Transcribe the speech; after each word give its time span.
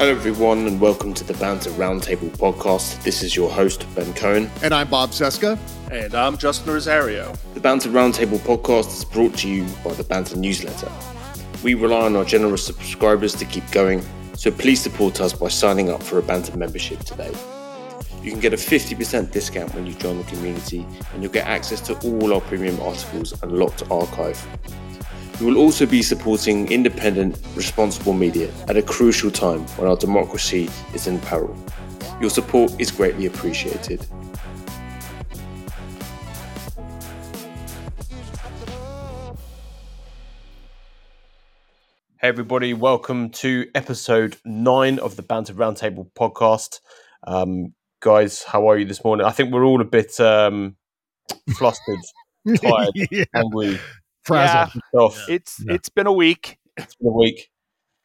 Hello, 0.00 0.12
everyone, 0.12 0.66
and 0.66 0.80
welcome 0.80 1.12
to 1.12 1.24
the 1.24 1.34
Banter 1.34 1.68
Roundtable 1.72 2.30
podcast. 2.38 3.02
This 3.02 3.22
is 3.22 3.36
your 3.36 3.50
host, 3.50 3.84
Ben 3.94 4.10
Cohen. 4.14 4.50
And 4.62 4.72
I'm 4.72 4.88
Bob 4.88 5.10
Cesca. 5.10 5.58
And 5.92 6.14
I'm 6.14 6.38
Justin 6.38 6.72
Rosario. 6.72 7.34
The 7.52 7.60
Banter 7.60 7.90
Roundtable 7.90 8.38
podcast 8.38 8.96
is 8.96 9.04
brought 9.04 9.36
to 9.36 9.48
you 9.50 9.66
by 9.84 9.92
the 9.92 10.02
Banter 10.02 10.38
newsletter. 10.38 10.90
We 11.62 11.74
rely 11.74 12.06
on 12.06 12.16
our 12.16 12.24
generous 12.24 12.64
subscribers 12.64 13.34
to 13.34 13.44
keep 13.44 13.70
going, 13.72 14.02
so 14.32 14.50
please 14.50 14.80
support 14.80 15.20
us 15.20 15.34
by 15.34 15.48
signing 15.48 15.90
up 15.90 16.02
for 16.02 16.18
a 16.18 16.22
Banter 16.22 16.56
membership 16.56 17.00
today. 17.00 17.34
You 18.22 18.30
can 18.30 18.40
get 18.40 18.54
a 18.54 18.56
50% 18.56 19.32
discount 19.32 19.74
when 19.74 19.84
you 19.84 19.92
join 19.92 20.16
the 20.16 20.24
community, 20.24 20.86
and 21.12 21.22
you'll 21.22 21.30
get 21.30 21.46
access 21.46 21.82
to 21.82 22.08
all 22.08 22.32
our 22.32 22.40
premium 22.40 22.80
articles 22.80 23.34
and 23.42 23.52
locked 23.52 23.82
archive. 23.90 24.42
We 25.40 25.46
will 25.46 25.56
also 25.56 25.86
be 25.86 26.02
supporting 26.02 26.70
independent, 26.70 27.40
responsible 27.54 28.12
media 28.12 28.52
at 28.68 28.76
a 28.76 28.82
crucial 28.82 29.30
time 29.30 29.60
when 29.78 29.88
our 29.88 29.96
democracy 29.96 30.68
is 30.92 31.06
in 31.06 31.18
peril. 31.18 31.56
Your 32.20 32.28
support 32.28 32.78
is 32.78 32.90
greatly 32.90 33.24
appreciated. 33.24 34.06
Hey, 42.20 42.28
everybody, 42.28 42.74
welcome 42.74 43.30
to 43.30 43.66
episode 43.74 44.36
nine 44.44 44.98
of 44.98 45.16
the 45.16 45.22
Banter 45.22 45.54
Roundtable 45.54 46.12
podcast. 46.12 46.80
Um, 47.26 47.72
guys, 48.00 48.42
how 48.42 48.68
are 48.68 48.76
you 48.76 48.84
this 48.84 49.02
morning? 49.02 49.24
I 49.24 49.30
think 49.30 49.54
we're 49.54 49.64
all 49.64 49.80
a 49.80 49.86
bit 49.86 50.20
um, 50.20 50.76
flustered, 51.56 52.00
tired, 52.62 52.90
yeah. 52.94 53.24
angry 53.34 53.80
frazzled. 54.30 54.82
Yeah, 54.94 55.34
it's 55.34 55.62
yeah. 55.64 55.74
it's 55.74 55.88
been 55.88 56.06
a 56.06 56.12
week. 56.12 56.58
It's 56.76 56.94
been 56.94 57.08
a 57.08 57.16
week. 57.16 57.48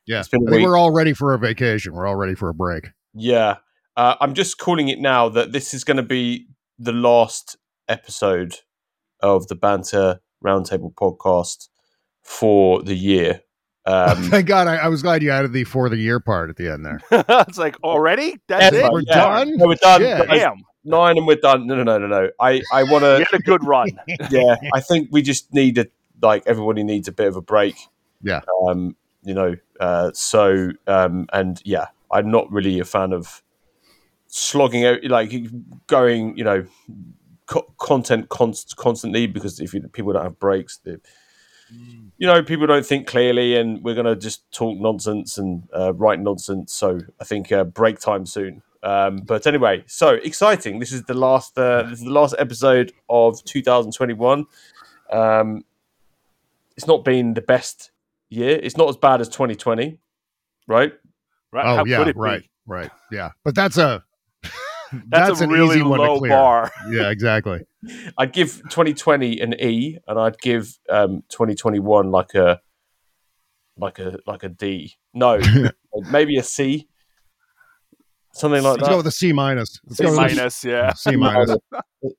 Yeah, 0.05 0.19
it's 0.19 0.29
been 0.29 0.47
a 0.47 0.51
week. 0.51 0.63
we're 0.63 0.77
all 0.77 0.91
ready 0.91 1.13
for 1.13 1.33
a 1.33 1.39
vacation. 1.39 1.93
We're 1.93 2.07
all 2.07 2.15
ready 2.15 2.35
for 2.35 2.49
a 2.49 2.53
break. 2.53 2.89
Yeah, 3.13 3.57
uh, 3.95 4.15
I'm 4.19 4.33
just 4.33 4.57
calling 4.57 4.89
it 4.89 4.99
now 4.99 5.29
that 5.29 5.51
this 5.51 5.73
is 5.73 5.83
going 5.83 5.97
to 5.97 6.03
be 6.03 6.47
the 6.77 6.91
last 6.91 7.57
episode 7.87 8.55
of 9.21 9.47
the 9.47 9.55
Banter 9.55 10.19
Roundtable 10.43 10.93
podcast 10.93 11.69
for 12.21 12.81
the 12.81 12.95
year. 12.95 13.41
Um, 13.85 14.23
Thank 14.29 14.47
God, 14.47 14.67
I, 14.67 14.77
I, 14.77 14.87
was 14.87 15.03
glad 15.03 15.21
you 15.21 15.29
added 15.29 15.53
the 15.53 15.63
for 15.63 15.89
the 15.89 15.97
year 15.97 16.19
part 16.19 16.49
at 16.49 16.57
the 16.57 16.71
end 16.71 16.85
there. 16.85 16.99
it's 17.47 17.57
like 17.57 17.81
already 17.83 18.37
that's 18.47 18.75
it. 18.75 18.91
We're 18.91 19.01
yeah. 19.01 19.15
done. 19.15 19.57
No, 19.57 19.67
we're 19.67 19.75
done. 19.75 20.01
Yeah. 20.01 20.25
Damn 20.25 20.63
nine 20.85 21.17
and 21.17 21.27
we're 21.27 21.35
done. 21.35 21.67
No, 21.67 21.75
no, 21.75 21.83
no, 21.83 21.97
no, 21.97 22.07
no. 22.07 22.29
I, 22.39 22.61
I 22.71 22.83
want 22.83 23.03
to. 23.03 23.17
Get 23.19 23.39
a 23.39 23.43
good 23.43 23.63
run. 23.65 23.89
yeah, 24.31 24.55
I 24.73 24.79
think 24.79 25.09
we 25.11 25.21
just 25.21 25.53
need 25.53 25.77
a 25.77 25.87
like 26.21 26.43
everybody 26.45 26.83
needs 26.83 27.07
a 27.07 27.11
bit 27.11 27.27
of 27.27 27.35
a 27.35 27.41
break. 27.41 27.75
Yeah. 28.21 28.41
Um, 28.67 28.95
you 29.23 29.33
know, 29.33 29.55
uh, 29.79 30.11
so 30.13 30.69
um, 30.87 31.27
and 31.33 31.61
yeah, 31.65 31.87
I'm 32.11 32.31
not 32.31 32.51
really 32.51 32.79
a 32.79 32.85
fan 32.85 33.13
of 33.13 33.41
slogging 34.27 34.85
out, 34.85 35.03
like 35.03 35.33
going, 35.87 36.37
you 36.37 36.43
know, 36.43 36.65
co- 37.45 37.73
content 37.77 38.29
const- 38.29 38.75
constantly 38.75 39.27
because 39.27 39.59
if 39.59 39.73
you, 39.73 39.81
people 39.89 40.13
don't 40.13 40.23
have 40.23 40.39
breaks, 40.39 40.77
they, 40.77 40.91
mm. 40.91 42.09
you 42.17 42.27
know, 42.27 42.43
people 42.43 42.67
don't 42.67 42.85
think 42.85 43.07
clearly, 43.07 43.55
and 43.55 43.83
we're 43.83 43.95
going 43.95 44.05
to 44.05 44.15
just 44.15 44.49
talk 44.51 44.77
nonsense 44.79 45.37
and 45.37 45.67
uh, 45.75 45.93
write 45.93 46.19
nonsense. 46.19 46.73
So 46.73 46.99
I 47.19 47.23
think 47.23 47.51
uh, 47.51 47.63
break 47.63 47.99
time 47.99 48.25
soon. 48.25 48.61
Um, 48.83 49.17
but 49.17 49.47
anyway, 49.47 49.83
so 49.87 50.09
exciting! 50.09 50.79
This 50.79 50.91
is 50.91 51.03
the 51.03 51.15
last. 51.15 51.57
Uh, 51.57 51.83
this 51.83 51.99
is 51.99 52.05
the 52.05 52.11
last 52.11 52.35
episode 52.37 52.93
of 53.09 53.43
2021. 53.43 54.45
Um, 55.11 55.63
it's 56.77 56.87
not 56.87 57.03
been 57.05 57.33
the 57.33 57.41
best 57.41 57.91
year. 58.29 58.59
It's 58.61 58.77
not 58.77 58.89
as 58.89 58.97
bad 58.97 59.21
as 59.21 59.29
2020, 59.29 59.97
right? 60.67 60.93
Right. 61.51 61.65
Oh 61.65 61.75
How 61.77 61.85
yeah, 61.85 62.11
right, 62.15 62.41
be? 62.41 62.49
right, 62.65 62.91
yeah. 63.11 63.31
But 63.43 63.55
that's 63.55 63.77
a 63.77 64.03
that's, 64.43 64.59
that's, 65.09 65.41
a 65.41 65.47
really 65.47 65.81
low 65.81 66.19
bar. 66.19 66.71
Yeah, 66.89 67.09
exactly. 67.09 67.61
I'd 68.17 68.33
give 68.33 68.61
2020 68.69 69.39
an 69.39 69.53
E, 69.59 69.97
and 70.07 70.19
I'd 70.19 70.39
give 70.39 70.77
um, 70.89 71.23
2021 71.29 72.11
like 72.11 72.33
a 72.33 72.61
like 73.77 73.99
a 73.99 74.17
like 74.27 74.43
a 74.43 74.49
D. 74.49 74.93
No, 75.13 75.39
maybe 76.11 76.37
a 76.37 76.43
C. 76.43 76.87
Something 78.33 78.63
like 78.63 78.71
Let's 78.71 78.81
that. 78.81 78.81
Let's 78.81 78.89
go 78.89 78.97
with 78.97 79.07
a 79.07 79.11
C 79.11 79.31
minus. 79.31 79.79
Let's 79.85 79.97
C 79.97 80.15
minus, 80.15 80.63
yeah. 80.65 80.93
C 80.93 81.15
minus. 81.15 81.55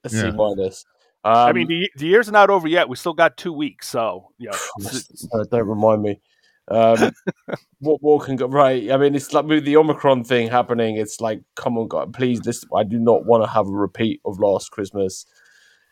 a 0.03 0.09
C 0.09 0.31
minus. 0.31 0.87
Um, 1.27 1.49
I 1.49 1.53
mean, 1.53 1.67
the, 1.67 1.91
the 1.97 2.07
year's 2.07 2.29
are 2.29 2.33
not 2.33 2.51
over 2.51 2.69
yet. 2.69 2.89
We 2.89 2.95
still 2.95 3.13
got 3.13 3.37
two 3.37 3.53
weeks, 3.53 3.89
so 3.89 4.29
yeah. 4.39 4.53
uh, 5.35 5.45
don't 5.51 5.67
remind 5.67 6.03
me. 6.03 6.21
Um, 6.69 7.11
what 7.81 8.01
more 8.01 8.21
can 8.21 8.37
go 8.37 8.47
right? 8.47 8.93
I 8.93 8.97
mean, 8.97 9.17
it's 9.17 9.33
like 9.33 9.45
with 9.45 9.65
the 9.65 9.77
Omicron 9.77 10.23
thing 10.23 10.49
happening. 10.49 10.97
It's 10.97 11.21
like, 11.21 11.43
come 11.57 11.79
on, 11.79 11.89
God, 11.89 12.15
please. 12.15 12.39
This 12.43 12.65
I 12.73 12.85
do 12.85 13.01
not 13.01 13.27
want 13.27 13.43
to 13.43 13.51
have 13.51 13.67
a 13.67 13.73
repeat 13.73 14.21
of 14.25 14.39
last 14.39 14.71
Christmas. 14.71 15.27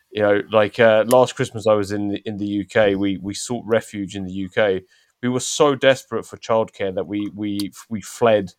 You 0.09 0.21
know, 0.21 0.41
like 0.53 0.79
uh, 0.79 1.03
last 1.05 1.35
Christmas, 1.35 1.67
I 1.67 1.73
was 1.73 1.91
in 1.91 2.07
the, 2.07 2.21
in 2.25 2.37
the 2.37 2.61
UK. 2.61 2.97
We 2.97 3.17
we 3.17 3.33
sought 3.33 3.65
refuge 3.65 4.15
in 4.15 4.23
the 4.23 4.45
UK. 4.45 4.83
We 5.21 5.27
were 5.27 5.41
so 5.41 5.75
desperate 5.75 6.25
for 6.25 6.37
childcare 6.37 6.95
that 6.95 7.07
we 7.07 7.29
we 7.35 7.73
we 7.89 7.99
fled 7.99 8.53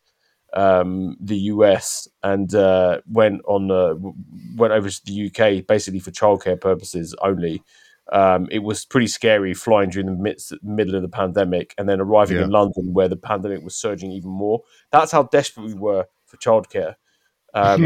um, 0.53 1.17
the 1.19 1.37
US 1.37 2.07
and 2.23 2.53
uh, 2.55 3.01
went 3.07 3.41
on 3.45 3.69
uh, 3.71 3.95
went 4.55 4.73
over 4.73 4.89
to 4.89 5.01
the 5.05 5.27
UK 5.27 5.65
basically 5.65 5.99
for 5.99 6.11
childcare 6.11 6.59
purposes 6.59 7.15
only. 7.21 7.63
Um, 8.11 8.47
it 8.51 8.59
was 8.59 8.85
pretty 8.85 9.07
scary 9.07 9.53
flying 9.53 9.89
during 9.89 10.05
the 10.05 10.13
midst, 10.13 10.53
middle 10.63 10.95
of 10.95 11.01
the 11.01 11.09
pandemic 11.09 11.75
and 11.77 11.89
then 11.89 11.99
arriving 11.99 12.37
yeah. 12.37 12.45
in 12.45 12.51
London 12.51 12.93
where 12.93 13.09
the 13.09 13.17
pandemic 13.17 13.63
was 13.63 13.75
surging 13.75 14.13
even 14.13 14.29
more. 14.29 14.61
That's 14.91 15.11
how 15.11 15.23
desperate 15.23 15.65
we 15.65 15.73
were 15.73 16.05
for 16.25 16.37
childcare. 16.37 16.95
Um, 17.53 17.81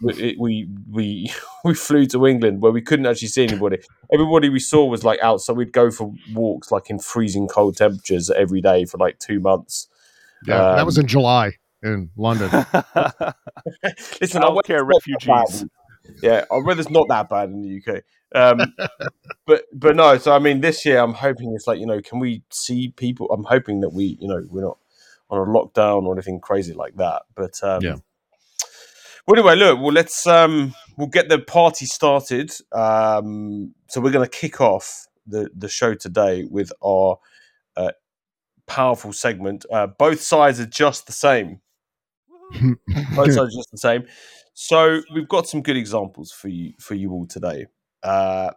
we, 0.00 0.36
we 0.38 0.68
we 0.90 1.32
we 1.64 1.74
flew 1.74 2.06
to 2.06 2.26
England 2.26 2.62
where 2.62 2.72
we 2.72 2.80
couldn't 2.80 3.06
actually 3.06 3.28
see 3.28 3.44
anybody. 3.44 3.78
Everybody 4.12 4.48
we 4.48 4.60
saw 4.60 4.86
was 4.86 5.04
like 5.04 5.20
outside. 5.20 5.56
We'd 5.56 5.72
go 5.72 5.90
for 5.90 6.12
walks 6.32 6.70
like 6.70 6.88
in 6.88 6.98
freezing 6.98 7.48
cold 7.48 7.76
temperatures 7.76 8.30
every 8.30 8.60
day 8.60 8.84
for 8.86 8.96
like 8.96 9.18
two 9.18 9.40
months. 9.40 9.88
Yeah, 10.46 10.70
um, 10.70 10.76
that 10.76 10.86
was 10.86 10.98
in 10.98 11.06
July 11.06 11.54
in 11.82 12.10
London. 12.16 12.50
Listen, 14.20 14.42
I 14.42 14.56
care 14.64 14.84
refugees. 14.84 15.64
Yeah, 16.22 16.44
I'd 16.50 16.64
rather 16.64 16.80
it's 16.80 16.90
not 16.90 17.06
that 17.08 17.28
bad 17.28 17.50
in 17.50 17.62
the 17.62 17.82
UK. 17.82 18.02
Um, 18.34 18.74
but 19.46 19.64
but 19.72 19.96
no, 19.96 20.18
so 20.18 20.32
I 20.32 20.38
mean, 20.38 20.60
this 20.60 20.84
year 20.84 20.98
I'm 20.98 21.14
hoping 21.14 21.52
it's 21.54 21.66
like 21.66 21.78
you 21.78 21.86
know, 21.86 22.00
can 22.00 22.18
we 22.18 22.42
see 22.50 22.92
people? 22.96 23.30
I'm 23.30 23.44
hoping 23.44 23.80
that 23.80 23.90
we 23.90 24.16
you 24.20 24.28
know 24.28 24.42
we're 24.48 24.62
not 24.62 24.78
on 25.30 25.46
a 25.46 25.50
lockdown 25.50 26.04
or 26.04 26.14
anything 26.14 26.40
crazy 26.40 26.72
like 26.72 26.96
that. 26.96 27.22
But 27.34 27.62
um, 27.62 27.82
yeah. 27.82 27.96
Well, 29.26 29.38
anyway, 29.38 29.56
look, 29.56 29.78
well, 29.78 29.92
let's 29.92 30.26
um, 30.26 30.74
we'll 30.96 31.08
get 31.08 31.28
the 31.28 31.38
party 31.38 31.84
started. 31.84 32.50
Um, 32.72 33.74
so 33.88 34.00
we're 34.00 34.10
going 34.10 34.28
to 34.28 34.30
kick 34.30 34.60
off 34.60 35.06
the 35.26 35.50
the 35.54 35.68
show 35.68 35.94
today 35.94 36.44
with 36.44 36.72
our 36.82 37.18
uh, 37.76 37.92
powerful 38.66 39.12
segment. 39.12 39.66
Uh, 39.70 39.86
both 39.86 40.20
sides 40.20 40.60
are 40.60 40.66
just 40.66 41.06
the 41.06 41.12
same. 41.12 41.60
Both 43.14 43.32
sides 43.34 43.54
just 43.54 43.70
the 43.70 43.78
same. 43.78 44.04
So 44.54 45.02
we've 45.14 45.28
got 45.28 45.48
some 45.48 45.62
good 45.62 45.76
examples 45.76 46.32
for 46.32 46.48
you 46.48 46.72
for 46.80 46.94
you 46.94 47.12
all 47.12 47.26
today. 47.26 47.66
Uh, 48.02 48.50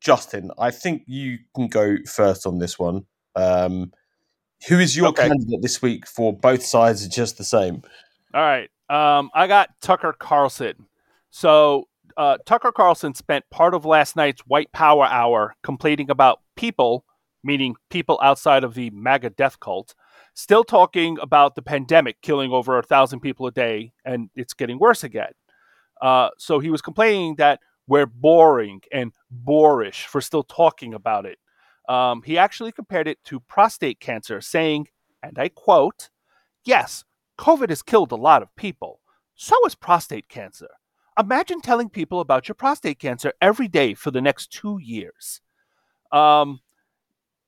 Justin, 0.00 0.50
I 0.58 0.70
think 0.70 1.02
you 1.06 1.38
can 1.54 1.68
go 1.68 1.96
first 2.06 2.46
on 2.46 2.58
this 2.58 2.78
one. 2.78 3.04
Um, 3.36 3.92
who 4.68 4.78
is 4.78 4.96
your 4.96 5.08
okay. 5.08 5.28
candidate 5.28 5.62
this 5.62 5.80
week 5.80 6.06
for 6.06 6.36
both 6.36 6.64
sides 6.64 7.04
are 7.04 7.08
just 7.08 7.38
the 7.38 7.44
same? 7.44 7.82
All 8.34 8.42
right. 8.42 8.70
Um, 8.88 9.30
I 9.34 9.46
got 9.46 9.70
Tucker 9.80 10.14
Carlson. 10.18 10.86
So 11.30 11.88
uh, 12.16 12.38
Tucker 12.44 12.72
Carlson 12.72 13.14
spent 13.14 13.48
part 13.50 13.74
of 13.74 13.84
last 13.84 14.16
night's 14.16 14.42
White 14.42 14.72
Power 14.72 15.04
Hour 15.04 15.54
complaining 15.62 16.10
about 16.10 16.40
people, 16.56 17.04
meaning 17.44 17.76
people 17.88 18.18
outside 18.22 18.64
of 18.64 18.74
the 18.74 18.90
MAGA 18.90 19.30
death 19.30 19.60
cult, 19.60 19.94
still 20.40 20.64
talking 20.64 21.18
about 21.20 21.54
the 21.54 21.62
pandemic 21.62 22.20
killing 22.22 22.50
over 22.50 22.78
a 22.78 22.82
thousand 22.82 23.20
people 23.20 23.46
a 23.46 23.52
day, 23.52 23.92
and 24.04 24.30
it's 24.34 24.54
getting 24.54 24.78
worse 24.78 25.04
again. 25.04 25.32
Uh, 26.00 26.30
so 26.38 26.58
he 26.58 26.70
was 26.70 26.82
complaining 26.82 27.36
that 27.36 27.60
we're 27.86 28.06
boring 28.06 28.80
and 28.92 29.12
boorish 29.30 30.06
for 30.06 30.20
still 30.20 30.42
talking 30.44 30.94
about 30.94 31.26
it. 31.26 31.38
Um, 31.88 32.22
he 32.24 32.38
actually 32.38 32.72
compared 32.72 33.08
it 33.08 33.18
to 33.24 33.40
prostate 33.40 34.00
cancer, 34.00 34.40
saying, 34.40 34.88
and 35.22 35.38
I 35.38 35.48
quote, 35.48 36.08
Yes, 36.64 37.04
COVID 37.38 37.68
has 37.70 37.82
killed 37.82 38.12
a 38.12 38.16
lot 38.16 38.42
of 38.42 38.54
people. 38.56 39.00
So 39.34 39.56
has 39.64 39.74
prostate 39.74 40.28
cancer. 40.28 40.68
Imagine 41.18 41.60
telling 41.60 41.88
people 41.90 42.20
about 42.20 42.48
your 42.48 42.54
prostate 42.54 42.98
cancer 42.98 43.32
every 43.40 43.68
day 43.68 43.94
for 43.94 44.10
the 44.10 44.20
next 44.20 44.52
two 44.52 44.78
years. 44.80 45.40
Um, 46.12 46.60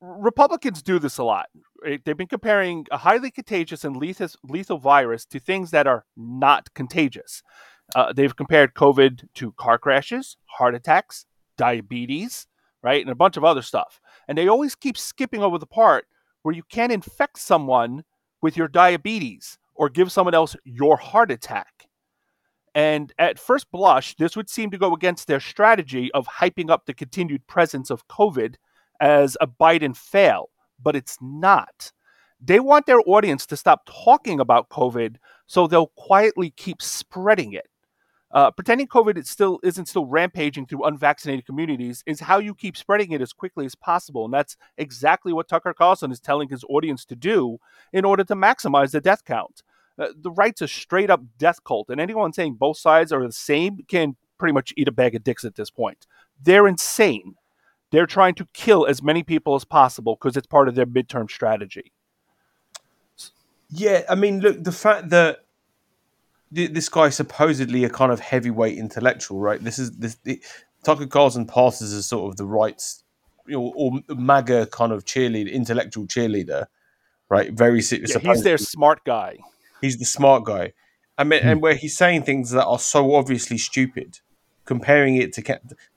Republicans 0.02 0.82
do 0.82 0.98
this 0.98 1.18
a 1.18 1.24
lot. 1.24 1.46
They've 1.84 2.16
been 2.16 2.26
comparing 2.26 2.86
a 2.90 2.98
highly 2.98 3.30
contagious 3.30 3.84
and 3.84 3.96
lethal, 3.96 4.28
lethal 4.42 4.78
virus 4.78 5.24
to 5.26 5.38
things 5.38 5.70
that 5.70 5.86
are 5.86 6.04
not 6.16 6.74
contagious. 6.74 7.42
Uh, 7.94 8.12
they've 8.12 8.34
compared 8.34 8.74
COVID 8.74 9.28
to 9.34 9.52
car 9.52 9.78
crashes, 9.78 10.36
heart 10.46 10.74
attacks, 10.74 11.26
diabetes, 11.56 12.48
right, 12.82 13.00
and 13.00 13.10
a 13.10 13.14
bunch 13.14 13.36
of 13.36 13.44
other 13.44 13.62
stuff. 13.62 14.00
And 14.26 14.36
they 14.36 14.48
always 14.48 14.74
keep 14.74 14.98
skipping 14.98 15.42
over 15.42 15.56
the 15.56 15.66
part 15.66 16.06
where 16.42 16.54
you 16.54 16.64
can 16.68 16.90
infect 16.90 17.38
someone 17.38 18.02
with 18.40 18.56
your 18.56 18.68
diabetes 18.68 19.58
or 19.74 19.88
give 19.88 20.10
someone 20.10 20.34
else 20.34 20.56
your 20.64 20.96
heart 20.96 21.30
attack. 21.30 21.88
And 22.74 23.12
at 23.18 23.38
first 23.38 23.70
blush, 23.70 24.16
this 24.16 24.36
would 24.36 24.50
seem 24.50 24.70
to 24.70 24.78
go 24.78 24.94
against 24.94 25.28
their 25.28 25.40
strategy 25.40 26.10
of 26.12 26.26
hyping 26.26 26.70
up 26.70 26.86
the 26.86 26.94
continued 26.94 27.46
presence 27.46 27.88
of 27.90 28.08
COVID 28.08 28.56
as 29.02 29.36
a 29.40 29.46
Biden 29.46 29.94
fail, 29.94 30.48
but 30.82 30.96
it's 30.96 31.18
not. 31.20 31.92
They 32.40 32.60
want 32.60 32.86
their 32.86 33.00
audience 33.06 33.44
to 33.46 33.56
stop 33.56 33.82
talking 33.86 34.40
about 34.40 34.70
COVID 34.70 35.16
so 35.46 35.66
they'll 35.66 35.92
quietly 35.96 36.50
keep 36.56 36.80
spreading 36.80 37.52
it. 37.52 37.68
Uh, 38.30 38.50
pretending 38.50 38.86
COVID 38.86 39.18
is 39.18 39.28
still 39.28 39.60
isn't 39.62 39.86
still 39.86 40.06
rampaging 40.06 40.64
through 40.66 40.84
unvaccinated 40.84 41.44
communities 41.44 42.02
is 42.06 42.18
how 42.20 42.38
you 42.38 42.54
keep 42.54 42.78
spreading 42.78 43.12
it 43.12 43.20
as 43.20 43.32
quickly 43.32 43.66
as 43.66 43.74
possible, 43.74 44.24
and 44.24 44.32
that's 44.32 44.56
exactly 44.78 45.34
what 45.34 45.48
Tucker 45.48 45.74
Carlson 45.74 46.10
is 46.10 46.18
telling 46.18 46.48
his 46.48 46.64
audience 46.70 47.04
to 47.06 47.16
do 47.16 47.58
in 47.92 48.06
order 48.06 48.24
to 48.24 48.34
maximize 48.34 48.92
the 48.92 49.02
death 49.02 49.24
count. 49.26 49.62
Uh, 49.98 50.08
the 50.18 50.30
right's 50.30 50.62
a 50.62 50.68
straight 50.68 51.10
up 51.10 51.20
death 51.36 51.62
cult, 51.64 51.90
and 51.90 52.00
anyone 52.00 52.32
saying 52.32 52.54
both 52.54 52.78
sides 52.78 53.12
are 53.12 53.26
the 53.26 53.32
same 53.32 53.80
can 53.86 54.16
pretty 54.38 54.54
much 54.54 54.72
eat 54.78 54.88
a 54.88 54.92
bag 54.92 55.14
of 55.14 55.22
dicks 55.22 55.44
at 55.44 55.56
this 55.56 55.70
point. 55.70 56.06
They're 56.40 56.66
insane. 56.66 57.34
They're 57.92 58.06
trying 58.06 58.34
to 58.36 58.46
kill 58.54 58.86
as 58.86 59.02
many 59.02 59.22
people 59.22 59.54
as 59.54 59.64
possible 59.64 60.16
because 60.16 60.36
it's 60.36 60.46
part 60.46 60.66
of 60.66 60.74
their 60.74 60.86
midterm 60.86 61.30
strategy. 61.30 61.92
Yeah, 63.70 64.02
I 64.08 64.14
mean, 64.14 64.40
look, 64.40 64.64
the 64.64 64.72
fact 64.72 65.10
that 65.10 65.44
this 66.50 66.88
guy 66.88 67.08
supposedly 67.08 67.84
a 67.84 67.90
kind 67.90 68.12
of 68.12 68.20
heavyweight 68.20 68.76
intellectual, 68.76 69.40
right? 69.40 69.62
This 69.62 69.78
is 69.78 69.92
this 69.92 70.16
it, 70.24 70.40
Tucker 70.82 71.06
Carlson 71.06 71.46
passes 71.46 71.92
as 71.92 72.06
sort 72.06 72.30
of 72.30 72.36
the 72.36 72.44
rights, 72.44 73.04
you 73.46 73.54
know, 73.58 73.72
or 73.76 74.00
MAGA 74.08 74.66
kind 74.66 74.92
of 74.92 75.04
cheerleader, 75.04 75.50
intellectual 75.52 76.06
cheerleader, 76.06 76.66
right? 77.28 77.52
Very 77.52 77.80
yeah, 77.80 78.18
he's 78.18 78.42
their 78.42 78.58
smart 78.58 79.04
guy. 79.04 79.38
He's 79.80 79.98
the 79.98 80.04
smart 80.04 80.44
guy. 80.44 80.72
I 81.18 81.24
mean, 81.24 81.42
hmm. 81.42 81.48
and 81.48 81.62
where 81.62 81.74
he's 81.74 81.96
saying 81.96 82.22
things 82.22 82.50
that 82.50 82.64
are 82.64 82.78
so 82.78 83.14
obviously 83.14 83.58
stupid, 83.58 84.20
comparing 84.64 85.16
it 85.16 85.32
to 85.34 85.42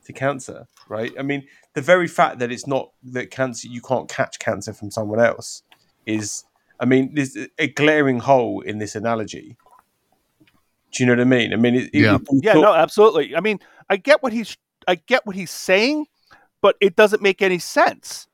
to 0.05 0.13
cancer, 0.13 0.67
right? 0.87 1.11
I 1.19 1.21
mean, 1.21 1.47
the 1.73 1.81
very 1.81 2.07
fact 2.07 2.39
that 2.39 2.51
it's 2.51 2.67
not 2.67 2.91
that 3.03 3.31
cancer 3.31 3.67
you 3.67 3.81
can't 3.81 4.09
catch 4.09 4.39
cancer 4.39 4.73
from 4.73 4.91
someone 4.91 5.19
else 5.19 5.63
is, 6.05 6.43
I 6.79 6.85
mean, 6.85 7.13
there's 7.13 7.37
a 7.57 7.67
glaring 7.67 8.19
hole 8.19 8.61
in 8.61 8.77
this 8.77 8.95
analogy 8.95 9.57
do 10.95 11.03
you 11.03 11.07
know 11.07 11.13
what 11.13 11.21
I 11.21 11.25
mean? 11.25 11.51
I 11.51 11.57
mean, 11.57 11.75
it, 11.75 11.89
yeah, 11.93 12.15
it, 12.15 12.21
yeah, 12.41 12.53
no, 12.53 12.73
absolutely. 12.73 13.35
I 13.35 13.41
mean, 13.41 13.59
I 13.89 13.97
get 13.97 14.23
what 14.23 14.31
he's, 14.31 14.55
I 14.87 14.95
get 14.95 15.25
what 15.25 15.35
he's 15.35 15.51
saying, 15.51 16.05
but 16.61 16.77
it 16.79 16.95
doesn't 16.95 17.21
make 17.21 17.41
any 17.41 17.59
sense 17.59 18.27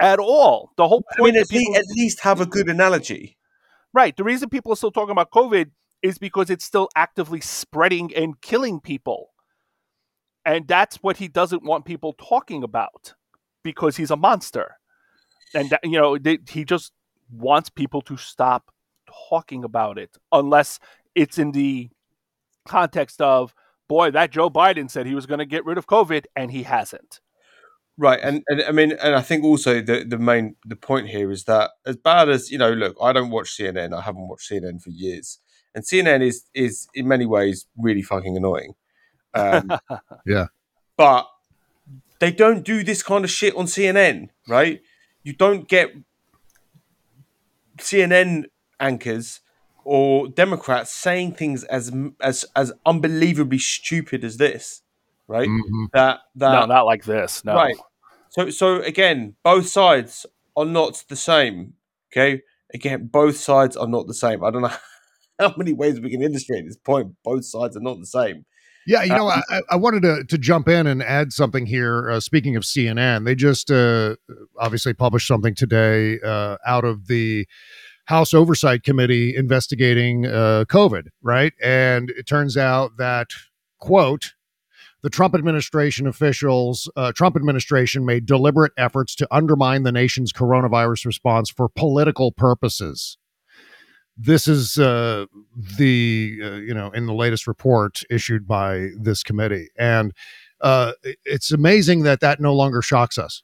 at 0.00 0.18
all. 0.18 0.72
The 0.76 0.88
whole 0.88 1.02
point. 1.02 1.20
I 1.20 1.32
mean, 1.34 1.42
at, 1.42 1.48
people, 1.50 1.76
at 1.76 1.84
least 1.94 2.20
have 2.20 2.40
a 2.40 2.46
good 2.46 2.68
analogy, 2.70 3.36
right? 3.92 4.16
The 4.16 4.24
reason 4.24 4.48
people 4.48 4.72
are 4.72 4.76
still 4.76 4.90
talking 4.90 5.12
about 5.12 5.30
COVID 5.30 5.70
is 6.00 6.16
because 6.16 6.48
it's 6.48 6.64
still 6.64 6.88
actively 6.96 7.42
spreading 7.42 8.14
and 8.14 8.40
killing 8.40 8.80
people, 8.80 9.31
and 10.44 10.66
that's 10.66 10.96
what 10.96 11.16
he 11.16 11.28
doesn't 11.28 11.62
want 11.62 11.84
people 11.84 12.14
talking 12.14 12.62
about 12.62 13.14
because 13.62 13.96
he's 13.96 14.10
a 14.10 14.16
monster, 14.16 14.76
and 15.54 15.70
that, 15.70 15.80
you 15.84 16.00
know, 16.00 16.18
they, 16.18 16.38
he 16.48 16.64
just 16.64 16.92
wants 17.32 17.70
people 17.70 18.02
to 18.02 18.16
stop 18.16 18.70
talking 19.28 19.64
about 19.64 19.98
it 19.98 20.16
unless 20.30 20.78
it's 21.14 21.38
in 21.38 21.52
the 21.52 21.90
context 22.66 23.20
of 23.20 23.54
boy 23.88 24.10
that 24.10 24.30
joe 24.30 24.48
biden 24.48 24.90
said 24.90 25.06
he 25.06 25.14
was 25.14 25.26
going 25.26 25.38
to 25.38 25.46
get 25.46 25.64
rid 25.64 25.78
of 25.78 25.86
covid 25.86 26.24
and 26.36 26.50
he 26.50 26.62
hasn't. 26.62 27.20
Right 27.98 28.20
and, 28.22 28.42
and 28.48 28.62
i 28.62 28.72
mean 28.72 28.92
and 28.92 29.14
i 29.14 29.20
think 29.20 29.44
also 29.44 29.82
the 29.82 30.04
the 30.08 30.18
main 30.18 30.56
the 30.64 30.76
point 30.76 31.08
here 31.08 31.30
is 31.30 31.44
that 31.44 31.70
as 31.84 31.96
bad 31.96 32.28
as 32.28 32.50
you 32.50 32.58
know 32.58 32.72
look 32.72 32.96
i 33.02 33.12
don't 33.12 33.30
watch 33.30 33.56
cnn 33.56 33.96
i 33.96 34.00
haven't 34.00 34.28
watched 34.28 34.50
cnn 34.50 34.80
for 34.80 34.90
years 34.90 35.40
and 35.74 35.84
cnn 35.84 36.22
is 36.22 36.44
is 36.54 36.86
in 36.94 37.06
many 37.06 37.26
ways 37.26 37.66
really 37.76 38.02
fucking 38.02 38.36
annoying 38.36 38.72
um, 39.34 39.70
yeah 40.26 40.46
but 40.96 41.26
they 42.18 42.30
don't 42.30 42.64
do 42.64 42.84
this 42.84 43.02
kind 43.02 43.24
of 43.24 43.30
shit 43.30 43.54
on 43.56 43.66
cnn 43.66 44.28
right 44.48 44.80
you 45.22 45.32
don't 45.32 45.68
get 45.68 45.94
cnn 47.78 48.44
anchors 48.80 49.40
or 49.84 50.28
Democrats 50.28 50.92
saying 50.92 51.32
things 51.32 51.64
as 51.64 51.92
as 52.20 52.44
as 52.54 52.72
unbelievably 52.86 53.58
stupid 53.58 54.24
as 54.24 54.36
this, 54.36 54.82
right? 55.26 55.48
Mm-hmm. 55.48 55.84
That 55.92 56.20
that 56.36 56.52
no, 56.52 56.66
not 56.66 56.86
like 56.86 57.04
this, 57.04 57.44
no. 57.44 57.54
Right. 57.54 57.76
So 58.30 58.50
so 58.50 58.80
again, 58.80 59.36
both 59.42 59.68
sides 59.68 60.26
are 60.56 60.64
not 60.64 61.04
the 61.08 61.16
same. 61.16 61.74
Okay, 62.12 62.42
again, 62.72 63.06
both 63.06 63.36
sides 63.36 63.76
are 63.76 63.88
not 63.88 64.06
the 64.06 64.14
same. 64.14 64.44
I 64.44 64.50
don't 64.50 64.62
know 64.62 64.72
how 65.38 65.54
many 65.56 65.72
ways 65.72 66.00
we 66.00 66.10
can 66.10 66.22
illustrate 66.22 66.64
this 66.66 66.76
point. 66.76 67.14
Both 67.24 67.44
sides 67.44 67.76
are 67.76 67.80
not 67.80 67.98
the 67.98 68.06
same. 68.06 68.44
Yeah, 68.86 69.02
you 69.02 69.10
know, 69.10 69.30
um, 69.30 69.42
I, 69.48 69.60
I, 69.70 69.76
wanted 69.76 70.02
to 70.02 70.24
to 70.24 70.38
jump 70.38 70.68
in 70.68 70.86
and 70.86 71.02
add 71.02 71.32
something 71.32 71.66
here. 71.66 72.10
Uh, 72.10 72.20
speaking 72.20 72.56
of 72.56 72.64
CNN, 72.64 73.24
they 73.24 73.34
just 73.34 73.70
uh, 73.70 74.16
obviously 74.58 74.92
published 74.92 75.28
something 75.28 75.54
today 75.54 76.18
uh, 76.20 76.56
out 76.66 76.84
of 76.84 77.06
the 77.06 77.46
House 78.06 78.34
Oversight 78.34 78.82
Committee 78.82 79.36
investigating 79.36 80.26
uh, 80.26 80.64
COVID, 80.68 81.08
right? 81.22 81.52
And 81.62 82.10
it 82.10 82.26
turns 82.26 82.56
out 82.56 82.96
that, 82.98 83.28
quote, 83.78 84.34
the 85.02 85.10
Trump 85.10 85.34
administration 85.34 86.06
officials, 86.06 86.90
uh, 86.96 87.12
Trump 87.12 87.36
administration 87.36 88.04
made 88.04 88.26
deliberate 88.26 88.72
efforts 88.76 89.14
to 89.16 89.28
undermine 89.30 89.82
the 89.82 89.92
nation's 89.92 90.32
coronavirus 90.32 91.06
response 91.06 91.50
for 91.50 91.68
political 91.68 92.32
purposes. 92.32 93.18
This 94.16 94.46
is 94.46 94.78
uh, 94.78 95.26
the, 95.78 96.38
uh, 96.42 96.50
you 96.56 96.74
know, 96.74 96.90
in 96.90 97.06
the 97.06 97.14
latest 97.14 97.46
report 97.46 98.02
issued 98.10 98.46
by 98.46 98.88
this 98.98 99.22
committee. 99.22 99.68
And 99.78 100.12
uh, 100.60 100.92
it's 101.24 101.50
amazing 101.50 102.02
that 102.02 102.20
that 102.20 102.40
no 102.40 102.54
longer 102.54 102.82
shocks 102.82 103.18
us 103.18 103.42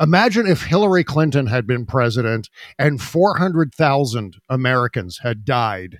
Imagine 0.00 0.46
if 0.46 0.62
Hillary 0.62 1.04
Clinton 1.04 1.46
had 1.46 1.66
been 1.66 1.86
president 1.86 2.48
and 2.78 3.00
400,000 3.00 4.36
Americans 4.48 5.20
had 5.22 5.44
died 5.44 5.98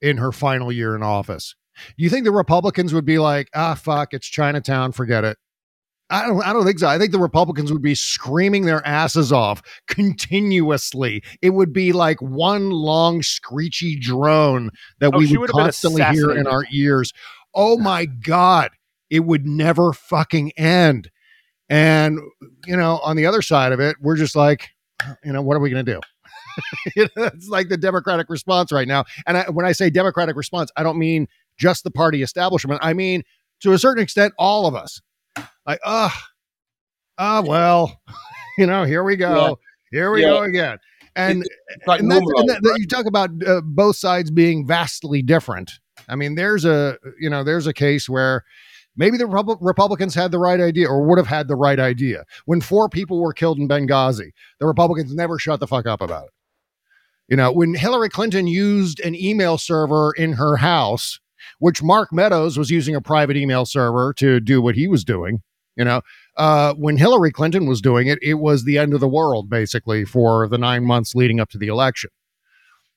in 0.00 0.16
her 0.16 0.32
final 0.32 0.72
year 0.72 0.94
in 0.96 1.02
office. 1.02 1.54
You 1.96 2.10
think 2.10 2.24
the 2.24 2.32
Republicans 2.32 2.92
would 2.92 3.04
be 3.04 3.18
like, 3.18 3.48
ah, 3.54 3.74
fuck, 3.74 4.12
it's 4.12 4.26
Chinatown, 4.26 4.92
forget 4.92 5.24
it? 5.24 5.38
I 6.12 6.26
don't, 6.26 6.42
I 6.44 6.52
don't 6.52 6.66
think 6.66 6.78
so. 6.78 6.88
I 6.88 6.98
think 6.98 7.10
the 7.10 7.18
Republicans 7.18 7.72
would 7.72 7.80
be 7.80 7.94
screaming 7.94 8.66
their 8.66 8.86
asses 8.86 9.32
off 9.32 9.62
continuously. 9.88 11.22
It 11.40 11.50
would 11.50 11.72
be 11.72 11.92
like 11.92 12.20
one 12.20 12.70
long 12.70 13.22
screechy 13.22 13.98
drone 13.98 14.70
that 15.00 15.12
oh, 15.14 15.18
we 15.18 15.36
would 15.38 15.50
constantly 15.50 16.04
hear 16.04 16.30
in 16.30 16.46
our 16.46 16.66
ears. 16.70 17.12
Oh 17.54 17.78
my 17.78 18.04
God. 18.26 18.70
It 19.08 19.24
would 19.24 19.46
never 19.46 19.92
fucking 19.92 20.52
end. 20.52 21.10
And, 21.68 22.18
you 22.66 22.76
know, 22.76 22.98
on 23.02 23.16
the 23.16 23.26
other 23.26 23.42
side 23.42 23.72
of 23.72 23.80
it, 23.80 23.96
we're 24.00 24.16
just 24.16 24.36
like, 24.36 24.70
you 25.24 25.32
know, 25.32 25.42
what 25.42 25.56
are 25.56 25.60
we 25.60 25.70
going 25.70 25.84
to 25.84 25.92
do? 25.94 26.00
it's 27.16 27.48
like 27.48 27.68
the 27.68 27.76
Democratic 27.76 28.28
response 28.28 28.72
right 28.72 28.88
now. 28.88 29.04
And 29.26 29.38
I, 29.38 29.50
when 29.50 29.66
I 29.66 29.72
say 29.72 29.90
Democratic 29.90 30.36
response, 30.36 30.70
I 30.76 30.82
don't 30.82 30.98
mean 30.98 31.28
just 31.56 31.84
the 31.84 31.90
party 31.90 32.22
establishment. 32.22 32.80
I 32.82 32.92
mean, 32.92 33.22
to 33.60 33.72
a 33.72 33.78
certain 33.78 34.02
extent, 34.02 34.34
all 34.38 34.66
of 34.66 34.74
us. 34.74 35.00
Like, 35.66 35.80
ah, 35.84 36.06
uh, 36.06 36.20
ah, 37.18 37.42
well, 37.46 38.00
you 38.58 38.66
know, 38.66 38.84
here 38.84 39.04
we 39.04 39.16
go. 39.16 39.58
Yeah. 39.92 39.98
Here 39.98 40.10
we 40.12 40.22
yeah. 40.22 40.28
go 40.28 40.42
again. 40.42 40.78
And, 41.14 41.44
like 41.86 42.00
and, 42.00 42.10
and 42.10 42.48
that, 42.48 42.60
right? 42.64 42.78
you 42.78 42.86
talk 42.86 43.04
about 43.04 43.30
uh, 43.46 43.60
both 43.62 43.96
sides 43.96 44.30
being 44.30 44.66
vastly 44.66 45.20
different. 45.20 45.70
I 46.08 46.16
mean, 46.16 46.36
there's 46.36 46.64
a, 46.64 46.96
you 47.20 47.28
know, 47.28 47.44
there's 47.44 47.66
a 47.66 47.74
case 47.74 48.08
where 48.08 48.44
Maybe 48.96 49.16
the 49.16 49.26
Republicans 49.26 50.14
had 50.14 50.32
the 50.32 50.38
right 50.38 50.60
idea 50.60 50.88
or 50.88 51.06
would 51.06 51.18
have 51.18 51.26
had 51.26 51.48
the 51.48 51.56
right 51.56 51.80
idea. 51.80 52.24
When 52.44 52.60
four 52.60 52.88
people 52.88 53.20
were 53.20 53.32
killed 53.32 53.58
in 53.58 53.66
Benghazi, 53.66 54.32
the 54.60 54.66
Republicans 54.66 55.14
never 55.14 55.38
shut 55.38 55.60
the 55.60 55.66
fuck 55.66 55.86
up 55.86 56.02
about 56.02 56.24
it. 56.24 56.30
You 57.28 57.36
know, 57.36 57.50
when 57.50 57.74
Hillary 57.74 58.10
Clinton 58.10 58.46
used 58.46 59.00
an 59.00 59.14
email 59.14 59.56
server 59.56 60.12
in 60.12 60.34
her 60.34 60.56
house, 60.56 61.20
which 61.58 61.82
Mark 61.82 62.12
Meadows 62.12 62.58
was 62.58 62.70
using 62.70 62.94
a 62.94 63.00
private 63.00 63.36
email 63.36 63.64
server 63.64 64.12
to 64.14 64.40
do 64.40 64.60
what 64.60 64.74
he 64.74 64.88
was 64.88 65.04
doing, 65.04 65.42
you 65.76 65.84
know, 65.84 66.02
uh, 66.36 66.74
when 66.74 66.96
Hillary 66.96 67.32
Clinton 67.32 67.66
was 67.66 67.80
doing 67.80 68.06
it, 68.06 68.18
it 68.22 68.34
was 68.34 68.64
the 68.64 68.78
end 68.78 68.94
of 68.94 69.00
the 69.00 69.08
world, 69.08 69.48
basically, 69.48 70.04
for 70.04 70.48
the 70.48 70.58
nine 70.58 70.84
months 70.84 71.14
leading 71.14 71.40
up 71.40 71.50
to 71.50 71.58
the 71.58 71.68
election 71.68 72.10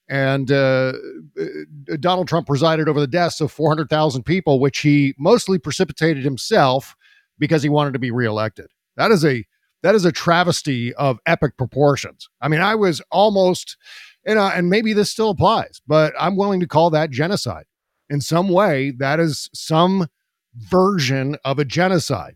and 0.07 0.51
uh, 0.51 0.93
uh, 1.39 1.95
Donald 1.99 2.27
Trump 2.27 2.47
presided 2.47 2.87
over 2.87 2.99
the 2.99 3.07
deaths 3.07 3.41
of 3.41 3.51
400,000 3.51 4.23
people, 4.23 4.59
which 4.59 4.79
he 4.79 5.15
mostly 5.17 5.57
precipitated 5.57 6.23
himself 6.23 6.95
because 7.39 7.63
he 7.63 7.69
wanted 7.69 7.93
to 7.93 7.99
be 7.99 8.11
reelected. 8.11 8.67
That 8.97 9.11
is 9.11 9.25
a 9.25 9.45
that 9.83 9.93
is 9.93 10.05
a 10.05 10.11
travesty 10.11 10.95
of 10.95 11.19
epic 11.27 11.57
proportions. 11.57 12.27
I 12.41 12.47
mean, 12.47 12.61
I 12.61 12.73
was 12.73 13.01
almost, 13.11 13.77
you 14.25 14.33
know, 14.33 14.47
and 14.47 14.67
maybe 14.67 14.93
this 14.93 15.11
still 15.11 15.29
applies, 15.29 15.79
but 15.85 16.13
I'm 16.19 16.37
willing 16.37 16.59
to 16.61 16.67
call 16.67 16.89
that 16.91 17.11
genocide 17.11 17.65
in 18.09 18.21
some 18.21 18.49
way. 18.49 18.91
That 18.91 19.19
is 19.19 19.49
some 19.53 20.07
version 20.55 21.37
of 21.43 21.59
a 21.59 21.65
genocide. 21.65 22.35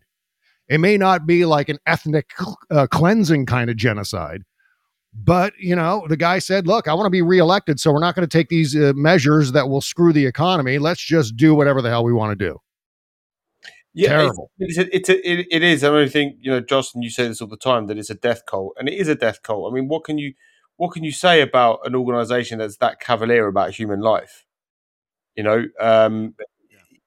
It 0.68 0.78
may 0.78 0.96
not 0.96 1.26
be 1.26 1.44
like 1.44 1.68
an 1.68 1.78
ethnic 1.86 2.30
uh, 2.70 2.86
cleansing 2.86 3.46
kind 3.46 3.70
of 3.70 3.76
genocide, 3.76 4.42
But, 5.12 5.54
you 5.58 5.74
know, 5.74 6.06
the 6.08 6.16
guy 6.16 6.38
said, 6.38 6.66
look, 6.66 6.86
I 6.86 6.94
want 6.94 7.06
to 7.06 7.10
be 7.10 7.22
reelected. 7.22 7.80
So 7.80 7.92
we're 7.92 8.00
not 8.00 8.14
going 8.14 8.26
to 8.26 8.38
take 8.38 8.48
these 8.48 8.76
uh, 8.76 8.92
measures 8.94 9.52
that 9.52 9.68
will 9.68 9.80
screw 9.80 10.12
the 10.12 10.26
economy. 10.26 10.78
Let's 10.78 11.04
just 11.04 11.36
do 11.36 11.54
whatever 11.54 11.82
the 11.82 11.88
hell 11.88 12.04
we 12.04 12.12
want 12.12 12.38
to 12.38 12.44
do. 12.44 12.58
Yeah, 13.92 14.10
Terrible. 14.10 14.52
It's, 14.58 14.78
it's, 14.78 14.88
a, 14.88 14.96
it's 14.96 15.08
a, 15.08 15.30
it, 15.30 15.46
it 15.50 15.62
is. 15.64 15.82
I 15.82 15.90
mean, 15.90 15.98
I 15.98 16.08
think 16.08 16.36
you 16.38 16.52
know, 16.52 16.60
Justin, 16.60 17.02
you 17.02 17.10
say 17.10 17.26
this 17.26 17.40
all 17.40 17.48
the 17.48 17.56
time 17.56 17.88
that 17.88 17.98
it's 17.98 18.08
a 18.08 18.14
death 18.14 18.46
cult, 18.46 18.76
and 18.78 18.88
it 18.88 18.94
is 18.94 19.08
a 19.08 19.16
death 19.16 19.42
cult. 19.42 19.70
I 19.70 19.74
mean, 19.74 19.88
what 19.88 20.04
can 20.04 20.16
you 20.16 20.34
what 20.76 20.92
can 20.92 21.02
you 21.02 21.10
say 21.10 21.40
about 21.40 21.80
an 21.84 21.96
organization 21.96 22.60
that's 22.60 22.76
that 22.76 23.00
cavalier 23.00 23.48
about 23.48 23.72
human 23.72 23.98
life? 23.98 24.44
You 25.40 25.44
know, 25.44 25.60
um, 25.80 26.34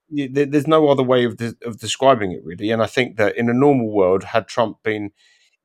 yeah. 0.10 0.28
there's 0.46 0.68
no 0.68 0.90
other 0.90 1.04
way 1.04 1.26
of 1.26 1.38
de- 1.38 1.56
of 1.66 1.80
describing 1.80 2.32
it 2.32 2.44
really. 2.44 2.72
And 2.72 2.82
I 2.82 2.88
think 2.88 3.18
that 3.18 3.38
in 3.38 3.50
a 3.50 3.54
normal 3.54 3.92
world, 3.92 4.24
had 4.26 4.48
Trump 4.48 4.78
been, 4.84 5.12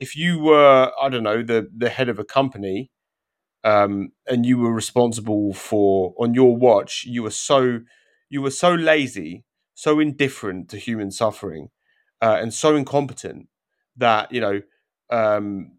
if 0.00 0.16
you 0.16 0.38
were, 0.40 0.92
I 1.00 1.08
don't 1.08 1.24
know, 1.24 1.42
the 1.42 1.68
the 1.76 1.90
head 1.90 2.08
of 2.10 2.18
a 2.18 2.24
company, 2.24 2.90
um, 3.64 4.12
and 4.26 4.46
you 4.46 4.58
were 4.58 4.72
responsible 4.72 5.54
for 5.54 6.14
on 6.18 6.34
your 6.34 6.56
watch, 6.56 7.04
you 7.06 7.22
were 7.24 7.30
so 7.50 7.80
you 8.30 8.42
were 8.42 8.50
so 8.50 8.74
lazy 8.74 9.44
so 9.74 10.00
indifferent 10.00 10.68
to 10.70 10.76
human 10.78 11.10
suffering 11.10 11.68
uh, 12.22 12.38
and 12.40 12.54
so 12.54 12.76
incompetent 12.76 13.48
that 13.96 14.30
you 14.32 14.40
know 14.40 14.60
um, 15.10 15.72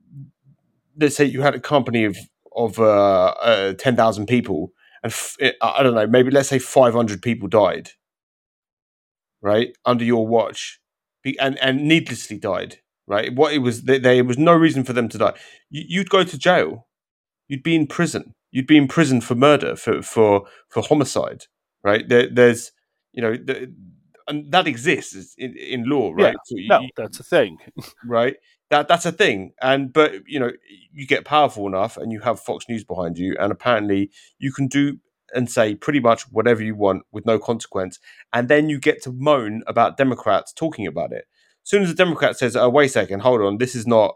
let's 0.99 1.15
say 1.15 1.25
you 1.25 1.41
had 1.41 1.55
a 1.55 1.59
company 1.59 2.05
of 2.05 2.17
of 2.55 2.79
uh, 2.79 3.27
uh, 3.41 3.73
10,000 3.73 4.25
people 4.27 4.73
and 5.03 5.13
I 5.61 5.83
don't 5.83 5.95
know 5.95 6.07
maybe 6.07 6.31
let's 6.31 6.49
say 6.49 6.59
500 6.59 7.21
people 7.21 7.47
died 7.47 7.91
right 9.41 9.75
under 9.85 10.03
your 10.03 10.27
watch 10.27 10.79
and 11.39 11.57
and 11.59 11.87
needlessly 11.87 12.37
died 12.37 12.79
right? 13.07 13.33
What 13.33 13.53
it 13.53 13.59
was 13.59 13.83
there, 13.83 13.97
there 13.97 14.23
was 14.23 14.37
no 14.37 14.53
reason 14.53 14.83
for 14.83 14.93
them 14.93 15.09
to 15.09 15.17
die. 15.17 15.33
You, 15.71 15.83
you'd 15.87 16.11
go 16.11 16.23
to 16.23 16.37
jail. 16.37 16.87
You'd 17.47 17.63
be 17.63 17.75
in 17.75 17.87
prison. 17.87 18.35
You'd 18.51 18.67
be 18.67 18.77
in 18.77 18.87
prison 18.87 19.19
for 19.19 19.33
murder 19.33 19.75
for 19.75 20.03
for 20.03 20.45
for 20.69 20.83
homicide 20.83 21.45
right? 21.83 22.07
There, 22.07 22.27
there's 22.29 22.71
you 23.13 23.21
know 23.21 23.35
the, 23.35 23.73
and 24.27 24.51
that 24.51 24.67
exists 24.67 25.33
in, 25.37 25.55
in 25.57 25.89
law, 25.89 26.11
right? 26.13 26.33
Yeah, 26.33 26.33
so 26.45 26.55
you, 26.57 26.67
no, 26.67 26.81
that's 26.95 27.19
a 27.19 27.23
thing, 27.23 27.57
right? 28.05 28.35
That 28.69 28.87
that's 28.87 29.05
a 29.07 29.11
thing, 29.11 29.53
and 29.61 29.91
but 29.91 30.11
you 30.27 30.39
know, 30.39 30.51
you 30.93 31.07
get 31.07 31.25
powerful 31.25 31.65
enough, 31.65 31.97
and 31.97 32.11
you 32.11 32.19
have 32.19 32.39
Fox 32.39 32.65
News 32.69 32.83
behind 32.83 33.17
you, 33.17 33.35
and 33.39 33.51
apparently 33.51 34.11
you 34.37 34.51
can 34.51 34.67
do 34.67 34.99
and 35.33 35.49
say 35.49 35.73
pretty 35.75 35.99
much 35.99 36.23
whatever 36.31 36.63
you 36.63 36.75
want 36.75 37.03
with 37.11 37.25
no 37.25 37.39
consequence, 37.39 37.99
and 38.31 38.47
then 38.47 38.69
you 38.69 38.79
get 38.79 39.01
to 39.03 39.11
moan 39.11 39.63
about 39.65 39.97
Democrats 39.97 40.53
talking 40.53 40.85
about 40.85 41.11
it. 41.11 41.25
As 41.63 41.69
soon 41.69 41.81
as 41.83 41.89
a 41.89 41.95
Democrat 41.95 42.37
says, 42.37 42.55
"Oh, 42.55 42.69
wait 42.69 42.85
a 42.87 42.89
second, 42.89 43.21
hold 43.21 43.41
on, 43.41 43.57
this 43.57 43.73
is 43.73 43.87
not, 43.87 44.15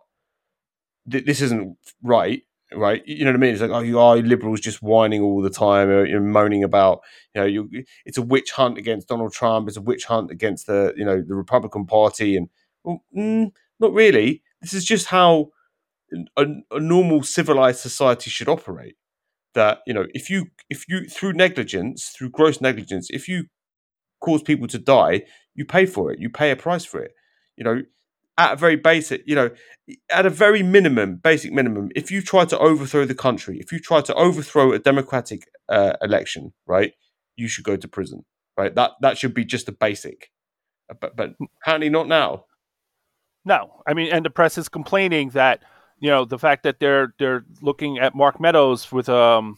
this 1.05 1.41
isn't 1.41 1.77
right," 2.01 2.41
right? 2.74 3.03
You 3.05 3.25
know 3.25 3.31
what 3.31 3.38
I 3.38 3.39
mean? 3.39 3.53
It's 3.53 3.62
like, 3.62 3.72
oh, 3.72 3.79
you 3.79 4.00
are 4.00 4.17
liberals 4.17 4.60
just 4.62 4.81
whining 4.81 5.22
all 5.22 5.41
the 5.41 5.50
time, 5.50 5.89
or, 5.89 6.05
you 6.05 6.13
know, 6.13 6.22
moaning 6.22 6.63
about, 6.63 7.01
you 7.36 7.41
know, 7.41 7.48
you, 7.48 7.69
it's 8.05 8.17
a 8.17 8.22
witch 8.22 8.51
hunt 8.51 8.77
against 8.77 9.07
Donald 9.10 9.33
Trump. 9.33 9.67
It's 9.67 9.77
a 9.77 9.81
witch 9.81 10.05
hunt 10.05 10.31
against 10.31 10.67
the, 10.67 10.93
you 10.98 11.05
know, 11.05 11.22
the 11.22 11.36
Republican 11.36 11.86
Party, 11.86 12.38
and 12.38 12.50
well, 12.83 13.03
mm, 13.15 13.51
not 13.79 13.93
really. 13.93 14.43
This 14.61 14.73
is 14.73 14.85
just 14.85 15.07
how 15.07 15.51
a, 16.37 16.45
a 16.71 16.79
normal 16.79 17.23
civilized 17.23 17.79
society 17.79 18.29
should 18.29 18.49
operate. 18.49 18.95
That 19.55 19.79
you 19.87 19.93
know, 19.93 20.05
if 20.13 20.29
you 20.29 20.47
if 20.69 20.85
you 20.89 21.05
through 21.07 21.33
negligence, 21.33 22.09
through 22.17 22.31
gross 22.31 22.61
negligence, 22.61 23.09
if 23.11 23.27
you 23.29 23.45
cause 24.21 24.43
people 24.43 24.67
to 24.67 24.79
die, 24.79 25.23
you 25.55 25.65
pay 25.65 25.85
for 25.85 26.11
it. 26.11 26.19
You 26.19 26.29
pay 26.29 26.51
a 26.51 26.55
price 26.55 26.85
for 26.85 27.01
it. 27.01 27.11
You 27.57 27.63
know, 27.63 27.81
at 28.37 28.53
a 28.53 28.55
very 28.55 28.75
basic, 28.77 29.23
you 29.27 29.35
know, 29.35 29.51
at 30.11 30.25
a 30.25 30.29
very 30.29 30.63
minimum, 30.63 31.17
basic 31.17 31.53
minimum, 31.53 31.89
if 31.95 32.11
you 32.11 32.21
try 32.21 32.45
to 32.45 32.57
overthrow 32.59 33.05
the 33.05 33.15
country, 33.15 33.59
if 33.59 33.71
you 33.71 33.79
try 33.79 34.01
to 34.01 34.13
overthrow 34.15 34.73
a 34.73 34.79
democratic 34.79 35.47
uh, 35.69 35.93
election, 36.01 36.53
right, 36.67 36.93
you 37.35 37.47
should 37.47 37.65
go 37.65 37.75
to 37.77 37.87
prison, 37.87 38.25
right? 38.57 38.73
That 38.75 38.91
that 39.01 39.17
should 39.17 39.33
be 39.33 39.45
just 39.45 39.69
a 39.69 39.71
basic, 39.73 40.31
but 41.01 41.15
but 41.15 41.33
apparently 41.61 41.89
not 41.89 42.07
now. 42.07 42.45
No, 43.45 43.81
I 43.85 43.93
mean, 43.93 44.12
and 44.12 44.25
the 44.25 44.29
press 44.29 44.57
is 44.57 44.69
complaining 44.69 45.29
that 45.29 45.62
you 46.00 46.09
know 46.09 46.25
the 46.25 46.39
fact 46.39 46.63
that 46.63 46.79
they're 46.79 47.13
they're 47.19 47.45
looking 47.62 48.00
at 48.00 48.15
Mark 48.15 48.39
Meadows 48.39 48.91
with 48.91 49.09
um, 49.09 49.57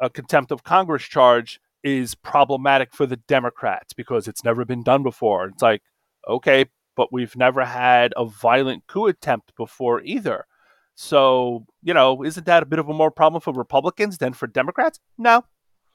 a 0.00 0.08
contempt 0.10 0.52
of 0.52 0.64
Congress 0.64 1.02
charge 1.02 1.60
is 1.82 2.14
problematic 2.14 2.92
for 2.92 3.06
the 3.06 3.16
Democrats 3.16 3.92
because 3.92 4.28
it's 4.28 4.44
never 4.44 4.64
been 4.64 4.82
done 4.82 5.02
before. 5.02 5.46
It's 5.46 5.62
like, 5.62 5.82
okay, 6.28 6.66
but 6.96 7.12
we've 7.12 7.36
never 7.36 7.64
had 7.64 8.12
a 8.16 8.24
violent 8.24 8.86
coup 8.86 9.06
attempt 9.06 9.54
before 9.56 10.02
either. 10.02 10.46
So, 10.94 11.64
you 11.82 11.94
know, 11.94 12.22
isn't 12.22 12.44
that 12.44 12.62
a 12.62 12.66
bit 12.66 12.78
of 12.78 12.88
a 12.88 12.92
more 12.92 13.10
problem 13.10 13.40
for 13.40 13.54
Republicans 13.54 14.18
than 14.18 14.34
for 14.34 14.46
Democrats? 14.46 15.00
No, 15.16 15.44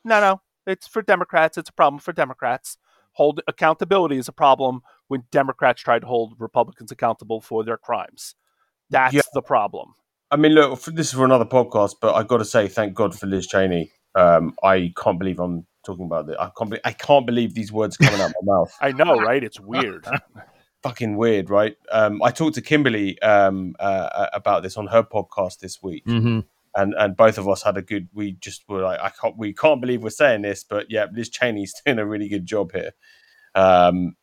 no, 0.03 0.19
no. 0.19 0.41
It's 0.65 0.87
for 0.87 1.03
Democrats. 1.03 1.59
It's 1.59 1.69
a 1.69 1.73
problem 1.73 1.99
for 1.99 2.11
Democrats. 2.11 2.77
Hold 3.15 3.41
accountability 3.47 4.17
is 4.17 4.27
a 4.27 4.33
problem 4.33 4.81
when 5.07 5.23
Democrats 5.31 5.81
try 5.81 5.99
to 5.99 6.05
hold 6.05 6.33
Republicans 6.37 6.91
accountable 6.91 7.41
for 7.41 7.63
their 7.63 7.77
crimes. 7.77 8.35
That's 8.89 9.13
yeah. 9.13 9.21
the 9.33 9.41
problem. 9.41 9.93
I 10.31 10.37
mean, 10.37 10.53
look, 10.53 10.81
this 10.83 11.07
is 11.07 11.13
for 11.13 11.25
another 11.25 11.45
podcast, 11.45 11.95
but 12.01 12.15
I've 12.15 12.27
got 12.27 12.37
to 12.37 12.45
say, 12.45 12.67
thank 12.67 12.93
God 12.93 13.17
for 13.17 13.25
Liz 13.27 13.47
Cheney. 13.47 13.91
Um, 14.15 14.55
I 14.63 14.93
can't 14.97 15.19
believe 15.19 15.39
I'm 15.39 15.65
talking 15.85 16.05
about 16.05 16.27
this. 16.27 16.35
I 16.39 16.49
can't, 16.57 16.71
be- 16.71 16.79
I 16.83 16.91
can't 16.91 17.25
believe 17.25 17.53
these 17.53 17.71
words 17.71 17.97
coming 17.97 18.19
out 18.19 18.31
my 18.41 18.53
mouth. 18.53 18.75
I 18.81 18.91
know, 18.91 19.19
right? 19.19 19.43
It's 19.43 19.59
weird. 19.59 20.05
fucking 20.83 21.17
weird, 21.17 21.49
right? 21.49 21.75
Um, 21.91 22.21
I 22.21 22.31
talked 22.31 22.55
to 22.55 22.61
Kimberly 22.61 23.19
um, 23.21 23.75
uh, 23.79 24.27
about 24.33 24.61
this 24.61 24.77
on 24.77 24.87
her 24.87 25.03
podcast 25.03 25.59
this 25.59 25.81
week, 25.81 26.05
mm-hmm. 26.05 26.41
And 26.75 26.93
and 26.97 27.15
both 27.15 27.37
of 27.37 27.47
us 27.47 27.63
had 27.63 27.77
a 27.77 27.81
good. 27.81 28.09
We 28.13 28.33
just 28.33 28.67
were 28.67 28.81
like, 28.81 28.99
I 28.99 29.09
can't, 29.09 29.37
we 29.37 29.53
can't 29.53 29.81
believe 29.81 30.03
we're 30.03 30.09
saying 30.09 30.41
this, 30.41 30.63
but 30.63 30.87
yeah, 30.89 31.07
Liz 31.13 31.29
Cheney's 31.29 31.73
doing 31.85 31.99
a 31.99 32.05
really 32.05 32.27
good 32.27 32.45
job 32.45 32.71
here. 32.71 32.91
Um, 33.53 34.15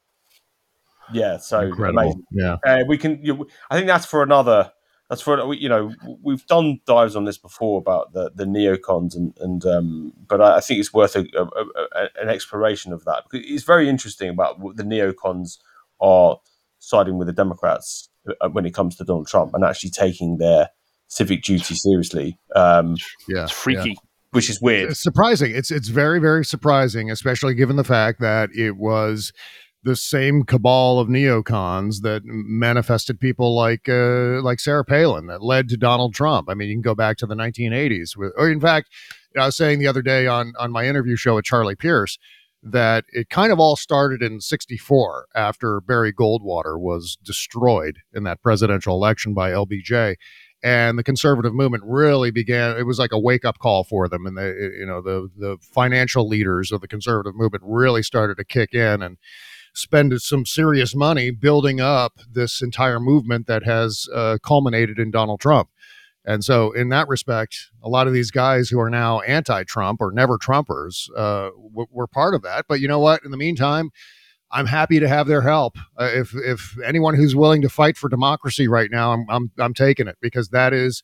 yeah, 1.13 1.39
so 1.39 1.61
Incredible. 1.61 2.01
amazing. 2.01 2.25
Yeah, 2.31 2.57
uh, 2.67 2.85
we 2.87 2.99
can. 2.99 3.19
You 3.23 3.37
know, 3.37 3.47
I 3.71 3.77
think 3.77 3.87
that's 3.87 4.07
for 4.07 4.23
another. 4.23 4.73
That's 5.09 5.21
for 5.21 5.53
you 5.53 5.69
know 5.69 5.93
we've 6.23 6.47
done 6.47 6.81
dives 6.87 7.17
on 7.17 7.25
this 7.25 7.37
before 7.37 7.79
about 7.79 8.13
the 8.13 8.31
the 8.35 8.45
neocons 8.45 9.15
and 9.15 9.37
and 9.41 9.65
um, 9.67 10.13
but 10.27 10.41
I, 10.41 10.57
I 10.57 10.61
think 10.61 10.81
it's 10.81 10.95
worth 10.95 11.17
a, 11.17 11.27
a, 11.37 11.45
a, 11.45 12.09
an 12.23 12.29
exploration 12.31 12.95
of 12.95 13.05
that 13.05 13.25
because 13.25 13.47
it's 13.47 13.65
very 13.65 13.91
interesting 13.91 14.31
about 14.31 14.59
what 14.59 14.77
the 14.77 14.85
neocons 14.85 15.59
are 16.01 16.39
siding 16.79 17.19
with 17.19 17.27
the 17.27 17.33
Democrats 17.33 18.09
uh, 18.41 18.49
when 18.49 18.65
it 18.65 18.73
comes 18.73 18.97
to 18.97 19.05
Donald 19.05 19.27
Trump 19.27 19.53
and 19.53 19.65
actually 19.65 19.91
taking 19.91 20.39
their 20.39 20.71
civic 21.13 21.43
duty 21.43 21.75
seriously. 21.75 22.39
Um, 22.57 22.97
yeah, 23.29 23.45
it's 23.45 23.53
freaky. 23.53 23.91
Yeah. 23.91 23.95
Which 24.31 24.49
is 24.49 24.63
weird. 24.63 24.93
It's 24.93 25.03
surprising. 25.03 25.55
It's 25.55 25.71
it's 25.71 25.89
very 25.89 26.19
very 26.19 26.45
surprising, 26.45 27.11
especially 27.11 27.55
given 27.55 27.77
the 27.77 27.85
fact 27.85 28.21
that 28.21 28.49
it 28.55 28.77
was 28.77 29.33
the 29.85 29.97
same 29.97 30.45
cabal 30.45 31.01
of 31.01 31.09
neocons 31.09 32.03
that 32.03 32.23
manifested 32.25 33.21
people 33.21 33.55
like 33.55 33.89
uh, 33.89 34.41
like 34.41 34.59
Sarah 34.59 34.85
Palin 34.85 35.27
that 35.27 35.43
led 35.43 35.69
to 35.69 35.77
Donald 35.77 36.15
Trump. 36.15 36.49
I 36.49 36.55
mean, 36.55 36.69
you 36.69 36.77
can 36.77 36.83
go 36.83 36.95
back 36.95 37.19
to 37.19 37.27
the 37.27 37.35
1980s, 37.35 38.17
with, 38.17 38.33
or 38.37 38.51
in 38.51 38.61
fact, 38.61 38.89
I 39.37 39.47
was 39.47 39.57
saying 39.57 39.81
the 39.81 39.89
other 39.89 40.03
day 40.03 40.27
on 40.27 40.55
on 40.59 40.73
my 40.73 40.87
interview 40.87 41.17
show 41.17 41.35
with 41.35 41.45
Charlie 41.45 41.77
Pierce 41.77 42.19
that 42.63 43.05
it 43.09 43.29
kind 43.29 43.53
of 43.53 43.59
all 43.59 43.75
started 43.75 44.23
in 44.23 44.41
64 44.41 45.27
after 45.35 45.81
Barry 45.81 46.13
Goldwater 46.13 46.79
was 46.79 47.19
destroyed 47.25 47.99
in 48.15 48.23
that 48.23 48.41
presidential 48.41 48.95
election 48.95 49.35
by 49.35 49.51
LBJ. 49.51 50.15
And 50.65 50.97
the 50.97 51.03
conservative 51.03 51.55
movement 51.55 51.83
really 51.85 52.31
began. 52.31 52.77
It 52.77 52.87
was 52.87 52.99
like 52.99 53.11
a 53.13 53.19
wake 53.19 53.45
up 53.45 53.59
call 53.59 53.83
for 53.83 54.09
them, 54.09 54.27
and 54.27 54.37
the 54.37 54.73
you 54.79 54.87
know 54.87 55.01
the 55.01 55.29
the 55.37 55.59
financial 55.61 56.29
leaders 56.29 56.71
of 56.71 56.81
the 56.81 56.87
conservative 56.87 57.35
movement 57.35 57.65
really 57.67 58.03
started 58.03 58.37
to 58.37 58.45
kick 58.45 58.73
in 58.73 59.03
and 59.03 59.19
spend 59.75 60.21
some 60.21 60.47
serious 60.47 60.95
money 60.95 61.31
building 61.31 61.81
up 61.81 62.21
this 62.31 62.63
entire 62.63 63.01
movement 63.01 63.47
that 63.47 63.65
has 63.65 64.07
uh, 64.15 64.39
culminated 64.43 64.99
in 64.99 65.11
Donald 65.11 65.41
Trump. 65.41 65.69
And 66.25 66.45
so, 66.45 66.71
in 66.71 66.91
that 66.91 67.09
respect, 67.09 67.71
a 67.83 67.89
lot 67.89 68.07
of 68.07 68.13
these 68.13 68.31
guys 68.31 68.69
who 68.69 68.79
are 68.79 68.91
now 68.91 69.21
anti-Trump 69.21 70.01
or 70.01 70.13
never 70.13 70.39
Trumpers 70.39 71.09
uh, 71.17 71.51
w- 71.51 71.89
were 71.91 72.07
part 72.07 72.35
of 72.35 72.43
that. 72.43 72.67
But 72.69 72.79
you 72.79 72.87
know 72.87 73.01
what? 73.01 73.25
In 73.25 73.33
the 73.33 73.37
meantime, 73.37 73.91
I'm 74.53 74.67
happy 74.67 75.01
to 75.01 75.09
have 75.09 75.27
their 75.27 75.43
help. 75.43 75.77
Uh, 75.99 76.11
if 76.13 76.35
if 76.35 76.77
anyone 76.85 77.15
who's 77.15 77.35
willing 77.35 77.63
to 77.63 77.69
fight 77.69 77.97
for 77.97 78.09
democracy 78.09 78.69
right 78.69 78.91
now, 78.91 79.13
I'm 79.13 79.27
I'm 79.29 79.51
I'm 79.59 79.75
taking 79.75 80.09
it 80.09 80.17
because 80.21 80.49
that 80.49 80.73
is 80.73 81.03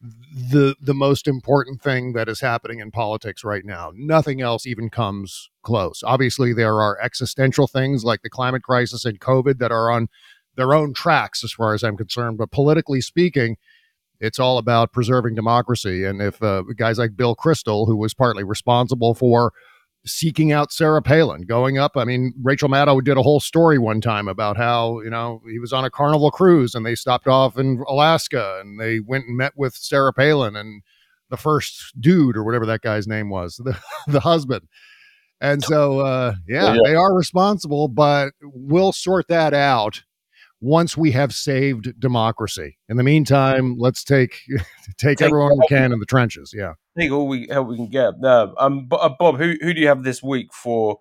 the 0.00 0.76
the 0.80 0.94
most 0.94 1.28
important 1.28 1.82
thing 1.82 2.12
that 2.14 2.28
is 2.28 2.40
happening 2.40 2.80
in 2.80 2.90
politics 2.90 3.44
right 3.44 3.64
now. 3.64 3.92
Nothing 3.94 4.40
else 4.40 4.66
even 4.66 4.88
comes 4.90 5.50
close. 5.62 6.02
Obviously, 6.04 6.52
there 6.52 6.80
are 6.80 6.98
existential 7.00 7.66
things 7.66 8.04
like 8.04 8.22
the 8.22 8.30
climate 8.30 8.62
crisis 8.62 9.04
and 9.04 9.20
COVID 9.20 9.58
that 9.58 9.72
are 9.72 9.90
on 9.90 10.08
their 10.56 10.72
own 10.72 10.94
tracks, 10.94 11.44
as 11.44 11.52
far 11.52 11.74
as 11.74 11.84
I'm 11.84 11.96
concerned. 11.96 12.38
But 12.38 12.50
politically 12.50 13.00
speaking 13.00 13.56
it's 14.20 14.38
all 14.38 14.58
about 14.58 14.92
preserving 14.92 15.34
democracy. 15.34 16.04
And 16.04 16.22
if 16.22 16.42
uh, 16.42 16.62
guys 16.76 16.98
like 16.98 17.16
Bill 17.16 17.36
Kristol, 17.36 17.86
who 17.86 17.96
was 17.96 18.14
partly 18.14 18.44
responsible 18.44 19.14
for 19.14 19.52
seeking 20.06 20.52
out 20.52 20.72
Sarah 20.72 21.02
Palin, 21.02 21.42
going 21.42 21.78
up. 21.78 21.96
I 21.96 22.04
mean, 22.04 22.32
Rachel 22.42 22.68
Maddow 22.68 23.02
did 23.02 23.16
a 23.16 23.22
whole 23.22 23.40
story 23.40 23.78
one 23.78 24.00
time 24.00 24.28
about 24.28 24.56
how, 24.56 25.00
you 25.00 25.10
know, 25.10 25.42
he 25.50 25.58
was 25.58 25.72
on 25.72 25.84
a 25.84 25.90
carnival 25.90 26.30
cruise 26.30 26.74
and 26.74 26.86
they 26.86 26.94
stopped 26.94 27.26
off 27.26 27.58
in 27.58 27.82
Alaska 27.88 28.58
and 28.60 28.80
they 28.80 29.00
went 29.00 29.26
and 29.26 29.36
met 29.36 29.52
with 29.56 29.74
Sarah 29.74 30.12
Palin 30.12 30.56
and 30.56 30.82
the 31.28 31.36
first 31.36 31.92
dude 32.00 32.36
or 32.36 32.44
whatever 32.44 32.66
that 32.66 32.82
guy's 32.82 33.06
name 33.06 33.30
was, 33.30 33.56
the, 33.64 33.76
the 34.06 34.20
husband. 34.20 34.68
And 35.40 35.62
so, 35.62 36.00
uh, 36.00 36.34
yeah, 36.48 36.74
yeah, 36.74 36.78
they 36.84 36.94
are 36.94 37.14
responsible, 37.14 37.88
but 37.88 38.32
we'll 38.42 38.92
sort 38.92 39.28
that 39.28 39.52
out 39.52 40.02
once 40.60 40.96
we 40.96 41.10
have 41.12 41.34
saved 41.34 41.98
democracy. 42.00 42.78
In 42.88 42.96
the 42.96 43.02
meantime, 43.02 43.76
let's 43.78 44.04
take 44.04 44.40
take, 44.98 45.18
take 45.18 45.22
everyone 45.22 45.58
we 45.58 45.66
can 45.68 45.92
in 45.92 45.98
the 45.98 46.06
trenches. 46.06 46.54
Yeah, 46.56 46.74
take 46.98 47.10
all 47.10 47.28
we 47.28 47.46
help 47.50 47.68
we 47.68 47.76
can 47.76 47.88
get. 47.88 48.14
Uh, 48.22 48.52
um, 48.58 48.88
uh, 48.90 49.10
Bob, 49.18 49.38
who 49.38 49.54
who 49.60 49.74
do 49.74 49.80
you 49.80 49.88
have 49.88 50.02
this 50.02 50.22
week 50.22 50.52
for 50.52 51.00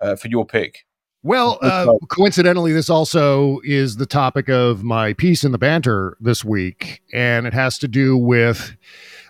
uh, 0.00 0.16
for 0.16 0.28
your 0.28 0.46
pick? 0.46 0.84
Well, 1.24 1.58
uh, 1.62 1.92
coincidentally, 2.08 2.72
this 2.72 2.88
also 2.88 3.58
is 3.64 3.96
the 3.96 4.06
topic 4.06 4.48
of 4.48 4.84
my 4.84 5.14
piece 5.14 5.42
in 5.42 5.50
the 5.50 5.58
banter 5.58 6.16
this 6.20 6.44
week, 6.44 7.02
and 7.12 7.44
it 7.44 7.52
has 7.52 7.76
to 7.78 7.88
do 7.88 8.16
with 8.16 8.76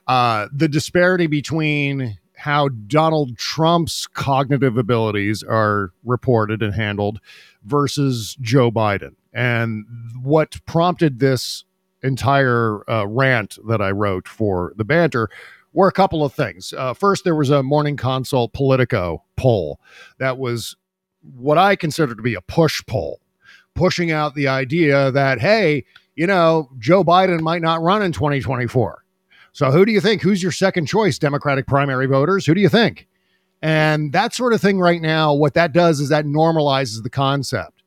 uh, 0.07 0.49
the 0.53 0.69
disparity 0.69 1.27
between 1.27 2.19
how 2.37 2.69
Donald 2.69 3.37
Trump's 3.37 4.07
cognitive 4.07 4.77
abilities 4.77 5.43
are 5.43 5.93
reported 6.05 6.63
and 6.63 6.75
handled 6.75 7.21
versus 7.65 8.37
Joe 8.41 8.71
Biden. 8.71 9.17
And 9.33 9.85
what 10.23 10.65
prompted 10.67 11.19
this 11.19 11.65
entire 12.03 12.89
uh, 12.91 13.07
rant 13.07 13.59
that 13.67 13.81
I 13.81 13.91
wrote 13.91 14.29
for 14.29 14.73
the 14.77 14.85
banter 14.85 15.29
were 15.73 15.89
a 15.89 15.93
couple 15.93 16.25
of 16.25 16.33
things. 16.33 16.73
Uh, 16.77 16.95
first, 16.95 17.25
there 17.25 17.35
was 17.35 17.51
a 17.51 17.63
Morning 17.63 17.97
Consult 17.97 18.53
Politico 18.53 19.23
poll 19.37 19.81
that 20.19 20.39
was 20.39 20.77
what 21.37 21.59
I 21.59 21.77
consider 21.77 22.15
to 22.15 22.23
be 22.23 22.35
a 22.35 22.41
push 22.41 22.83
poll, 22.87 23.21
pushing 23.75 24.11
out 24.11 24.35
the 24.35 24.49
idea 24.49 25.11
that, 25.11 25.41
hey, 25.41 25.85
you 26.17 26.27
know, 26.27 26.71
Joe 26.79 27.05
Biden 27.05 27.41
might 27.41 27.63
not 27.63 27.83
run 27.83 28.03
in 28.03 28.13
2024. 28.13 29.05
So 29.53 29.71
who 29.71 29.85
do 29.85 29.93
you 29.93 30.01
think? 30.01 30.23
Who's 30.23 30.43
your 30.43 30.53
second 30.53 30.87
choice, 30.87 31.19
Democratic 31.19 31.67
primary 31.67 32.07
voters? 32.07 32.47
Who 32.47 32.55
do 32.55 32.61
you 32.61 32.69
think? 32.69 33.07
And 33.61 34.13
that 34.13 34.35
sort 34.35 34.53
of 34.53 34.61
thing 34.61 34.79
right 34.79 35.03
now, 35.03 35.35
what 35.35 35.55
that 35.55 35.73
does 35.73 36.01
is 36.01 36.11
that 36.11 36.25
normalizes 36.25 37.03
the 37.03 37.11
concept. 37.11 37.78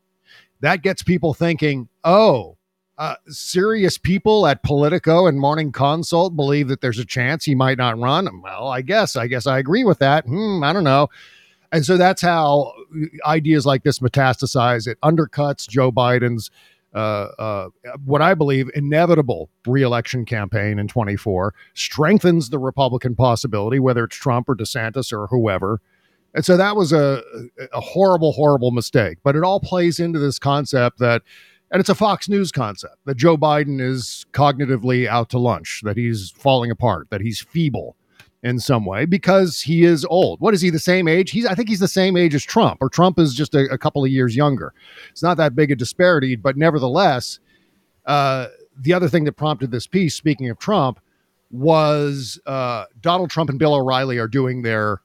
That 0.61 0.81
gets 0.81 1.03
people 1.03 1.33
thinking, 1.33 1.89
oh, 2.03 2.57
uh, 2.97 3.15
serious 3.27 3.97
people 3.97 4.45
at 4.45 4.61
Politico 4.63 5.25
and 5.25 5.39
Morning 5.39 5.71
Consult 5.71 6.35
believe 6.35 6.67
that 6.67 6.81
there's 6.81 6.99
a 6.99 7.05
chance 7.05 7.43
he 7.43 7.55
might 7.55 7.77
not 7.77 7.97
run. 7.97 8.41
Well, 8.41 8.67
I 8.67 8.81
guess, 8.81 9.15
I 9.15 9.27
guess 9.27 9.47
I 9.47 9.57
agree 9.57 9.83
with 9.83 9.99
that. 9.99 10.25
Hmm, 10.25 10.63
I 10.63 10.71
don't 10.71 10.83
know. 10.83 11.09
And 11.71 11.85
so 11.85 11.97
that's 11.97 12.21
how 12.21 12.73
ideas 13.25 13.65
like 13.65 13.83
this 13.83 13.99
metastasize. 13.99 14.87
It 14.87 14.99
undercuts 15.01 15.67
Joe 15.67 15.91
Biden's 15.91 16.51
uh, 16.93 17.29
uh, 17.39 17.69
what 18.03 18.21
I 18.21 18.33
believe 18.33 18.69
inevitable 18.75 19.49
reelection 19.65 20.25
campaign 20.25 20.77
in 20.77 20.89
24, 20.89 21.53
strengthens 21.73 22.49
the 22.49 22.59
Republican 22.59 23.15
possibility, 23.15 23.79
whether 23.79 24.03
it's 24.03 24.17
Trump 24.17 24.49
or 24.49 24.55
DeSantis 24.55 25.13
or 25.13 25.27
whoever. 25.27 25.79
And 26.33 26.45
so 26.45 26.57
that 26.57 26.75
was 26.75 26.93
a, 26.93 27.21
a 27.73 27.81
horrible, 27.81 28.31
horrible 28.31 28.71
mistake. 28.71 29.17
But 29.23 29.35
it 29.35 29.43
all 29.43 29.59
plays 29.59 29.99
into 29.99 30.19
this 30.19 30.39
concept 30.39 30.99
that, 30.99 31.23
and 31.71 31.79
it's 31.79 31.89
a 31.89 31.95
Fox 31.95 32.29
News 32.29 32.51
concept, 32.51 32.97
that 33.05 33.17
Joe 33.17 33.37
Biden 33.37 33.81
is 33.81 34.25
cognitively 34.31 35.07
out 35.07 35.29
to 35.31 35.39
lunch, 35.39 35.81
that 35.83 35.97
he's 35.97 36.31
falling 36.31 36.71
apart, 36.71 37.09
that 37.09 37.21
he's 37.21 37.41
feeble, 37.41 37.95
in 38.43 38.59
some 38.59 38.85
way 38.85 39.05
because 39.05 39.61
he 39.61 39.83
is 39.83 40.05
old. 40.05 40.39
What 40.41 40.53
is 40.53 40.61
he 40.61 40.69
the 40.69 40.79
same 40.79 41.07
age? 41.07 41.31
He's 41.31 41.45
I 41.45 41.53
think 41.53 41.69
he's 41.69 41.79
the 41.79 41.87
same 41.87 42.17
age 42.17 42.33
as 42.33 42.43
Trump, 42.43 42.79
or 42.81 42.89
Trump 42.89 43.19
is 43.19 43.33
just 43.33 43.53
a, 43.53 43.71
a 43.71 43.77
couple 43.77 44.03
of 44.03 44.09
years 44.09 44.35
younger. 44.35 44.73
It's 45.11 45.23
not 45.23 45.37
that 45.37 45.55
big 45.55 45.71
a 45.71 45.75
disparity, 45.75 46.35
but 46.35 46.57
nevertheless, 46.57 47.39
uh, 48.05 48.47
the 48.77 48.93
other 48.93 49.09
thing 49.09 49.25
that 49.25 49.33
prompted 49.33 49.71
this 49.71 49.87
piece, 49.87 50.15
speaking 50.15 50.49
of 50.49 50.57
Trump, 50.57 50.99
was 51.51 52.39
uh, 52.45 52.85
Donald 52.99 53.29
Trump 53.29 53.49
and 53.49 53.59
Bill 53.59 53.75
O'Reilly 53.75 54.17
are 54.17 54.27
doing 54.27 54.61
their 54.63 55.01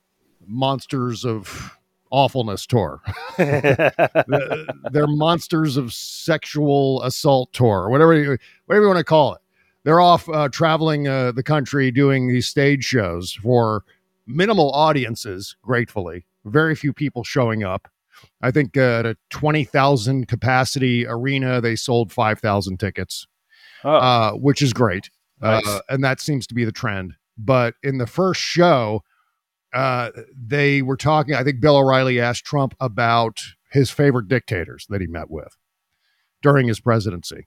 Monsters 0.47 1.25
of 1.25 1.77
Awfulness 2.11 2.67
tour. 2.67 3.03
They're 3.39 5.07
Monsters 5.07 5.77
of 5.77 5.93
Sexual 5.93 7.03
Assault 7.03 7.53
tour, 7.53 7.83
or 7.83 7.91
whatever 7.91 8.15
you, 8.15 8.39
whatever 8.67 8.85
you 8.85 8.89
want 8.89 8.99
to 8.99 9.05
call 9.05 9.35
it 9.35 9.41
they're 9.87 10.01
off 10.01 10.29
uh, 10.29 10.49
traveling 10.49 11.07
uh, 11.07 11.31
the 11.31 11.45
country 11.45 11.93
doing 11.93 12.27
these 12.27 12.49
stage 12.49 12.85
shows 12.85 13.35
for 13.35 13.85
minimal 14.27 14.73
audiences, 14.73 15.55
gratefully. 15.63 16.27
Very 16.45 16.75
few 16.75 16.93
people 16.93 17.23
showing 17.23 17.63
up. 17.63 17.87
I 18.43 18.51
think 18.51 18.77
uh, 18.77 18.81
at 18.81 19.07
a 19.07 19.17
20,000 19.31 20.27
capacity 20.27 21.07
arena, 21.07 21.61
they 21.61 21.77
sold 21.77 22.11
5,000 22.13 22.81
tickets, 22.81 23.29
oh. 23.85 23.91
Uh, 23.91 24.33
which 24.33 24.61
is 24.61 24.73
great. 24.73 25.09
Uh, 25.41 25.61
nice. 25.65 25.81
and 25.89 26.03
that 26.03 26.21
seems 26.21 26.49
to 26.49 26.55
be 26.55 26.65
the 26.65 26.73
trend. 26.73 27.15
But 27.39 27.75
in 27.85 27.99
the 27.99 28.09
first 28.09 28.41
show, 28.41 29.05
uh, 29.77 30.11
they 30.35 30.81
were 30.81 30.97
talking. 30.97 31.35
I 31.35 31.45
think 31.45 31.61
Bill 31.61 31.77
O'Reilly 31.77 32.19
asked 32.19 32.47
Trump 32.47 32.75
about 32.81 33.43
his 33.71 33.91
favorite 33.91 34.27
dictators 34.27 34.87
that 34.89 35.03
he 35.03 35.07
met 35.07 35.31
with 35.31 35.55
during 36.43 36.67
his 36.67 36.81
presidency. 36.81 37.47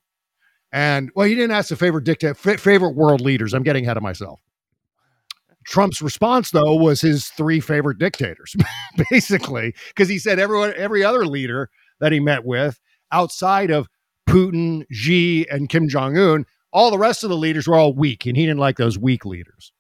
And 0.72 1.10
well, 1.16 1.28
he 1.28 1.34
didn't 1.34 1.56
ask 1.56 1.70
the 1.70 1.76
favorite 1.76 2.04
dictator, 2.04 2.38
f- 2.46 2.60
favorite 2.60 2.96
world 2.96 3.20
leaders. 3.20 3.56
I'm 3.56 3.64
getting 3.64 3.84
ahead 3.84 3.98
of 3.98 4.04
myself. 4.04 4.40
Trump's 5.66 6.04
response, 6.04 6.52
though, 6.52 6.76
was 6.76 7.02
his 7.02 7.30
three 7.30 7.60
favorite 7.60 7.98
dictators, 7.98 8.56
basically, 9.10 9.74
because 9.88 10.08
he 10.08 10.20
said 10.20 10.38
everyone, 10.38 10.74
every 10.78 11.04
other 11.04 11.26
leader 11.26 11.72
that 12.00 12.12
he 12.12 12.20
met 12.20 12.46
with 12.46 12.80
outside 13.12 13.72
of 13.72 13.88
Putin, 14.30 14.86
Xi, 14.92 15.48
and 15.50 15.68
Kim 15.68 15.90
Jong 15.90 16.16
Un, 16.16 16.46
all 16.72 16.92
the 16.92 17.00
rest 17.00 17.24
of 17.24 17.32
the 17.32 17.38
leaders 17.38 17.68
were 17.68 17.76
all 17.76 17.96
weak, 17.96 18.28
and 18.28 18.38
he 18.38 18.46
didn't 18.46 18.60
like 18.60 18.78
those 18.78 19.00
weak 19.00 19.26
leaders. 19.26 19.74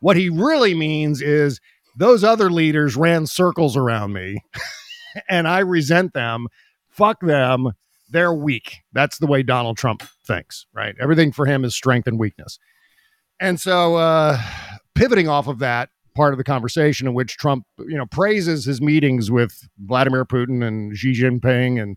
What 0.00 0.18
he 0.18 0.28
really 0.28 0.74
means 0.74 1.22
is 1.22 1.58
those 1.96 2.22
other 2.22 2.50
leaders 2.50 2.96
ran 2.96 3.26
circles 3.26 3.76
around 3.76 4.12
me, 4.12 4.38
and 5.28 5.48
I 5.48 5.60
resent 5.60 6.12
them. 6.12 6.46
Fuck 6.88 7.20
them 7.20 7.72
they're 8.08 8.32
weak. 8.32 8.78
That's 8.92 9.18
the 9.18 9.26
way 9.26 9.42
Donald 9.42 9.76
Trump 9.76 10.02
thinks, 10.26 10.66
right? 10.72 10.94
Everything 11.00 11.32
for 11.32 11.46
him 11.46 11.64
is 11.64 11.74
strength 11.74 12.06
and 12.06 12.18
weakness. 12.18 12.58
And 13.40 13.60
so, 13.60 13.96
uh, 13.96 14.40
pivoting 14.94 15.28
off 15.28 15.46
of 15.46 15.58
that 15.58 15.90
part 16.14 16.32
of 16.32 16.38
the 16.38 16.44
conversation 16.44 17.06
in 17.06 17.14
which 17.14 17.36
Trump, 17.36 17.66
you 17.78 17.96
know, 17.96 18.06
praises 18.06 18.64
his 18.64 18.80
meetings 18.80 19.30
with 19.30 19.68
Vladimir 19.78 20.24
Putin 20.24 20.66
and 20.66 20.96
Xi 20.96 21.12
Jinping 21.12 21.80
and 21.80 21.96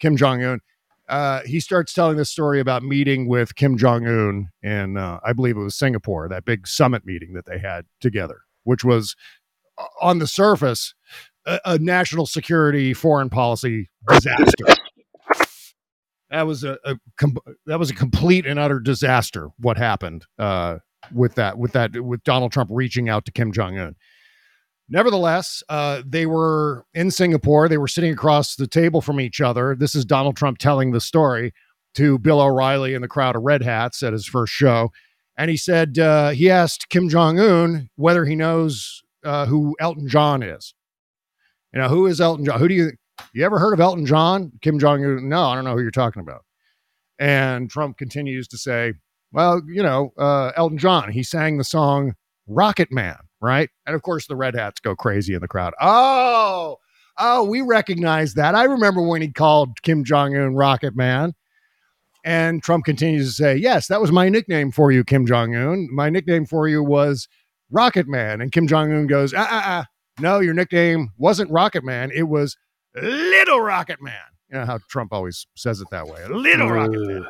Kim 0.00 0.16
Jong 0.16 0.42
Un, 0.42 0.60
uh, 1.08 1.40
he 1.46 1.60
starts 1.60 1.94
telling 1.94 2.16
this 2.16 2.30
story 2.30 2.60
about 2.60 2.82
meeting 2.82 3.28
with 3.28 3.54
Kim 3.54 3.78
Jong 3.78 4.06
Un 4.06 4.48
in, 4.62 4.96
uh, 4.96 5.20
I 5.24 5.32
believe 5.32 5.56
it 5.56 5.60
was 5.60 5.76
Singapore, 5.76 6.28
that 6.28 6.44
big 6.44 6.66
summit 6.66 7.06
meeting 7.06 7.32
that 7.34 7.46
they 7.46 7.58
had 7.58 7.86
together, 8.00 8.42
which 8.64 8.84
was 8.84 9.14
uh, 9.78 9.84
on 10.02 10.18
the 10.18 10.26
surface 10.26 10.94
a, 11.46 11.60
a 11.64 11.78
national 11.78 12.26
security 12.26 12.92
foreign 12.92 13.30
policy 13.30 13.88
disaster 14.08 14.64
that 16.34 16.46
was 16.46 16.64
a, 16.64 16.78
a 16.84 16.96
com- 17.16 17.36
that 17.66 17.78
was 17.78 17.90
a 17.90 17.94
complete 17.94 18.44
and 18.44 18.58
utter 18.58 18.80
disaster. 18.80 19.50
What 19.58 19.76
happened 19.76 20.26
uh, 20.38 20.78
with 21.12 21.36
that 21.36 21.58
with 21.58 21.72
that 21.72 22.00
with 22.00 22.24
Donald 22.24 22.52
Trump 22.52 22.70
reaching 22.72 23.08
out 23.08 23.24
to 23.26 23.32
Kim 23.32 23.52
Jong 23.52 23.78
Un. 23.78 23.94
Nevertheless, 24.88 25.62
uh, 25.68 26.02
they 26.04 26.26
were 26.26 26.84
in 26.92 27.10
Singapore. 27.10 27.68
They 27.68 27.78
were 27.78 27.88
sitting 27.88 28.12
across 28.12 28.56
the 28.56 28.66
table 28.66 29.00
from 29.00 29.20
each 29.20 29.40
other. 29.40 29.74
This 29.74 29.94
is 29.94 30.04
Donald 30.04 30.36
Trump 30.36 30.58
telling 30.58 30.90
the 30.90 31.00
story 31.00 31.54
to 31.94 32.18
Bill 32.18 32.40
O'Reilly 32.40 32.94
and 32.94 33.02
the 33.02 33.08
crowd 33.08 33.36
of 33.36 33.42
red 33.42 33.62
hats 33.62 34.02
at 34.02 34.12
his 34.12 34.26
first 34.26 34.52
show. 34.52 34.90
And 35.36 35.50
he 35.50 35.56
said 35.56 35.98
uh, 35.98 36.30
he 36.30 36.50
asked 36.50 36.88
Kim 36.88 37.08
Jong 37.08 37.38
Un 37.40 37.90
whether 37.96 38.24
he 38.24 38.36
knows 38.36 39.02
uh, 39.24 39.46
who 39.46 39.76
Elton 39.80 40.08
John 40.08 40.42
is. 40.42 40.74
You 41.72 41.80
know, 41.80 41.88
who 41.88 42.06
is 42.06 42.20
Elton 42.20 42.44
John? 42.44 42.60
Who 42.60 42.68
do 42.68 42.74
you 42.74 42.92
you 43.32 43.44
ever 43.44 43.58
heard 43.58 43.72
of 43.72 43.80
Elton 43.80 44.06
John? 44.06 44.52
Kim 44.62 44.78
Jong 44.78 45.04
Un? 45.04 45.28
No, 45.28 45.42
I 45.44 45.54
don't 45.54 45.64
know 45.64 45.74
who 45.74 45.82
you're 45.82 45.90
talking 45.90 46.20
about. 46.20 46.44
And 47.18 47.70
Trump 47.70 47.96
continues 47.96 48.48
to 48.48 48.58
say, 48.58 48.94
well, 49.32 49.60
you 49.66 49.82
know, 49.82 50.12
uh, 50.16 50.52
Elton 50.56 50.78
John, 50.78 51.10
he 51.10 51.22
sang 51.22 51.58
the 51.58 51.64
song 51.64 52.14
Rocket 52.46 52.92
Man, 52.92 53.16
right? 53.40 53.70
And 53.86 53.94
of 53.96 54.02
course, 54.02 54.26
the 54.26 54.36
Red 54.36 54.54
Hats 54.54 54.80
go 54.80 54.94
crazy 54.94 55.34
in 55.34 55.40
the 55.40 55.48
crowd. 55.48 55.74
Oh, 55.80 56.76
oh, 57.18 57.44
we 57.44 57.60
recognize 57.60 58.34
that. 58.34 58.54
I 58.54 58.64
remember 58.64 59.02
when 59.02 59.22
he 59.22 59.32
called 59.32 59.82
Kim 59.82 60.04
Jong 60.04 60.36
Un 60.36 60.54
Rocket 60.54 60.94
Man. 60.94 61.34
And 62.24 62.62
Trump 62.62 62.86
continues 62.86 63.28
to 63.28 63.32
say, 63.34 63.56
Yes, 63.56 63.86
that 63.88 64.00
was 64.00 64.10
my 64.10 64.30
nickname 64.30 64.70
for 64.70 64.90
you, 64.90 65.04
Kim 65.04 65.26
Jong 65.26 65.54
Un. 65.54 65.88
My 65.92 66.08
nickname 66.08 66.46
for 66.46 66.66
you 66.66 66.82
was 66.82 67.28
Rocket 67.70 68.08
Man. 68.08 68.40
And 68.40 68.50
Kim 68.50 68.66
Jong 68.66 68.92
Un 68.92 69.06
goes, 69.06 69.34
Ah, 69.34 69.46
ah, 69.50 69.62
ah. 69.66 69.86
No, 70.20 70.40
your 70.40 70.54
nickname 70.54 71.10
wasn't 71.18 71.50
Rocket 71.50 71.84
Man. 71.84 72.10
It 72.14 72.24
was 72.24 72.56
Little 72.94 73.60
Rocket 73.60 74.00
Man. 74.00 74.14
You 74.48 74.58
know 74.58 74.66
how 74.66 74.78
Trump 74.88 75.12
always 75.12 75.46
says 75.54 75.80
it 75.80 75.88
that 75.90 76.06
way. 76.06 76.26
Little 76.28 76.70
Rocket 76.70 77.00
Man. 77.06 77.24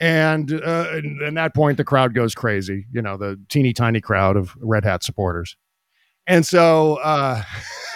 And, 0.00 0.52
uh, 0.52 0.86
and 0.92 1.22
at 1.22 1.34
that 1.34 1.54
point, 1.54 1.76
the 1.76 1.84
crowd 1.84 2.14
goes 2.14 2.34
crazy. 2.34 2.86
You 2.92 3.02
know, 3.02 3.16
the 3.16 3.38
teeny 3.48 3.72
tiny 3.72 4.00
crowd 4.00 4.36
of 4.36 4.56
Red 4.60 4.84
Hat 4.84 5.04
supporters. 5.04 5.56
And 6.26 6.46
so, 6.46 6.96
uh, 6.96 7.42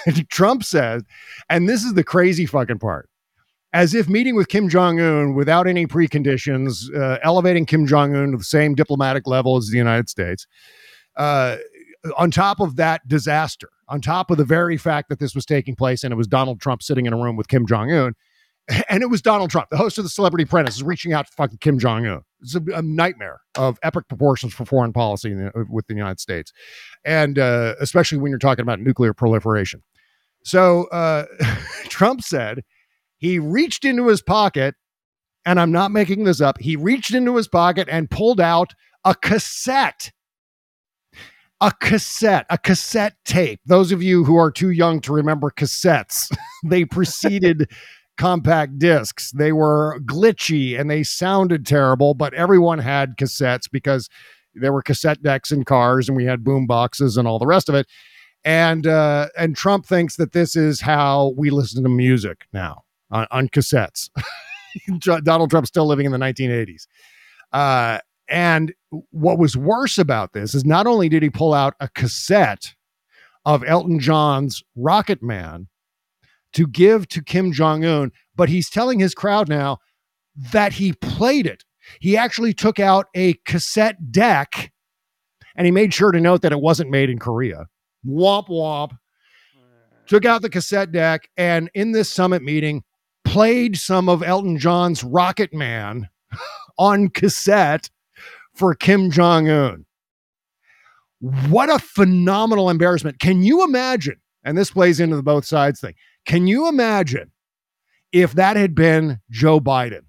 Trump 0.30 0.64
says, 0.64 1.02
and 1.48 1.68
this 1.68 1.84
is 1.84 1.94
the 1.94 2.04
crazy 2.04 2.46
fucking 2.46 2.78
part. 2.78 3.08
As 3.74 3.94
if 3.94 4.08
meeting 4.08 4.34
with 4.34 4.48
Kim 4.48 4.68
Jong 4.68 5.00
Un 5.00 5.34
without 5.34 5.66
any 5.66 5.86
preconditions, 5.86 6.94
uh, 6.94 7.18
elevating 7.22 7.64
Kim 7.64 7.86
Jong 7.86 8.14
Un 8.14 8.32
to 8.32 8.36
the 8.36 8.44
same 8.44 8.74
diplomatic 8.74 9.26
level 9.26 9.56
as 9.56 9.68
the 9.68 9.78
United 9.78 10.10
States, 10.10 10.46
uh, 11.16 11.56
on 12.16 12.30
top 12.30 12.60
of 12.60 12.76
that 12.76 13.06
disaster, 13.08 13.70
on 13.88 14.00
top 14.00 14.30
of 14.30 14.36
the 14.36 14.44
very 14.44 14.76
fact 14.76 15.08
that 15.08 15.18
this 15.18 15.34
was 15.34 15.46
taking 15.46 15.74
place 15.74 16.04
and 16.04 16.12
it 16.12 16.16
was 16.16 16.26
Donald 16.26 16.60
Trump 16.60 16.82
sitting 16.82 17.06
in 17.06 17.12
a 17.12 17.16
room 17.16 17.36
with 17.36 17.48
Kim 17.48 17.66
Jong 17.66 17.90
Un, 17.90 18.14
and 18.88 19.02
it 19.02 19.10
was 19.10 19.22
Donald 19.22 19.50
Trump, 19.50 19.68
the 19.70 19.76
host 19.76 19.98
of 19.98 20.04
the 20.04 20.10
Celebrity 20.10 20.44
Apprentice, 20.44 20.76
is 20.76 20.82
reaching 20.82 21.12
out 21.12 21.26
to 21.26 21.32
fucking 21.32 21.58
Kim 21.58 21.78
Jong 21.78 22.06
Un. 22.06 22.22
It's 22.40 22.54
a, 22.54 22.62
a, 22.74 22.82
nightmare 22.82 23.40
of 23.56 23.78
epic 23.82 24.08
proportions 24.08 24.52
for 24.54 24.64
foreign 24.64 24.92
policy 24.92 25.34
the, 25.34 25.66
with 25.68 25.86
the 25.86 25.94
United 25.94 26.20
States, 26.20 26.52
and 27.04 27.38
uh, 27.38 27.74
especially 27.80 28.18
when 28.18 28.30
you're 28.30 28.38
talking 28.38 28.62
about 28.62 28.80
nuclear 28.80 29.14
proliferation. 29.14 29.82
So 30.44 30.84
uh, 30.84 31.26
Trump 31.88 32.22
said 32.22 32.62
he 33.22 33.38
reached 33.38 33.84
into 33.84 34.08
his 34.08 34.20
pocket, 34.20 34.74
and 35.46 35.60
I'm 35.60 35.70
not 35.70 35.92
making 35.92 36.24
this 36.24 36.40
up. 36.40 36.58
He 36.58 36.74
reached 36.74 37.14
into 37.14 37.36
his 37.36 37.46
pocket 37.46 37.88
and 37.88 38.10
pulled 38.10 38.40
out 38.40 38.74
a 39.04 39.14
cassette 39.14 40.10
a 41.60 41.70
cassette, 41.80 42.44
a 42.50 42.58
cassette 42.58 43.14
tape. 43.24 43.60
Those 43.64 43.92
of 43.92 44.02
you 44.02 44.24
who 44.24 44.34
are 44.34 44.50
too 44.50 44.70
young 44.70 45.00
to 45.02 45.12
remember 45.12 45.48
cassettes, 45.48 46.36
they 46.64 46.84
preceded 46.84 47.70
compact 48.18 48.80
discs. 48.80 49.30
They 49.30 49.52
were 49.52 50.00
glitchy 50.00 50.78
and 50.78 50.90
they 50.90 51.04
sounded 51.04 51.64
terrible, 51.64 52.14
but 52.14 52.34
everyone 52.34 52.80
had 52.80 53.16
cassettes 53.16 53.70
because 53.70 54.08
there 54.54 54.72
were 54.72 54.82
cassette 54.82 55.22
decks 55.22 55.52
in 55.52 55.64
cars 55.64 56.08
and 56.08 56.16
we 56.16 56.24
had 56.24 56.42
boom 56.42 56.66
boxes 56.66 57.16
and 57.16 57.28
all 57.28 57.38
the 57.38 57.46
rest 57.46 57.68
of 57.68 57.76
it. 57.76 57.86
And 58.44 58.88
uh, 58.88 59.28
and 59.38 59.56
Trump 59.56 59.86
thinks 59.86 60.16
that 60.16 60.32
this 60.32 60.56
is 60.56 60.80
how 60.80 61.32
we 61.36 61.50
listen 61.50 61.84
to 61.84 61.88
music 61.88 62.48
now 62.52 62.82
on, 63.12 63.26
on 63.30 63.48
cassettes. 63.48 64.10
Donald 65.22 65.50
Trump's 65.50 65.68
still 65.68 65.86
living 65.86 66.06
in 66.06 66.12
the 66.12 66.18
1980s. 66.18 66.86
Uh, 67.52 67.98
and 68.28 68.72
what 69.10 69.38
was 69.38 69.56
worse 69.56 69.98
about 69.98 70.32
this 70.32 70.54
is 70.54 70.64
not 70.64 70.86
only 70.86 71.08
did 71.08 71.22
he 71.22 71.30
pull 71.30 71.54
out 71.54 71.74
a 71.80 71.88
cassette 71.88 72.74
of 73.44 73.62
Elton 73.64 74.00
John's 74.00 74.62
Rocket 74.74 75.22
Man 75.22 75.68
to 76.54 76.66
give 76.66 77.08
to 77.08 77.22
Kim 77.22 77.52
Jong 77.52 77.84
un, 77.84 78.12
but 78.34 78.48
he's 78.48 78.70
telling 78.70 78.98
his 78.98 79.14
crowd 79.14 79.48
now 79.48 79.78
that 80.52 80.72
he 80.72 80.92
played 80.94 81.46
it. 81.46 81.64
He 82.00 82.16
actually 82.16 82.54
took 82.54 82.78
out 82.78 83.06
a 83.14 83.34
cassette 83.44 84.12
deck 84.12 84.72
and 85.56 85.66
he 85.66 85.70
made 85.70 85.92
sure 85.92 86.12
to 86.12 86.20
note 86.20 86.42
that 86.42 86.52
it 86.52 86.60
wasn't 86.60 86.90
made 86.90 87.10
in 87.10 87.18
Korea. 87.18 87.66
Womp 88.06 88.48
womp. 88.48 88.96
Took 90.06 90.24
out 90.24 90.42
the 90.42 90.50
cassette 90.50 90.92
deck 90.92 91.28
and 91.36 91.70
in 91.74 91.92
this 91.92 92.10
summit 92.10 92.42
meeting 92.42 92.82
played 93.24 93.76
some 93.76 94.08
of 94.08 94.22
Elton 94.22 94.58
John's 94.58 95.04
Rocket 95.04 95.52
Man 95.52 96.08
on 96.78 97.08
cassette 97.08 97.90
for 98.54 98.74
Kim 98.74 99.10
Jong 99.10 99.48
un. 99.48 99.84
What 101.48 101.70
a 101.70 101.78
phenomenal 101.78 102.68
embarrassment. 102.68 103.20
Can 103.20 103.42
you 103.42 103.64
imagine? 103.64 104.20
And 104.44 104.58
this 104.58 104.72
plays 104.72 104.98
into 104.98 105.16
the 105.16 105.22
both 105.22 105.44
sides 105.44 105.80
thing. 105.80 105.94
Can 106.26 106.46
you 106.46 106.68
imagine 106.68 107.30
if 108.10 108.32
that 108.32 108.56
had 108.56 108.74
been 108.74 109.20
Joe 109.30 109.60
Biden 109.60 110.02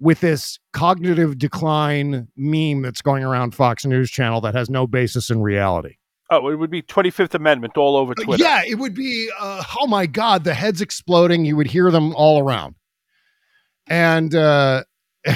with 0.00 0.20
this 0.20 0.58
cognitive 0.72 1.38
decline 1.38 2.28
meme 2.36 2.82
that's 2.82 3.02
going 3.02 3.22
around 3.24 3.54
Fox 3.54 3.86
News 3.86 4.10
channel 4.10 4.40
that 4.40 4.54
has 4.54 4.68
no 4.68 4.86
basis 4.86 5.30
in 5.30 5.40
reality? 5.40 5.96
Oh, 6.30 6.48
it 6.48 6.56
would 6.56 6.70
be 6.70 6.82
25th 6.82 7.34
Amendment 7.34 7.76
all 7.76 7.96
over 7.96 8.14
Twitter. 8.14 8.42
Yeah, 8.42 8.62
it 8.66 8.76
would 8.76 8.94
be, 8.94 9.30
uh, 9.38 9.62
oh 9.80 9.86
my 9.86 10.06
God, 10.06 10.44
the 10.44 10.54
heads 10.54 10.80
exploding. 10.80 11.44
You 11.44 11.56
would 11.56 11.68
hear 11.68 11.90
them 11.90 12.14
all 12.16 12.40
around. 12.40 12.74
And, 13.88 14.34
uh, 14.34 14.82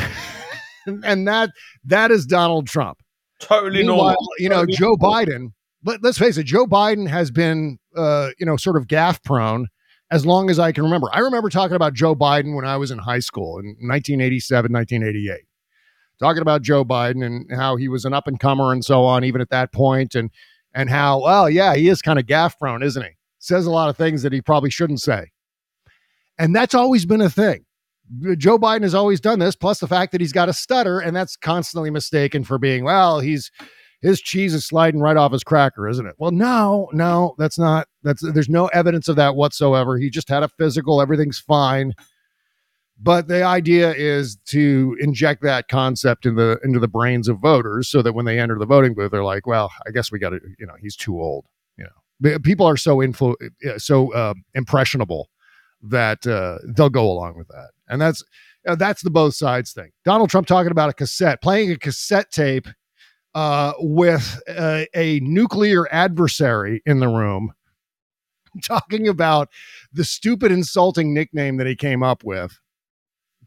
and 0.87 1.29
that 1.29 1.50
that 1.85 2.11
is 2.11 2.26
Donald 2.26 2.66
Trump. 2.66 2.98
Totally 3.40 3.85
normal. 3.85 4.16
You 4.38 4.48
know, 4.48 4.66
totally 4.66 4.76
Joe 4.76 4.96
normal. 4.98 5.26
Biden. 5.26 5.46
Let, 5.85 6.05
us 6.05 6.18
face 6.18 6.37
it, 6.37 6.44
Joe 6.44 6.66
Biden 6.66 7.09
has 7.09 7.31
been, 7.31 7.79
uh, 7.96 8.31
you 8.38 8.44
know, 8.44 8.57
sort 8.57 8.76
of 8.76 8.87
gaffe 8.87 9.22
prone 9.24 9.66
as 10.11 10.26
long 10.26 10.50
as 10.50 10.59
I 10.59 10.72
can 10.72 10.85
remember. 10.85 11.09
I 11.12 11.20
remember 11.20 11.48
talking 11.48 11.76
about 11.76 11.94
Joe 11.94 12.14
Biden 12.14 12.55
when 12.55 12.66
I 12.66 12.76
was 12.76 12.90
in 12.90 12.98
high 12.98 13.20
school 13.20 13.59
in 13.59 13.66
1987, 13.81 14.72
1988. 14.72 15.40
Talking 16.18 16.42
about 16.42 16.61
Joe 16.61 16.85
Biden 16.85 17.24
and 17.24 17.46
how 17.57 17.76
he 17.76 17.88
was 17.88 18.05
an 18.05 18.12
up 18.12 18.26
and 18.26 18.38
comer 18.38 18.72
and 18.72 18.85
so 18.85 19.05
on, 19.05 19.24
even 19.24 19.40
at 19.40 19.48
that 19.48 19.72
point, 19.72 20.14
and 20.14 20.31
and 20.74 20.90
how 20.90 21.22
well, 21.22 21.50
yeah, 21.50 21.74
he 21.74 21.88
is 21.88 22.02
kind 22.02 22.18
of 22.18 22.26
gaffe 22.26 22.59
prone, 22.59 22.83
isn't 22.83 23.02
he? 23.02 23.11
Says 23.38 23.66
a 23.66 23.70
lot 23.70 23.88
of 23.88 23.96
things 23.96 24.22
that 24.22 24.33
he 24.33 24.42
probably 24.42 24.70
shouldn't 24.70 25.00
say, 25.00 25.26
and 26.38 26.54
that's 26.54 26.74
always 26.74 27.06
been 27.06 27.20
a 27.20 27.30
thing. 27.30 27.64
Joe 28.37 28.59
Biden 28.59 28.83
has 28.83 28.94
always 28.94 29.20
done 29.20 29.38
this, 29.38 29.54
plus 29.54 29.78
the 29.78 29.87
fact 29.87 30.12
that 30.12 30.20
he's 30.20 30.33
got 30.33 30.48
a 30.48 30.52
stutter, 30.52 30.98
and 30.98 31.14
that's 31.14 31.37
constantly 31.37 31.90
mistaken 31.90 32.42
for 32.42 32.59
being, 32.59 32.85
well, 32.85 33.20
he's 33.20 33.50
his 34.02 34.20
cheese 34.20 34.54
is 34.54 34.66
sliding 34.66 35.00
right 35.00 35.16
off 35.16 35.33
his 35.33 35.44
cracker, 35.44 35.88
isn't 35.88 36.06
it? 36.06 36.14
Well, 36.18 36.30
no, 36.30 36.88
no, 36.92 37.35
that's 37.38 37.59
not. 37.59 37.87
That's 38.02 38.22
there's 38.33 38.48
no 38.48 38.66
evidence 38.68 39.09
of 39.09 39.16
that 39.16 39.37
whatsoever. 39.37 39.98
He 39.98 40.11
just 40.11 40.28
had 40.28 40.42
a 40.42 40.48
physical, 40.48 41.02
everything's 41.02 41.38
fine. 41.38 41.92
But 43.02 43.28
the 43.28 43.42
idea 43.42 43.94
is 43.94 44.36
to 44.46 44.94
inject 45.00 45.42
that 45.42 45.68
concept 45.68 46.26
in 46.26 46.34
the 46.34 46.58
into 46.62 46.78
the 46.78 46.88
brains 46.88 47.28
of 47.28 47.38
voters 47.38 47.88
so 47.88 48.02
that 48.02 48.12
when 48.12 48.26
they 48.26 48.38
enter 48.38 48.58
the 48.58 48.66
voting 48.66 48.94
booth, 48.94 49.10
they're 49.10 49.24
like, 49.24 49.46
well, 49.46 49.72
I 49.86 49.90
guess 49.90 50.12
we 50.12 50.18
got 50.18 50.30
to, 50.30 50.40
you 50.58 50.66
know, 50.66 50.74
he's 50.78 50.96
too 50.96 51.20
old. 51.20 51.46
You 51.78 51.86
know, 52.22 52.38
people 52.40 52.66
are 52.66 52.76
so 52.76 52.98
influ- 52.98 53.36
so 53.78 54.12
uh, 54.12 54.34
impressionable 54.54 55.30
that 55.82 56.26
uh, 56.26 56.58
they'll 56.76 56.90
go 56.90 57.10
along 57.10 57.38
with 57.38 57.48
that. 57.48 57.70
And 57.88 58.02
that's 58.02 58.22
uh, 58.68 58.74
that's 58.74 59.02
the 59.02 59.10
both 59.10 59.34
sides 59.34 59.72
thing. 59.72 59.90
Donald 60.04 60.28
Trump 60.28 60.46
talking 60.46 60.70
about 60.70 60.90
a 60.90 60.94
cassette, 60.94 61.40
playing 61.40 61.70
a 61.70 61.78
cassette 61.78 62.30
tape 62.30 62.68
uh, 63.34 63.72
with 63.78 64.42
a, 64.46 64.86
a 64.94 65.20
nuclear 65.20 65.88
adversary 65.90 66.82
in 66.84 67.00
the 67.00 67.08
room, 67.08 67.52
talking 68.62 69.08
about 69.08 69.48
the 69.92 70.04
stupid, 70.04 70.52
insulting 70.52 71.14
nickname 71.14 71.56
that 71.56 71.66
he 71.66 71.76
came 71.76 72.02
up 72.02 72.22
with. 72.24 72.58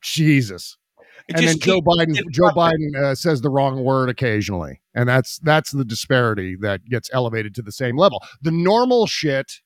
Jesus. 0.04 0.78
It 1.30 1.38
and 1.38 1.48
then 1.48 1.60
Joe 1.60 1.82
Biden, 1.82 2.18
Joe 2.32 2.50
Biden 2.50 2.96
uh, 3.02 3.16
says 3.16 3.42
the 3.42 3.50
wrong 3.50 3.84
word 3.84 4.10
occasionally, 4.10 4.82
and 4.94 5.08
that's 5.08 5.40
that's 5.40 5.72
the 5.72 5.86
disparity 5.86 6.58
that 6.62 6.84
gets 6.86 7.10
elevated 7.14 7.56
to 7.56 7.62
the 7.62 7.72
same 7.72 7.98
level. 7.98 8.22
The 8.42 8.52
normal 8.52 9.08
shit 9.08 9.62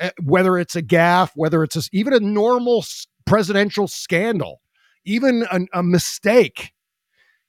Eh, 0.00 0.10
whether 0.24 0.58
it's 0.58 0.74
a 0.74 0.82
gaffe, 0.82 1.30
whether 1.36 1.62
it's 1.62 1.76
a, 1.76 1.82
even 1.92 2.12
a 2.12 2.20
normal 2.20 2.84
presidential 3.26 3.86
scandal, 3.86 4.60
even 5.04 5.46
a, 5.50 5.60
a 5.72 5.82
mistake 5.82 6.72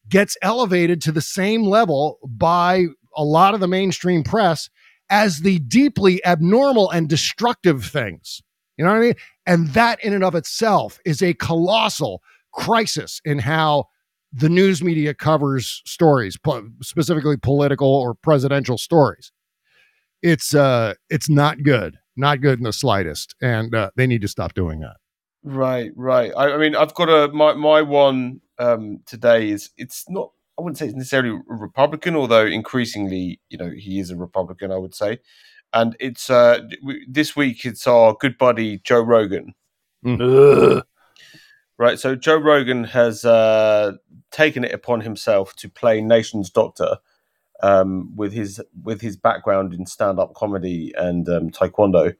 gets 0.07 0.37
elevated 0.43 1.01
to 1.01 1.11
the 1.11 1.21
same 1.21 1.63
level 1.63 2.19
by 2.23 2.85
a 3.17 3.23
lot 3.23 3.55
of 3.55 3.61
the 3.61 3.67
mainstream 3.67 4.23
press 4.23 4.69
as 5.09 5.39
the 5.39 5.57
deeply 5.59 6.23
abnormal 6.23 6.89
and 6.91 7.09
destructive 7.09 7.85
things. 7.85 8.43
You 8.77 8.85
know 8.85 8.91
what 8.91 8.97
I 8.97 9.01
mean? 9.01 9.15
And 9.45 9.67
that 9.69 10.03
in 10.03 10.13
and 10.13 10.23
of 10.23 10.35
itself 10.35 10.99
is 11.05 11.21
a 11.21 11.33
colossal 11.33 12.21
crisis 12.51 13.21
in 13.25 13.39
how 13.39 13.85
the 14.33 14.49
news 14.49 14.83
media 14.83 15.13
covers 15.13 15.81
stories, 15.85 16.37
po- 16.37 16.69
specifically 16.81 17.37
political 17.37 17.87
or 17.87 18.13
presidential 18.13 18.77
stories. 18.77 19.31
It's 20.21 20.55
uh 20.55 20.95
it's 21.09 21.29
not 21.29 21.63
good 21.63 21.97
not 22.15 22.41
good 22.41 22.59
in 22.59 22.63
the 22.63 22.73
slightest, 22.73 23.35
and 23.41 23.73
uh, 23.75 23.91
they 23.95 24.07
need 24.07 24.21
to 24.21 24.27
stop 24.27 24.53
doing 24.53 24.79
that. 24.79 24.97
Right, 25.43 25.91
right. 25.95 26.31
I, 26.35 26.53
I 26.53 26.57
mean, 26.57 26.75
I've 26.75 26.93
got 26.93 27.09
a 27.09 27.31
my 27.31 27.53
my 27.53 27.81
one 27.81 28.41
um, 28.57 29.01
today 29.05 29.49
is 29.49 29.69
it's 29.77 30.05
not. 30.09 30.31
I 30.57 30.61
wouldn't 30.61 30.77
say 30.77 30.85
it's 30.85 30.95
necessarily 30.95 31.31
a 31.31 31.53
Republican, 31.53 32.15
although 32.15 32.45
increasingly, 32.45 33.41
you 33.49 33.57
know, 33.57 33.69
he 33.69 33.99
is 33.99 34.09
a 34.09 34.15
Republican. 34.15 34.71
I 34.71 34.77
would 34.77 34.95
say, 34.95 35.19
and 35.73 35.95
it's 35.99 36.29
uh, 36.29 36.61
this 37.07 37.35
week. 37.35 37.65
It's 37.65 37.87
our 37.87 38.15
good 38.19 38.37
buddy 38.37 38.79
Joe 38.79 39.01
Rogan. 39.01 39.53
Mm. 40.05 40.83
Right, 41.77 41.99
so 41.99 42.15
Joe 42.15 42.37
Rogan 42.37 42.85
has 42.85 43.25
uh, 43.25 43.93
taken 44.31 44.63
it 44.63 44.71
upon 44.71 45.01
himself 45.01 45.53
to 45.57 45.67
play 45.67 45.99
Nation's 45.99 46.49
Doctor 46.49 46.97
um, 47.61 48.15
with 48.15 48.31
his 48.31 48.61
with 48.83 49.01
his 49.01 49.17
background 49.17 49.73
in 49.73 49.85
stand 49.85 50.19
up 50.19 50.33
comedy 50.35 50.93
and 50.97 51.27
um, 51.27 51.49
taekwondo. 51.49 52.15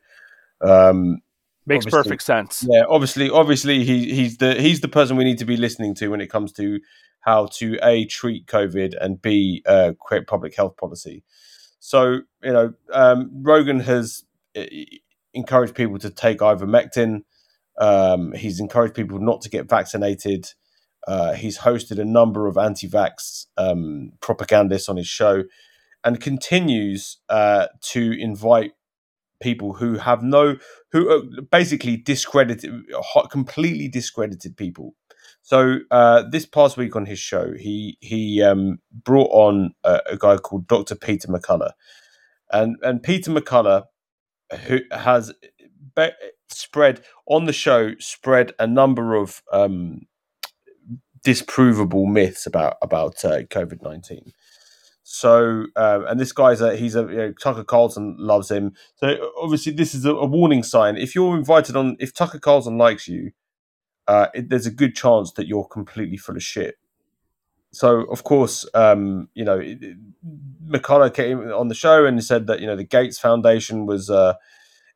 Um, 0.62 1.22
Makes 1.68 1.88
perfect 1.88 2.22
sense. 2.22 2.66
Yeah, 2.70 2.84
obviously, 2.88 3.30
obviously 3.30 3.84
he 3.84 4.14
he's 4.14 4.38
the 4.38 4.56
he's 4.56 4.82
the 4.82 4.88
person 4.88 5.18
we 5.18 5.24
need 5.24 5.40
to 5.40 5.46
be 5.46 5.58
listening 5.58 5.96
to 5.96 6.10
when 6.10 6.22
it 6.22 6.30
comes 6.30 6.52
to 6.54 6.80
how 7.22 7.48
to 7.54 7.80
a 7.82 8.06
treat 8.06 8.46
COVID 8.46 8.94
and 9.02 9.20
b 9.20 9.64
uh, 9.66 9.94
create 10.00 10.28
public 10.28 10.56
health 10.56 10.78
policy. 10.78 11.24
So 11.86 12.22
you 12.44 12.52
know, 12.52 12.74
um, 12.92 13.30
Rogan 13.44 13.80
has 13.82 14.24
uh, 14.58 14.64
encouraged 15.36 15.76
people 15.76 16.00
to 16.00 16.10
take 16.10 16.40
ivermectin. 16.40 17.26
Um, 17.80 18.32
he's 18.32 18.60
encouraged 18.60 18.96
people 18.96 19.20
not 19.20 19.42
to 19.42 19.52
get 19.52 19.70
vaccinated. 19.70 20.48
Uh, 21.08 21.34
he's 21.34 21.60
hosted 21.60 22.00
a 22.00 22.06
number 22.06 22.48
of 22.48 22.58
anti-vax 22.58 23.46
um, 23.58 24.14
propagandists 24.20 24.90
on 24.90 24.98
his 24.98 25.06
show, 25.06 25.44
and 26.04 26.20
continues 26.20 27.20
uh, 27.30 27.68
to 27.82 28.20
invite 28.20 28.72
people 29.40 29.74
who 29.74 30.00
have 30.00 30.24
no 30.24 30.56
who 30.92 31.08
are 31.12 31.22
basically 31.52 31.98
discredited, 31.98 32.82
completely 33.30 33.88
discredited 33.88 34.58
people. 34.58 34.96
So 35.46 35.78
uh, 35.92 36.24
this 36.24 36.48
past 36.48 36.76
week 36.76 36.96
on 36.96 37.06
his 37.06 37.20
show, 37.20 37.54
he 37.54 38.00
he 38.02 38.42
um, 38.42 38.80
brought 38.92 39.30
on 39.30 39.76
a, 39.84 40.02
a, 40.14 40.18
guy 40.18 40.38
called 40.38 40.66
Dr. 40.66 40.96
Peter 40.96 41.28
McCullough, 41.28 41.74
and 42.52 42.78
and 42.82 43.04
Peter 43.04 43.30
McCullough, 43.30 43.84
who 44.64 44.80
has 44.90 45.34
be- 45.96 46.10
spread 46.50 47.04
on 47.28 47.46
the 47.46 47.54
show, 47.54 47.92
spread 48.00 48.54
a 48.58 48.66
number 48.66 49.14
of 49.14 49.44
um, 49.54 50.08
disprovable 51.24 52.12
myths 52.12 52.48
about 52.48 52.78
about 52.82 53.24
uh, 53.24 53.44
COVID 53.44 53.84
nineteen. 53.84 54.32
So, 55.04 55.68
um, 55.76 56.08
and 56.08 56.20
this 56.20 56.32
guy's 56.32 56.60
a 56.60 56.76
he's 56.76 56.96
a 56.96 57.02
you 57.02 57.18
know, 57.18 57.34
Tucker 57.34 57.64
Carlson 57.64 58.16
loves 58.18 58.50
him. 58.50 58.74
So 58.96 59.32
obviously, 59.40 59.74
this 59.74 59.94
is 59.94 60.06
a, 60.06 60.16
a, 60.16 60.26
warning 60.26 60.64
sign. 60.64 60.98
If 60.98 61.14
you're 61.14 61.38
invited 61.38 61.76
on, 61.76 61.98
if 62.00 62.16
Tucker 62.16 62.40
Carlson 62.40 62.80
likes 62.80 63.08
you, 63.08 63.30
uh, 64.08 64.28
it, 64.34 64.50
there's 64.50 64.66
a 64.66 64.72
good 64.72 64.96
chance 64.96 65.32
that 65.34 65.48
you're 65.48 65.66
completely 65.66 66.18
full 66.18 66.36
of 66.36 66.44
shit. 66.44 66.76
So, 67.72 68.02
of 68.04 68.24
course, 68.24 68.66
um, 68.74 69.28
you 69.34 69.44
know, 69.44 69.60
McCullough 70.66 71.14
came 71.14 71.40
on 71.52 71.68
the 71.68 71.76
show 71.76 72.06
and 72.06 72.24
said 72.24 72.48
that 72.48 72.62
you 72.62 72.68
know 72.68 72.76
the 72.76 72.86
Gates 72.86 73.20
Foundation 73.20 73.86
was 73.86 74.10
uh, 74.10 74.36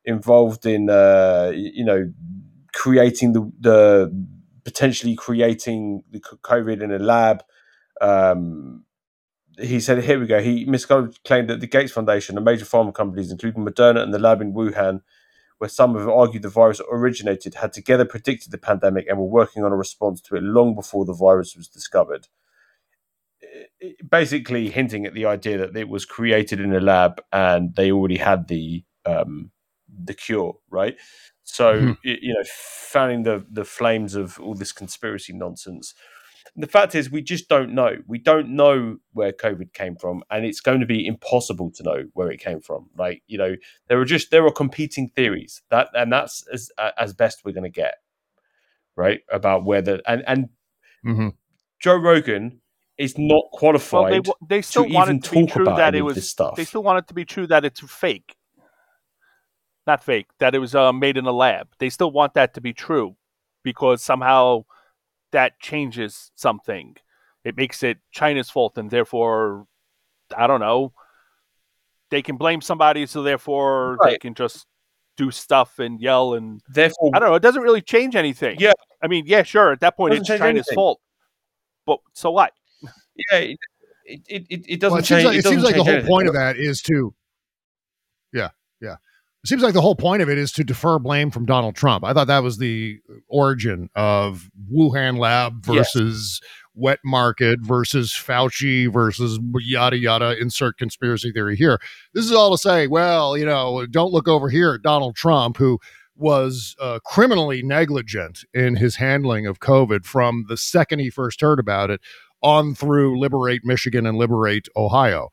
involved 0.04 0.64
in 0.64 0.88
uh, 0.88 1.52
you 1.54 1.84
know 1.84 2.10
creating 2.72 3.32
the 3.34 3.52
the 3.60 4.26
potentially 4.64 5.14
creating 5.14 6.04
the 6.10 6.20
COVID 6.20 6.82
in 6.82 6.92
a 6.92 6.98
lab. 6.98 7.42
Um, 8.00 8.84
he 9.58 9.80
said, 9.80 10.02
here 10.02 10.18
we 10.18 10.26
go. 10.26 10.40
He 10.40 10.64
claimed 10.64 11.50
that 11.50 11.60
the 11.60 11.66
Gates 11.66 11.92
Foundation 11.92 12.36
and 12.36 12.44
major 12.44 12.64
pharma 12.64 12.94
companies, 12.94 13.30
including 13.30 13.64
Moderna 13.64 14.02
and 14.02 14.14
the 14.14 14.18
lab 14.18 14.40
in 14.40 14.54
Wuhan, 14.54 15.02
where 15.60 15.68
some 15.68 15.94
have 15.94 16.08
argued 16.08 16.42
the 16.42 16.48
virus 16.48 16.80
originated, 16.90 17.56
had 17.56 17.70
together 17.70 18.06
predicted 18.06 18.50
the 18.50 18.56
pandemic 18.56 19.06
and 19.06 19.18
were 19.18 19.26
working 19.26 19.62
on 19.62 19.72
a 19.72 19.76
response 19.76 20.22
to 20.22 20.34
it 20.34 20.42
long 20.42 20.74
before 20.74 21.04
the 21.04 21.12
virus 21.12 21.54
was 21.54 21.68
discovered. 21.68 22.28
Basically, 24.08 24.70
hinting 24.70 25.04
at 25.04 25.12
the 25.12 25.26
idea 25.26 25.58
that 25.58 25.76
it 25.76 25.90
was 25.90 26.06
created 26.06 26.60
in 26.60 26.74
a 26.74 26.80
lab 26.80 27.20
and 27.30 27.74
they 27.76 27.92
already 27.92 28.16
had 28.16 28.48
the 28.48 28.84
um, 29.04 29.50
the 29.86 30.14
cure, 30.14 30.56
right? 30.70 30.96
So, 31.42 31.74
mm-hmm. 31.74 31.92
you 32.04 32.32
know, 32.32 32.44
fanning 32.46 33.24
the 33.24 33.44
the 33.50 33.66
flames 33.66 34.14
of 34.14 34.40
all 34.40 34.54
this 34.54 34.72
conspiracy 34.72 35.34
nonsense 35.34 35.92
the 36.56 36.66
fact 36.66 36.94
is, 36.94 37.10
we 37.10 37.22
just 37.22 37.48
don't 37.48 37.74
know. 37.74 37.96
We 38.06 38.18
don't 38.18 38.50
know 38.50 38.96
where 39.12 39.32
COVID 39.32 39.72
came 39.72 39.96
from, 39.96 40.22
and 40.30 40.44
it's 40.44 40.60
going 40.60 40.80
to 40.80 40.86
be 40.86 41.06
impossible 41.06 41.70
to 41.76 41.82
know 41.82 42.04
where 42.14 42.30
it 42.30 42.40
came 42.40 42.60
from. 42.60 42.88
Like 42.96 43.22
you 43.26 43.38
know, 43.38 43.56
there 43.88 44.00
are 44.00 44.04
just 44.04 44.30
there 44.30 44.46
are 44.46 44.52
competing 44.52 45.08
theories 45.08 45.62
that, 45.70 45.88
and 45.94 46.12
that's 46.12 46.46
as 46.52 46.70
as 46.98 47.12
best 47.12 47.42
we're 47.44 47.52
going 47.52 47.64
to 47.64 47.70
get, 47.70 47.94
right? 48.96 49.20
About 49.30 49.64
whether 49.64 50.00
and 50.06 50.22
and 50.26 50.48
mm-hmm. 51.04 51.28
Joe 51.80 51.96
Rogan 51.96 52.60
is 52.98 53.16
not 53.16 53.44
qualified. 53.52 54.26
Well, 54.26 54.36
they, 54.42 54.56
they 54.56 54.62
still 54.62 54.84
to 54.84 54.92
want 54.92 55.08
even 55.08 55.16
it 55.16 55.24
to 55.24 55.30
be 55.30 55.46
talk 55.46 55.50
true 55.50 55.62
about 55.64 55.76
that 55.76 55.94
it 55.94 56.02
was 56.02 56.28
stuff. 56.28 56.56
They 56.56 56.64
still 56.64 56.82
want 56.82 56.98
it 56.98 57.08
to 57.08 57.14
be 57.14 57.24
true 57.24 57.46
that 57.46 57.64
it's 57.64 57.80
fake, 57.80 58.36
not 59.86 60.04
fake. 60.04 60.26
That 60.38 60.54
it 60.54 60.58
was 60.58 60.74
uh, 60.74 60.92
made 60.92 61.16
in 61.16 61.26
a 61.26 61.32
lab. 61.32 61.68
They 61.78 61.90
still 61.90 62.10
want 62.10 62.34
that 62.34 62.54
to 62.54 62.60
be 62.60 62.72
true 62.72 63.16
because 63.62 64.02
somehow 64.02 64.64
that 65.32 65.60
changes 65.60 66.30
something. 66.34 66.96
It 67.44 67.56
makes 67.56 67.82
it 67.82 67.98
China's 68.12 68.50
fault, 68.50 68.76
and 68.76 68.90
therefore, 68.90 69.66
I 70.36 70.46
don't 70.46 70.60
know, 70.60 70.92
they 72.10 72.22
can 72.22 72.36
blame 72.36 72.60
somebody, 72.60 73.06
so 73.06 73.22
therefore 73.22 73.96
right. 73.96 74.12
they 74.12 74.18
can 74.18 74.34
just 74.34 74.66
do 75.16 75.30
stuff 75.30 75.78
and 75.78 76.00
yell 76.00 76.34
and 76.34 76.62
therefore 76.68 77.10
I 77.14 77.18
don't 77.18 77.28
know. 77.28 77.34
It 77.34 77.42
doesn't 77.42 77.62
really 77.62 77.82
change 77.82 78.16
anything. 78.16 78.56
Yeah, 78.58 78.72
I 79.02 79.06
mean, 79.06 79.24
yeah, 79.26 79.42
sure. 79.42 79.72
At 79.72 79.80
that 79.80 79.96
point, 79.96 80.14
it's 80.14 80.26
China's 80.26 80.42
anything. 80.42 80.74
fault, 80.74 81.00
but 81.86 82.00
so 82.12 82.30
what? 82.30 82.52
Yeah, 83.30 83.38
it 83.38 83.58
it, 84.04 84.46
it, 84.48 84.64
it 84.68 84.80
doesn't 84.80 84.94
well, 84.94 84.98
it 84.98 85.04
change. 85.04 85.22
Seems 85.22 85.24
like, 85.24 85.34
it, 85.34 85.38
it 85.38 85.48
seems 85.48 85.62
like 85.62 85.74
the 85.76 85.84
whole 85.84 85.92
anything. 85.92 86.08
point 86.08 86.28
of 86.28 86.34
that 86.34 86.56
is 86.56 86.82
to, 86.82 87.14
yeah, 88.32 88.40
yeah. 88.42 88.48
It 89.42 89.48
seems 89.48 89.62
like 89.62 89.72
the 89.72 89.80
whole 89.80 89.96
point 89.96 90.20
of 90.20 90.28
it 90.28 90.36
is 90.36 90.52
to 90.52 90.64
defer 90.64 90.98
blame 90.98 91.30
from 91.30 91.46
Donald 91.46 91.74
Trump. 91.74 92.04
I 92.04 92.12
thought 92.12 92.26
that 92.26 92.42
was 92.42 92.58
the 92.58 93.00
origin 93.26 93.88
of 93.94 94.50
Wuhan 94.70 95.18
lab 95.18 95.64
versus 95.64 96.40
yes. 96.42 96.50
wet 96.74 96.98
market 97.04 97.60
versus 97.62 98.12
Fauci 98.12 98.92
versus 98.92 99.38
yada 99.60 99.96
yada. 99.96 100.38
Insert 100.38 100.76
conspiracy 100.76 101.32
theory 101.32 101.56
here. 101.56 101.80
This 102.12 102.26
is 102.26 102.32
all 102.32 102.50
to 102.50 102.58
say, 102.58 102.86
well, 102.86 103.36
you 103.36 103.46
know, 103.46 103.86
don't 103.86 104.12
look 104.12 104.28
over 104.28 104.50
here 104.50 104.74
at 104.74 104.82
Donald 104.82 105.16
Trump, 105.16 105.56
who 105.56 105.78
was 106.16 106.76
uh, 106.78 106.98
criminally 107.06 107.62
negligent 107.62 108.44
in 108.52 108.76
his 108.76 108.96
handling 108.96 109.46
of 109.46 109.58
COVID 109.58 110.04
from 110.04 110.44
the 110.48 110.56
second 110.58 110.98
he 110.98 111.08
first 111.08 111.40
heard 111.40 111.58
about 111.58 111.88
it 111.88 112.02
on 112.42 112.74
through 112.74 113.18
liberate 113.18 113.64
Michigan 113.64 114.06
and 114.06 114.18
liberate 114.18 114.68
Ohio. 114.76 115.30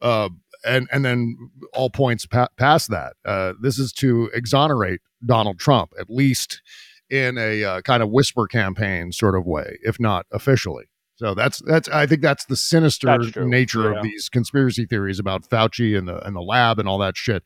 Uh, 0.00 0.28
and 0.64 0.88
and 0.92 1.04
then 1.04 1.36
all 1.72 1.90
points 1.90 2.26
pa- 2.26 2.48
past 2.56 2.90
that. 2.90 3.14
Uh, 3.24 3.54
this 3.60 3.78
is 3.78 3.92
to 3.94 4.30
exonerate 4.34 5.00
Donald 5.24 5.58
Trump, 5.58 5.92
at 5.98 6.08
least 6.08 6.62
in 7.10 7.38
a 7.38 7.64
uh, 7.64 7.80
kind 7.82 8.02
of 8.02 8.10
whisper 8.10 8.46
campaign 8.46 9.12
sort 9.12 9.34
of 9.34 9.46
way, 9.46 9.78
if 9.82 9.98
not 9.98 10.26
officially. 10.32 10.84
So 11.16 11.34
that's 11.34 11.60
that's 11.66 11.88
I 11.88 12.06
think 12.06 12.22
that's 12.22 12.44
the 12.44 12.56
sinister 12.56 13.06
that's 13.06 13.36
nature 13.36 13.90
yeah. 13.90 13.98
of 13.98 14.04
these 14.04 14.28
conspiracy 14.28 14.86
theories 14.86 15.18
about 15.18 15.48
Fauci 15.48 15.98
and 15.98 16.06
the 16.06 16.24
and 16.24 16.36
the 16.36 16.40
lab 16.40 16.78
and 16.78 16.88
all 16.88 16.98
that 16.98 17.16
shit. 17.16 17.42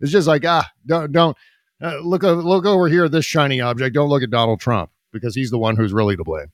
It's 0.00 0.12
just 0.12 0.28
like 0.28 0.44
ah 0.44 0.68
don't 0.86 1.10
don't 1.12 1.36
uh, 1.82 1.98
look 2.00 2.22
look 2.22 2.66
over 2.66 2.88
here 2.88 3.04
at 3.04 3.12
this 3.12 3.24
shiny 3.24 3.60
object. 3.60 3.94
Don't 3.94 4.10
look 4.10 4.22
at 4.22 4.30
Donald 4.30 4.60
Trump 4.60 4.90
because 5.12 5.34
he's 5.34 5.50
the 5.50 5.58
one 5.58 5.76
who's 5.76 5.92
really 5.92 6.16
to 6.16 6.24
blame. 6.24 6.48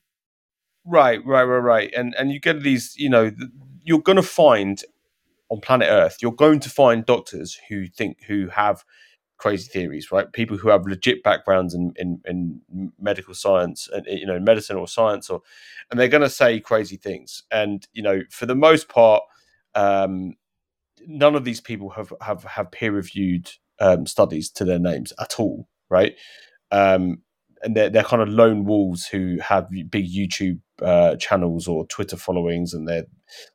Right, 0.85 1.23
right, 1.25 1.43
right, 1.43 1.57
right. 1.57 1.93
And 1.95 2.15
and 2.17 2.31
you 2.31 2.39
get 2.39 2.63
these, 2.63 2.95
you 2.97 3.09
know, 3.09 3.31
you're 3.83 4.01
going 4.01 4.15
to 4.15 4.23
find 4.23 4.81
on 5.51 5.61
planet 5.61 5.89
Earth, 5.91 6.17
you're 6.21 6.31
going 6.31 6.61
to 6.61 6.69
find 6.69 7.05
doctors 7.05 7.59
who 7.69 7.87
think 7.87 8.23
who 8.27 8.47
have 8.49 8.83
crazy 9.37 9.69
theories, 9.69 10.11
right? 10.11 10.31
People 10.31 10.57
who 10.57 10.69
have 10.69 10.85
legit 10.87 11.23
backgrounds 11.23 11.73
in, 11.73 11.93
in, 11.97 12.21
in 12.25 12.93
medical 12.99 13.33
science 13.33 13.89
and 13.91 14.05
you 14.07 14.25
know 14.25 14.39
medicine 14.39 14.77
or 14.77 14.87
science, 14.87 15.29
or 15.29 15.41
and 15.91 15.99
they're 15.99 16.07
going 16.07 16.23
to 16.23 16.29
say 16.29 16.59
crazy 16.59 16.97
things. 16.97 17.43
And 17.51 17.85
you 17.93 18.01
know, 18.01 18.21
for 18.31 18.45
the 18.45 18.55
most 18.55 18.87
part, 18.89 19.23
um, 19.75 20.35
none 21.05 21.35
of 21.35 21.43
these 21.43 21.61
people 21.61 21.89
have 21.91 22.13
have 22.21 22.43
have 22.45 22.71
peer 22.71 22.93
reviewed 22.93 23.51
um, 23.79 24.05
studies 24.05 24.49
to 24.51 24.65
their 24.65 24.79
names 24.79 25.11
at 25.19 25.39
all, 25.39 25.67
right? 25.89 26.15
Um, 26.71 27.23
and 27.63 27.75
they're, 27.75 27.89
they're 27.89 28.03
kind 28.03 28.21
of 28.21 28.29
lone 28.29 28.65
wolves 28.65 29.05
who 29.05 29.37
have 29.39 29.69
big 29.89 30.07
YouTube 30.09 30.59
uh, 30.81 31.15
channels 31.17 31.67
or 31.67 31.85
Twitter 31.87 32.17
followings, 32.17 32.73
and 32.73 32.87
they're 32.87 33.05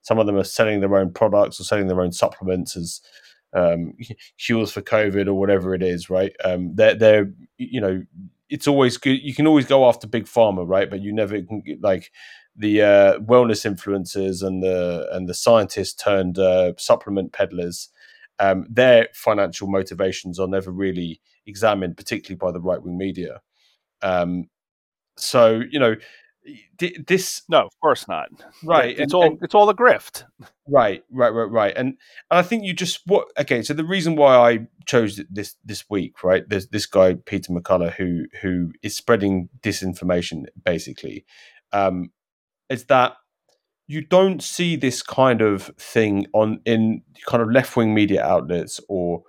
some 0.02 0.18
of 0.18 0.26
them 0.26 0.36
are 0.36 0.44
selling 0.44 0.80
their 0.80 0.96
own 0.96 1.12
products 1.12 1.60
or 1.60 1.64
selling 1.64 1.88
their 1.88 2.00
own 2.00 2.12
supplements 2.12 2.76
as 2.76 3.00
um, 3.52 3.94
cures 4.38 4.72
for 4.72 4.82
COVID 4.82 5.26
or 5.26 5.34
whatever 5.34 5.74
it 5.74 5.82
is, 5.82 6.10
right? 6.10 6.34
Um, 6.44 6.74
they're 6.74 6.94
they're 6.94 7.32
you 7.58 7.80
know 7.80 8.02
it's 8.48 8.68
always 8.68 8.96
good. 8.96 9.20
You 9.22 9.34
can 9.34 9.46
always 9.46 9.66
go 9.66 9.88
after 9.88 10.06
big 10.06 10.26
pharma, 10.26 10.66
right? 10.66 10.88
But 10.88 11.00
you 11.00 11.12
never 11.12 11.40
can 11.42 11.60
get 11.60 11.82
like 11.82 12.12
the 12.54 12.82
uh, 12.82 13.18
wellness 13.18 13.66
influencers 13.70 14.42
and 14.46 14.62
the 14.62 15.08
and 15.12 15.28
the 15.28 15.34
scientists 15.34 15.94
turned 15.94 16.38
uh, 16.38 16.72
supplement 16.78 17.32
peddlers. 17.32 17.88
Um, 18.38 18.66
their 18.68 19.08
financial 19.14 19.66
motivations 19.66 20.38
are 20.38 20.48
never 20.48 20.70
really 20.70 21.20
examined, 21.46 21.96
particularly 21.96 22.36
by 22.36 22.52
the 22.52 22.60
right 22.60 22.82
wing 22.82 22.98
media. 22.98 23.40
Um, 24.02 24.48
so 25.16 25.62
you 25.70 25.78
know, 25.78 25.96
this 26.78 27.42
no, 27.48 27.66
of 27.66 27.80
course 27.80 28.06
not. 28.08 28.28
Right, 28.62 28.90
it's 28.90 29.12
and, 29.12 29.14
all 29.14 29.24
and, 29.24 29.38
it's 29.42 29.54
all 29.54 29.68
a 29.68 29.74
grift. 29.74 30.24
Right, 30.68 31.04
right, 31.10 31.30
right, 31.30 31.50
right. 31.50 31.76
And 31.76 31.96
and 32.30 32.38
I 32.38 32.42
think 32.42 32.64
you 32.64 32.72
just 32.74 33.00
what 33.06 33.28
okay. 33.38 33.62
So 33.62 33.74
the 33.74 33.84
reason 33.84 34.16
why 34.16 34.36
I 34.36 34.66
chose 34.86 35.20
this 35.30 35.56
this 35.64 35.84
week, 35.90 36.22
right? 36.22 36.48
There's 36.48 36.68
this 36.68 36.86
guy 36.86 37.14
Peter 37.14 37.52
McCullough 37.52 37.94
who 37.94 38.24
who 38.42 38.72
is 38.82 38.96
spreading 38.96 39.48
disinformation 39.62 40.44
basically. 40.64 41.24
Um, 41.72 42.10
is 42.68 42.86
that 42.86 43.14
you 43.86 44.00
don't 44.00 44.42
see 44.42 44.76
this 44.76 45.02
kind 45.02 45.40
of 45.40 45.70
thing 45.78 46.26
on 46.32 46.60
in 46.64 47.02
kind 47.26 47.42
of 47.42 47.50
left 47.50 47.76
wing 47.76 47.94
media 47.94 48.24
outlets 48.24 48.80
or 48.88 49.22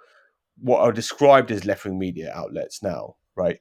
what 0.59 0.79
are 0.79 0.91
described 0.91 1.51
as 1.51 1.65
left 1.65 1.85
wing 1.85 1.99
media 1.99 2.31
outlets 2.33 2.81
now, 2.81 3.15
right? 3.35 3.59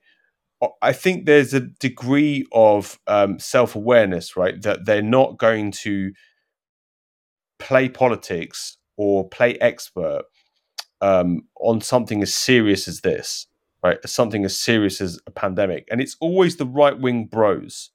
I 0.81 0.93
think 0.93 1.27
there's 1.27 1.53
a 1.53 1.61
degree 1.61 2.47
of 2.53 2.99
um, 3.07 3.39
self 3.39 3.77
awareness, 3.77 4.37
right? 4.37 4.61
That 4.63 4.87
they're 4.87 5.03
not 5.03 5.39
going 5.39 5.71
to 5.83 6.13
play 7.59 7.89
politics 7.89 8.79
or 8.97 9.29
play 9.29 9.55
expert 9.57 10.23
um, 11.01 11.43
on 11.61 11.81
something 11.81 12.23
as 12.23 12.35
serious 12.35 12.89
as 12.89 13.01
this, 13.03 13.47
right? 13.85 13.99
Something 14.07 14.45
as 14.45 14.59
serious 14.59 15.01
as 15.01 15.19
a 15.27 15.31
pandemic. 15.31 15.87
And 15.91 16.01
it's 16.01 16.17
always 16.21 16.57
the 16.57 16.67
right 16.67 16.99
wing 16.99 17.27
bros 17.27 17.91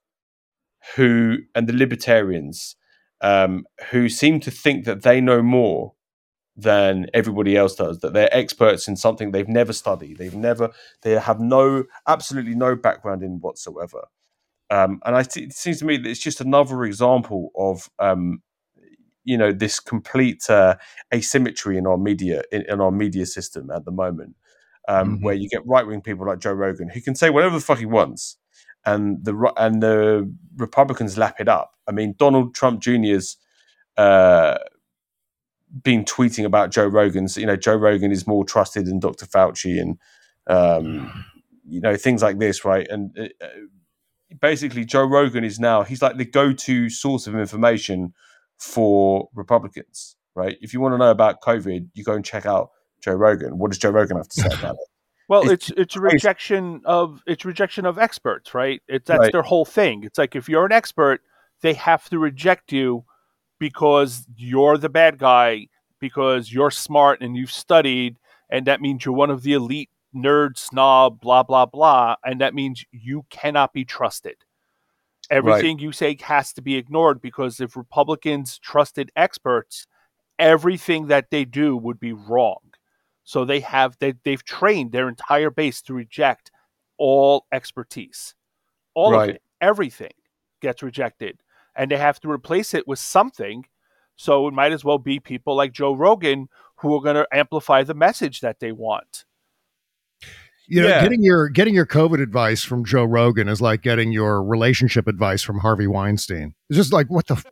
who, 0.96 1.38
and 1.56 1.68
the 1.68 1.74
libertarians, 1.74 2.76
um, 3.22 3.66
who 3.90 4.10
seem 4.10 4.40
to 4.42 4.52
think 4.52 4.86
that 4.86 5.04
they 5.04 5.22
know 5.22 5.42
more 5.42 5.94
than 6.56 7.08
everybody 7.14 7.56
else 7.56 7.76
does. 7.76 8.00
That 8.00 8.14
they're 8.14 8.36
experts 8.36 8.88
in 8.88 8.96
something 8.96 9.32
they've 9.32 9.48
never 9.48 9.74
studied. 9.74 10.18
They've 10.18 10.36
never. 10.36 10.70
They 11.02 11.12
have 11.12 11.40
no 11.40 11.86
absolutely 12.08 12.56
no 12.56 12.76
background 12.76 13.24
in 13.24 13.40
whatsoever. 13.40 14.04
Um, 14.70 15.02
and 15.06 15.16
I 15.16 15.24
th- 15.24 15.48
it 15.48 15.54
seems 15.54 15.80
to 15.80 15.86
me 15.86 15.98
that 15.98 16.10
it's 16.10 16.20
just 16.20 16.42
another 16.42 16.84
example 16.84 17.52
of 17.58 17.90
um, 18.00 18.42
you 19.24 19.38
know 19.38 19.52
this 19.52 19.80
complete 19.80 20.50
uh, 20.50 20.78
asymmetry 21.14 21.78
in 21.78 21.86
our 21.86 21.98
media 21.98 22.44
in, 22.52 22.64
in, 22.68 22.80
our 22.80 22.92
media 22.92 23.26
system 23.26 23.70
at 23.70 23.86
the 23.86 23.92
moment, 23.92 24.36
um, 24.88 25.16
mm-hmm. 25.16 25.26
where 25.26 25.36
you 25.36 25.50
get 25.50 25.66
right 25.66 25.86
wing 25.86 26.02
people 26.02 26.26
like 26.26 26.40
Joe 26.40 26.54
Rogan 26.54 26.90
who 26.90 27.02
can 27.02 27.16
say 27.16 27.30
whatever 27.30 27.56
the 27.56 27.62
fuck 27.62 27.80
he 27.80 27.86
wants, 27.86 28.38
and 28.86 29.24
the 29.26 29.54
and 29.58 29.84
the 29.84 30.32
Republicans 30.56 31.18
lap 31.18 31.36
it 31.40 31.50
up. 31.50 31.76
I 31.88 31.92
mean, 31.92 32.16
Donald 32.18 32.56
Trump 32.56 32.82
Jr.'s 32.82 33.38
uh, 33.98 34.58
been 35.84 36.04
tweeting 36.06 36.46
about 36.46 36.72
Joe 36.72 36.86
Rogan's. 36.88 37.38
You 37.38 37.46
know, 37.46 37.56
Joe 37.56 37.76
Rogan 37.76 38.12
is 38.12 38.28
more 38.28 38.44
trusted 38.44 38.86
than 38.86 39.00
Dr. 39.00 39.26
Fauci, 39.26 39.80
and 39.80 39.98
um, 40.48 41.26
you 41.68 41.82
know 41.82 41.96
things 41.96 42.22
like 42.22 42.40
this, 42.40 42.66
right? 42.66 42.88
And 42.90 43.18
uh, 43.18 43.48
basically, 44.40 44.86
Joe 44.86 45.06
Rogan 45.06 45.44
is 45.44 45.60
now 45.60 45.84
he's 45.84 46.02
like 46.02 46.18
the 46.18 46.26
go-to 46.26 46.90
source 46.90 47.28
of 47.28 47.36
information 47.36 48.14
for 48.58 49.30
Republicans, 49.34 50.16
right? 50.36 50.58
If 50.62 50.74
you 50.74 50.82
want 50.82 50.94
to 50.94 50.98
know 50.98 51.12
about 51.12 51.42
COVID, 51.42 51.90
you 51.94 52.04
go 52.04 52.14
and 52.14 52.26
check 52.26 52.46
out 52.46 52.72
Joe 53.02 53.14
Rogan. 53.14 53.58
What 53.58 53.72
does 53.72 53.78
Joe 53.78 53.92
Rogan 53.92 54.18
have 54.18 54.30
to 54.30 54.42
say 54.42 54.48
about 54.48 54.76
it? 54.76 54.82
Well, 55.28 55.50
it's 55.50 55.70
it's, 55.70 55.80
it's 55.80 55.96
a 55.96 56.02
rejection 56.02 56.82
of 56.84 57.24
it's 57.26 57.46
rejection 57.46 57.86
of 57.86 57.98
experts, 57.98 58.54
right? 58.54 58.82
It's 58.90 59.08
that's 59.08 59.18
right. 59.18 59.32
their 59.32 59.44
whole 59.44 59.64
thing. 59.64 60.04
It's 60.04 60.18
like 60.18 60.36
if 60.36 60.50
you're 60.50 60.66
an 60.66 60.74
expert, 60.74 61.22
they 61.62 61.74
have 61.76 62.10
to 62.10 62.20
reject 62.20 62.74
you 62.74 63.06
because 63.62 64.26
you're 64.36 64.80
the 64.80 64.90
bad 64.90 65.20
guy, 65.20 65.68
because 66.00 66.52
you're 66.52 66.72
smart 66.72 67.22
and 67.22 67.38
you've 67.38 67.52
studied, 67.52 68.18
and 68.50 68.66
that 68.66 68.82
means 68.82 69.06
you're 69.06 69.14
one 69.14 69.30
of 69.30 69.44
the 69.44 69.54
elite 69.54 69.92
nerd 70.16 70.58
snob, 70.58 71.22
blah 71.22 71.44
blah 71.44 71.68
blah, 71.68 72.16
and 72.26 72.42
that 72.42 72.56
means 72.56 72.84
you 72.92 73.24
cannot 73.30 73.72
be 73.72 73.86
trusted. 73.86 74.36
Everything 75.30 75.78
right. 75.78 75.84
you 75.84 75.92
say 75.92 76.18
has 76.22 76.52
to 76.54 76.64
be 76.64 76.76
ignored 76.76 77.22
because 77.22 77.62
if 77.62 77.78
Republicans 77.78 78.58
trusted 78.58 79.12
experts, 79.16 79.86
everything 80.40 81.06
that 81.08 81.30
they 81.30 81.46
do 81.46 81.78
would 81.78 82.00
be 82.00 82.14
wrong. 82.14 82.62
So 83.26 83.46
they 83.46 83.60
have 83.60 83.96
they, 84.00 84.16
they've 84.24 84.44
trained 84.44 84.92
their 84.92 85.08
entire 85.08 85.52
base 85.52 85.84
to 85.84 85.94
reject 85.94 86.50
all 86.98 87.46
expertise. 87.52 88.34
All 88.96 89.12
right. 89.12 89.30
of 89.30 89.36
it, 89.36 89.42
everything 89.62 90.14
gets 90.64 90.82
rejected. 90.82 91.38
And 91.76 91.92
they 91.92 91.98
have 91.98 92.20
to 92.22 92.30
replace 92.30 92.74
it 92.74 92.88
with 92.88 93.00
something. 93.00 93.66
So 94.16 94.48
it 94.48 94.54
might 94.54 94.72
as 94.72 94.84
well 94.84 94.98
be 94.98 95.20
people 95.20 95.56
like 95.56 95.72
Joe 95.72 95.94
Rogan 95.94 96.48
who 96.78 96.96
are 96.96 97.02
going 97.02 97.16
to 97.16 97.28
amplify 97.32 97.84
the 97.84 97.94
message 97.94 98.42
that 98.42 98.60
they 98.60 98.72
want. 98.72 99.26
You 100.68 100.82
know, 100.82 100.88
yeah. 100.88 101.02
getting 101.02 101.22
your 101.22 101.50
getting 101.50 101.74
your 101.74 101.86
COVID 101.86 102.22
advice 102.22 102.64
from 102.64 102.86
Joe 102.86 103.04
Rogan 103.04 103.50
is 103.50 103.62
like 103.62 103.82
getting 103.82 104.14
your 104.14 104.42
relationship 104.42 105.06
advice 105.06 105.44
from 105.44 105.60
Harvey 105.60 105.88
Weinstein. 105.88 106.54
It's 106.70 106.78
just 106.78 106.94
like, 106.94 107.08
what 107.08 107.28
the, 107.28 107.34
f- 107.34 107.46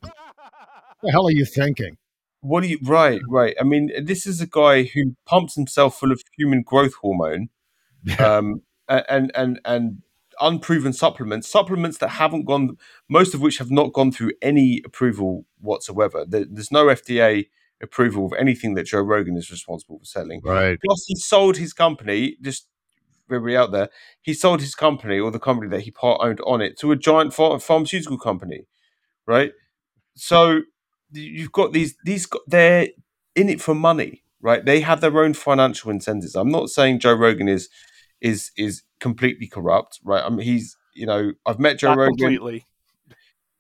the 1.04 1.12
hell 1.12 1.28
are 1.28 1.32
you 1.32 1.44
thinking? 1.44 1.98
What 2.42 2.62
do 2.62 2.70
you? 2.70 2.80
Right, 2.82 3.20
right. 3.28 3.58
I 3.60 3.64
mean, 3.64 3.92
this 4.06 4.26
is 4.26 4.40
a 4.40 4.48
guy 4.48 4.84
who 4.84 5.16
pumps 5.26 5.56
himself 5.56 6.00
full 6.00 6.14
of 6.14 6.22
human 6.38 6.62
growth 6.62 6.94
hormone, 7.02 7.50
um, 8.20 8.62
and 8.88 9.32
and 9.36 9.60
and 9.66 10.02
unproven 10.40 10.94
supplements, 10.94 11.50
supplements 11.50 11.98
that 12.00 12.10
haven't 12.10 12.46
gone, 12.46 12.78
most 13.08 13.34
of 13.34 13.42
which 13.42 13.58
have 13.58 13.72
not 13.72 13.94
gone 13.94 14.12
through 14.12 14.32
any 14.42 14.82
approval 14.86 15.46
whatsoever. 15.60 16.26
there's 16.28 16.72
no 16.72 16.86
FDA 16.88 17.48
approval 17.82 18.26
of 18.26 18.34
anything 18.34 18.74
that 18.74 18.86
Joe 18.86 19.02
Rogan 19.02 19.38
is 19.38 19.52
responsible 19.52 20.00
for 20.00 20.06
selling. 20.06 20.42
Right. 20.44 20.78
Plus, 20.84 21.06
he 21.08 21.16
sold 21.16 21.58
his 21.58 21.74
company 21.74 22.38
just 22.42 22.68
everybody 23.30 23.56
out 23.56 23.72
there, 23.72 23.90
he 24.22 24.34
sold 24.34 24.62
his 24.62 24.76
company 24.76 25.20
or 25.20 25.32
the 25.32 25.40
company 25.40 25.70
that 25.70 25.82
he 25.82 25.92
part 25.92 26.20
owned 26.22 26.42
on 26.42 26.62
it 26.62 26.78
to 26.80 26.92
a 26.92 26.96
giant 26.96 27.36
ph- 27.36 27.62
pharmaceutical 27.62 28.18
company, 28.18 28.66
right? 29.26 29.52
So 30.16 30.62
you've 31.12 31.52
got 31.52 31.74
these 31.74 31.96
these 32.04 32.28
they're 32.48 32.88
in 33.36 33.50
it 33.50 33.62
for 33.62 33.76
money, 33.76 34.24
right? 34.42 34.64
They 34.66 34.82
have 34.82 35.02
their 35.02 35.18
own 35.20 35.34
financial 35.34 35.92
incentives. 35.92 36.36
I'm 36.36 36.52
not 36.52 36.70
saying 36.70 37.00
Joe 37.00 37.14
Rogan 37.14 37.48
is 37.48 37.70
is 38.22 38.52
is 38.58 38.84
completely 39.00 39.48
corrupt, 39.48 40.00
right? 40.04 40.24
I 40.24 40.30
mean, 40.30 40.42
he's 40.42 40.78
you 40.94 41.06
know 41.06 41.34
I've 41.46 41.60
met 41.60 41.80
Joe 41.80 41.90
not 41.90 41.98
Rogan 41.98 42.18
completely. 42.18 42.66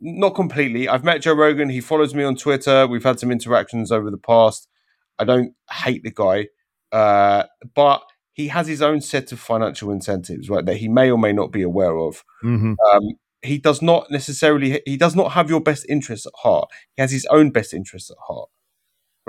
Not 0.01 0.33
completely. 0.33 0.87
I've 0.87 1.03
met 1.03 1.21
Joe 1.21 1.33
Rogan. 1.33 1.69
He 1.69 1.81
follows 1.81 2.15
me 2.15 2.23
on 2.23 2.35
Twitter. 2.35 2.87
We've 2.87 3.03
had 3.03 3.19
some 3.19 3.31
interactions 3.31 3.91
over 3.91 4.09
the 4.09 4.17
past. 4.17 4.69
I 5.17 5.25
don't 5.25 5.53
hate 5.69 6.03
the 6.03 6.11
guy, 6.11 6.47
uh, 6.93 7.43
but 7.75 8.01
he 8.31 8.47
has 8.47 8.67
his 8.67 8.81
own 8.81 9.01
set 9.01 9.33
of 9.33 9.39
financial 9.41 9.91
incentives, 9.91 10.49
right, 10.49 10.65
that 10.65 10.77
he 10.77 10.87
may 10.87 11.11
or 11.11 11.17
may 11.17 11.33
not 11.33 11.51
be 11.51 11.61
aware 11.61 11.97
of. 11.97 12.23
Mm-hmm. 12.41 12.75
Um, 12.89 13.03
he 13.41 13.57
does 13.57 13.81
not 13.81 14.09
necessarily, 14.09 14.81
he 14.85 14.95
does 14.95 15.13
not 15.13 15.33
have 15.33 15.49
your 15.49 15.59
best 15.59 15.85
interests 15.89 16.25
at 16.25 16.31
heart. 16.37 16.69
He 16.95 17.01
has 17.01 17.11
his 17.11 17.25
own 17.25 17.51
best 17.51 17.73
interests 17.73 18.09
at 18.09 18.17
heart, 18.27 18.49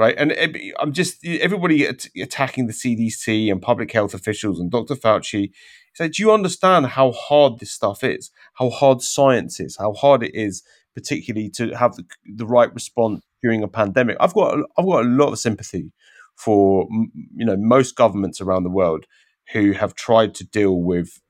right? 0.01 0.15
And 0.17 0.33
I'm 0.81 0.93
just 0.95 1.25
everybody 1.27 1.85
attacking 1.85 2.67
the 2.67 2.73
CDC 2.73 3.53
and 3.53 3.61
public 3.61 3.93
health 3.93 4.15
officials 4.15 4.59
and 4.59 4.71
Dr. 4.71 4.95
Fauci. 4.95 5.51
So, 5.95 6.09
do 6.09 6.23
you 6.23 6.33
understand 6.33 6.87
how 6.87 7.13
hard 7.13 7.59
this 7.59 7.71
stuff 7.71 8.03
is? 8.03 8.31
How 8.55 8.71
hard 8.71 9.03
science 9.03 9.61
is? 9.61 9.77
How 9.77 9.93
hard 9.93 10.23
it 10.23 10.35
is, 10.35 10.63
particularly 10.95 11.51
to 11.51 11.77
have 11.77 11.97
the, 11.97 12.07
the 12.25 12.47
right 12.47 12.73
response 12.73 13.23
during 13.43 13.63
a 13.63 13.69
pandemic? 13.69 14.17
I've 14.21 14.33
got 14.33 14.59
I've 14.79 14.87
got 14.87 15.05
a 15.05 15.09
lot 15.09 15.33
of 15.33 15.39
sympathy 15.39 15.93
for 16.35 16.89
you 17.37 17.45
know 17.45 17.57
most 17.59 17.95
governments 17.95 18.41
around 18.41 18.63
the 18.63 18.71
world 18.71 19.05
who 19.53 19.73
have 19.73 19.95
tried 19.95 20.35
to 20.37 20.45
deal 20.45 20.81
with 20.81 21.21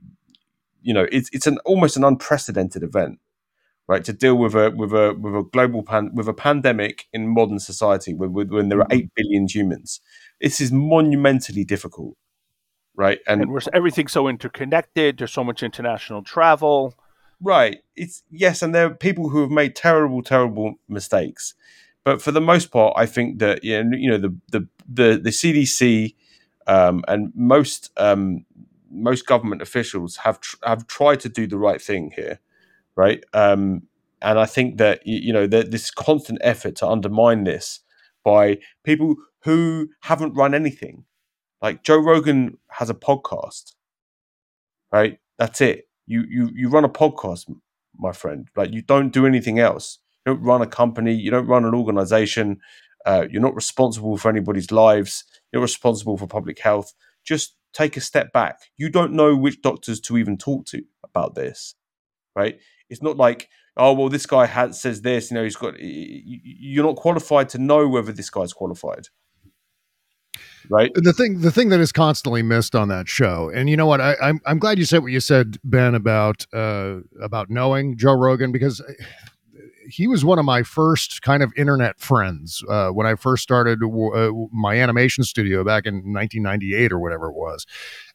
you 0.81 0.95
know 0.95 1.09
it's 1.11 1.29
it's 1.33 1.49
an 1.49 1.59
almost 1.65 1.97
an 1.97 2.05
unprecedented 2.05 2.85
event 2.85 3.19
right 3.91 4.05
to 4.05 4.13
deal 4.13 4.37
with 4.37 4.55
a 4.55 4.71
with 4.71 4.93
a 4.93 5.17
with 5.21 5.35
a 5.35 5.43
global 5.53 5.83
pan 5.83 6.11
with 6.15 6.29
a 6.29 6.33
pandemic 6.33 7.09
in 7.13 7.27
modern 7.27 7.59
society 7.59 8.15
when, 8.15 8.33
when 8.33 8.69
there 8.69 8.79
are 8.79 8.87
mm-hmm. 8.87 9.09
8 9.09 9.15
billion 9.17 9.49
humans. 9.49 10.01
This 10.41 10.61
is 10.61 10.71
monumentally 10.73 11.65
difficult 11.65 12.17
right? 12.97 13.21
And, 13.27 13.43
and 13.43 13.69
everything's 13.73 14.13
so 14.13 14.29
interconnected 14.29 15.19
there's 15.19 15.33
so 15.33 15.45
much 15.45 15.63
international 15.63 16.23
travel. 16.23 16.95
Right 17.41 17.79
it's 17.97 18.23
yes 18.31 18.63
and 18.63 18.75
there 18.75 18.87
are 18.87 18.95
people 18.95 19.29
who 19.31 19.41
have 19.41 19.51
made 19.51 19.75
terrible 19.75 20.23
terrible 20.23 20.75
mistakes. 20.89 21.55
But 22.05 22.23
for 22.23 22.33
the 22.33 22.41
most 22.41 22.71
part, 22.71 22.95
I 22.97 23.07
think 23.07 23.41
that 23.41 23.65
you 23.65 23.83
know 23.83 24.19
the 24.19 24.35
the 24.53 24.69
the, 24.89 25.21
the 25.23 25.31
CDC 25.31 26.15
um, 26.67 27.05
and 27.09 27.33
most 27.35 27.91
um, 27.97 28.47
most 28.91 29.27
government 29.27 29.63
officials 29.63 30.17
have 30.17 30.41
tr- 30.41 30.57
have 30.65 30.87
tried 30.87 31.21
to 31.21 31.29
do 31.29 31.47
the 31.47 31.59
right 31.59 31.81
thing 31.81 32.13
here, 32.17 32.41
right? 32.97 33.23
Um, 33.33 33.83
and 34.23 34.39
I 34.39 34.47
think 34.47 34.79
that 34.79 35.07
you 35.07 35.33
know 35.33 35.47
that 35.47 35.71
this 35.71 35.91
constant 35.91 36.39
effort 36.43 36.77
to 36.77 36.89
undermine 36.89 37.45
this 37.45 37.81
by 38.25 38.59
people 38.85 39.17
who 39.45 39.89
haven't 40.03 40.35
run 40.35 40.55
anything, 40.55 41.05
like 41.63 41.83
Joe 41.85 41.99
Rogan 41.99 42.59
has 42.71 42.91
a 42.91 42.95
podcast, 42.95 43.73
right? 44.93 45.19
That's 45.39 45.61
it. 45.61 45.89
You 46.07 46.25
you 46.29 46.51
you 46.55 46.69
run 46.69 46.85
a 46.85 46.89
podcast, 46.89 47.53
my 47.99 48.13
friend. 48.13 48.49
Like 48.57 48.73
you 48.73 48.83
don't 48.83 49.11
do 49.13 49.27
anything 49.27 49.59
else. 49.59 49.99
You 50.27 50.35
don't 50.35 50.43
run 50.43 50.63
a 50.63 50.67
company. 50.67 51.15
You 51.15 51.31
don't 51.31 51.47
run 51.47 51.65
an 51.65 51.75
organization. 51.75 52.61
Uh, 53.07 53.27
you're 53.31 53.41
not 53.43 53.55
responsible 53.55 54.17
for 54.19 54.29
anybody's 54.29 54.71
lives. 54.71 55.25
You're 55.53 55.63
responsible 55.63 56.19
for 56.19 56.27
public 56.27 56.59
health. 56.59 56.93
Just 57.25 57.57
take 57.73 57.97
a 57.97 58.01
step 58.01 58.33
back. 58.33 58.61
You 58.77 58.91
don't 58.91 59.13
know 59.13 59.35
which 59.37 59.63
doctors 59.63 60.01
to 60.01 60.19
even 60.19 60.37
talk 60.37 60.67
to 60.67 60.83
about 61.05 61.35
this, 61.35 61.75
right? 62.37 62.59
It's 62.91 63.03
not 63.03 63.17
like, 63.17 63.49
oh 63.77 63.93
well, 63.93 64.09
this 64.09 64.27
guy 64.27 64.47
has 64.47 64.81
says 64.81 65.03
this. 65.03 65.31
You 65.31 65.37
know, 65.37 65.45
he's 65.45 65.57
got. 65.57 65.75
You're 65.79 66.85
not 66.85 66.97
qualified 66.97 67.49
to 67.51 67.59
know 67.59 67.89
whether 67.89 68.13
this 68.13 68.31
guy's 68.31 68.53
qualified 68.53 69.09
right 70.69 70.93
the 70.95 71.13
thing 71.13 71.41
the 71.41 71.51
thing 71.51 71.71
that 71.71 71.81
is 71.81 71.91
constantly 71.91 72.43
missed 72.43 72.75
on 72.75 72.89
that 72.89 73.09
show 73.09 73.51
and 73.55 73.71
you 73.71 73.77
know 73.77 73.87
what 73.87 74.01
I, 74.01 74.13
am 74.13 74.17
I'm, 74.23 74.41
I'm 74.47 74.59
glad 74.59 74.79
you 74.79 74.85
said 74.85 75.03
what 75.03 75.11
you 75.11 75.21
said 75.21 75.59
ben 75.65 75.95
about 75.95 76.47
uh 76.53 76.99
about 77.21 77.49
knowing 77.49 77.97
joe 77.97 78.13
rogan 78.13 78.53
because 78.53 78.83
he 79.91 80.07
was 80.07 80.25
one 80.25 80.39
of 80.39 80.45
my 80.45 80.63
first 80.63 81.23
kind 81.23 81.43
of 81.43 81.53
internet 81.57 81.99
friends 82.01 82.63
uh, 82.69 82.91
when 82.91 83.07
I 83.07 83.17
first 83.17 83.43
started 83.43 83.83
uh, 83.83 84.31
my 84.53 84.81
animation 84.81 85.25
studio 85.25 85.65
back 85.65 85.85
in 85.85 85.95
1998 85.95 86.93
or 86.93 87.01
whatever 87.01 87.27
it 87.27 87.35
was, 87.35 87.67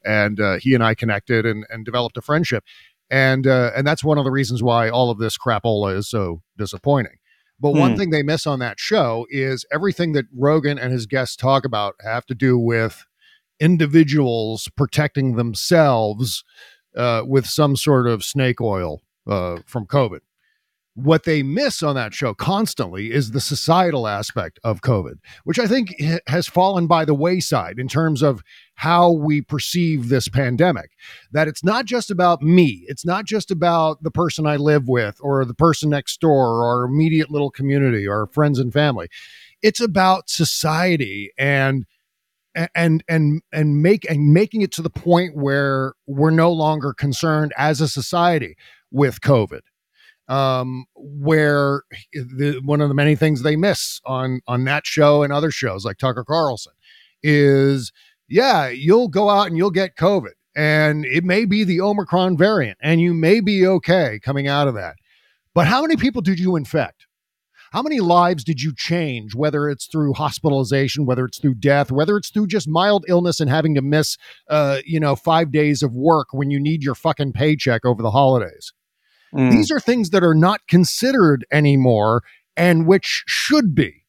and 0.04 0.40
uh, 0.40 0.58
he 0.58 0.74
and 0.74 0.84
I 0.84 0.96
connected 0.96 1.46
and, 1.46 1.66
and 1.70 1.84
developed 1.84 2.18
a 2.18 2.22
friendship, 2.22 2.64
and 3.10 3.48
uh, 3.48 3.72
and 3.76 3.86
that's 3.86 4.04
one 4.04 4.18
of 4.18 4.26
the 4.26 4.32
reasons 4.32 4.64
why 4.64 4.90
all 4.90 5.10
of 5.10 5.20
this 5.20 5.38
crapola 5.38 5.96
is 5.96 6.10
so 6.10 6.42
disappointing. 6.58 7.18
But 7.60 7.74
hmm. 7.74 7.80
one 7.80 7.98
thing 7.98 8.10
they 8.10 8.24
miss 8.24 8.46
on 8.46 8.60
that 8.60 8.80
show 8.80 9.26
is 9.30 9.66
everything 9.72 10.14
that 10.14 10.26
Rogan 10.36 10.78
and 10.78 10.92
his 10.92 11.06
guests 11.06 11.36
talk 11.36 11.66
about 11.66 11.96
have 12.04 12.26
to 12.28 12.36
do 12.36 12.58
with 12.58 13.06
individuals 13.60 14.68
protecting 14.76 15.36
themselves 15.36 16.44
uh, 16.98 17.24
with 17.26 17.46
some 17.46 17.76
sort 17.76 18.08
of 18.08 18.24
snake 18.24 18.60
oil 18.60 19.02
uh, 19.28 19.58
from 19.66 19.86
COVID 19.86 20.20
what 20.96 21.26
they 21.26 21.44
miss 21.44 21.84
on 21.84 21.96
that 21.96 22.14
show 22.14 22.34
constantly 22.34 23.12
is 23.12 23.32
the 23.32 23.42
societal 23.42 24.08
aspect 24.08 24.60
of 24.64 24.82
COVID, 24.82 25.16
which 25.44 25.60
I 25.60 25.68
think 25.68 25.94
has 26.28 26.48
fallen 26.48 26.88
by 26.88 27.04
the 27.04 27.14
wayside 27.14 27.80
in 27.80 27.90
terms 27.90 28.22
of 28.22 28.42
how 28.76 29.12
we 29.12 29.42
perceive 29.42 30.08
this 30.08 30.30
pandemic. 30.30 30.92
That 31.32 31.50
it's 31.50 31.66
not 31.66 31.86
just 31.86 32.10
about 32.10 32.42
me, 32.42 32.86
it's 32.88 33.06
not 33.06 33.26
just 33.26 33.52
about 33.52 34.04
the 34.04 34.12
person 34.12 34.48
I 34.48 34.56
live 34.56 34.88
with 34.88 35.18
or 35.20 35.44
the 35.44 35.54
person 35.54 35.90
next 35.90 36.22
door 36.22 36.64
or 36.64 36.86
immediate 36.86 37.30
little 37.30 37.52
community 37.52 38.08
or 38.08 38.28
friends 38.28 38.58
and 38.58 38.72
family. 38.72 39.10
It's 39.62 39.82
about 39.82 40.30
society 40.30 41.32
and 41.38 41.86
and 42.74 43.04
and 43.10 43.42
and 43.52 43.82
make 43.82 44.10
and 44.10 44.34
making 44.34 44.62
it 44.62 44.72
to 44.74 44.82
the 44.82 44.90
point 44.90 45.36
where 45.36 45.94
we're 46.08 46.30
no 46.30 46.54
longer 46.54 46.94
concerned 46.94 47.52
as 47.58 47.82
a 47.82 47.90
society 47.90 48.56
with 48.92 49.20
COVID 49.20 49.60
um, 50.28 50.86
where 50.96 51.84
the, 52.14 52.60
one 52.64 52.82
of 52.82 52.90
the 52.90 52.96
many 52.96 53.16
things 53.16 53.44
they 53.44 53.56
miss 53.56 54.02
on 54.06 54.42
on 54.48 54.64
that 54.66 54.86
show 54.86 55.24
and 55.24 55.32
other 55.32 55.52
shows 55.52 55.86
like 55.86 55.98
Tucker 55.98 56.24
Carlson 56.24 56.74
is 57.22 57.92
yeah, 58.28 58.70
you'll 58.70 59.08
go 59.08 59.30
out 59.30 59.48
and 59.48 59.58
you'll 59.58 59.72
get 59.72 59.96
COVID, 59.96 60.34
and 60.56 61.06
it 61.06 61.24
may 61.24 61.46
be 61.46 61.64
the 61.64 61.82
Omicron 61.82 62.38
variant, 62.38 62.78
and 62.82 63.00
you 63.00 63.14
may 63.14 63.40
be 63.40 63.66
okay 63.68 64.20
coming 64.24 64.48
out 64.48 64.68
of 64.68 64.74
that. 64.76 64.96
But 65.54 65.68
how 65.68 65.82
many 65.82 65.96
people 65.96 66.22
did 66.22 66.40
you 66.40 66.56
infect? 66.56 67.06
How 67.72 67.82
many 67.82 68.00
lives 68.00 68.44
did 68.44 68.62
you 68.62 68.74
change, 68.76 69.36
whether 69.36 69.70
it's 69.70 69.88
through 69.88 70.14
hospitalization, 70.14 71.06
whether 71.06 71.26
it's 71.26 71.40
through 71.40 71.56
death, 71.56 71.92
whether 71.92 72.16
it's 72.16 72.30
through 72.30 72.48
just 72.48 72.70
mild 72.70 73.06
illness 73.10 73.40
and 73.40 73.50
having 73.50 73.76
to 73.76 73.82
miss, 73.82 74.18
uh, 74.50 74.80
you 74.86 75.00
know, 75.00 75.16
five 75.16 75.52
days 75.52 75.84
of 75.84 75.94
work 75.94 76.28
when 76.32 76.50
you 76.50 76.60
need 76.60 76.84
your 76.84 76.96
fucking 76.96 77.34
paycheck 77.34 77.86
over 77.86 78.02
the 78.02 78.12
holidays? 78.12 78.72
Mm. 79.36 79.52
These 79.52 79.72
are 79.72 79.80
things 79.80 80.12
that 80.12 80.24
are 80.24 80.36
not 80.36 80.62
considered 80.68 81.46
anymore 81.52 82.24
and 82.56 82.88
which 82.88 83.24
should 83.28 83.76
be 83.76 84.06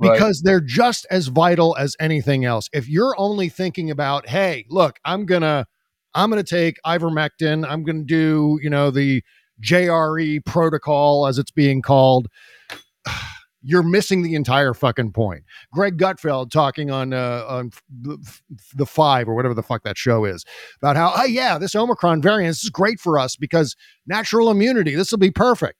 because 0.00 0.42
right. 0.42 0.50
they're 0.50 0.60
just 0.60 1.06
as 1.10 1.28
vital 1.28 1.76
as 1.76 1.96
anything 2.00 2.44
else. 2.44 2.68
If 2.72 2.88
you're 2.88 3.14
only 3.18 3.48
thinking 3.48 3.90
about, 3.90 4.28
hey, 4.28 4.66
look, 4.68 4.98
I'm 5.04 5.26
going 5.26 5.42
to 5.42 5.66
I'm 6.14 6.30
going 6.30 6.42
to 6.42 6.48
take 6.48 6.76
ivermectin, 6.84 7.66
I'm 7.66 7.84
going 7.84 8.00
to 8.00 8.04
do, 8.04 8.58
you 8.62 8.68
know, 8.68 8.90
the 8.90 9.22
JRE 9.62 10.44
protocol 10.44 11.26
as 11.26 11.38
it's 11.38 11.50
being 11.50 11.82
called 11.82 12.28
you're 13.62 13.82
missing 13.82 14.22
the 14.22 14.34
entire 14.34 14.74
fucking 14.74 15.12
point. 15.12 15.44
Greg 15.72 15.96
Gutfeld 15.98 16.50
talking 16.50 16.90
on 16.90 17.12
uh, 17.12 17.44
on 17.48 17.70
the 18.74 18.86
five 18.86 19.28
or 19.28 19.34
whatever 19.34 19.54
the 19.54 19.62
fuck 19.62 19.82
that 19.84 19.96
show 19.96 20.24
is 20.24 20.44
about 20.80 20.96
how 20.96 21.12
oh 21.16 21.24
yeah 21.24 21.58
this 21.58 21.74
Omicron 21.74 22.22
variant 22.22 22.50
is 22.50 22.70
great 22.70 23.00
for 23.00 23.18
us 23.18 23.36
because 23.36 23.76
natural 24.06 24.50
immunity 24.50 24.94
this 24.94 25.10
will 25.10 25.18
be 25.18 25.30
perfect. 25.30 25.78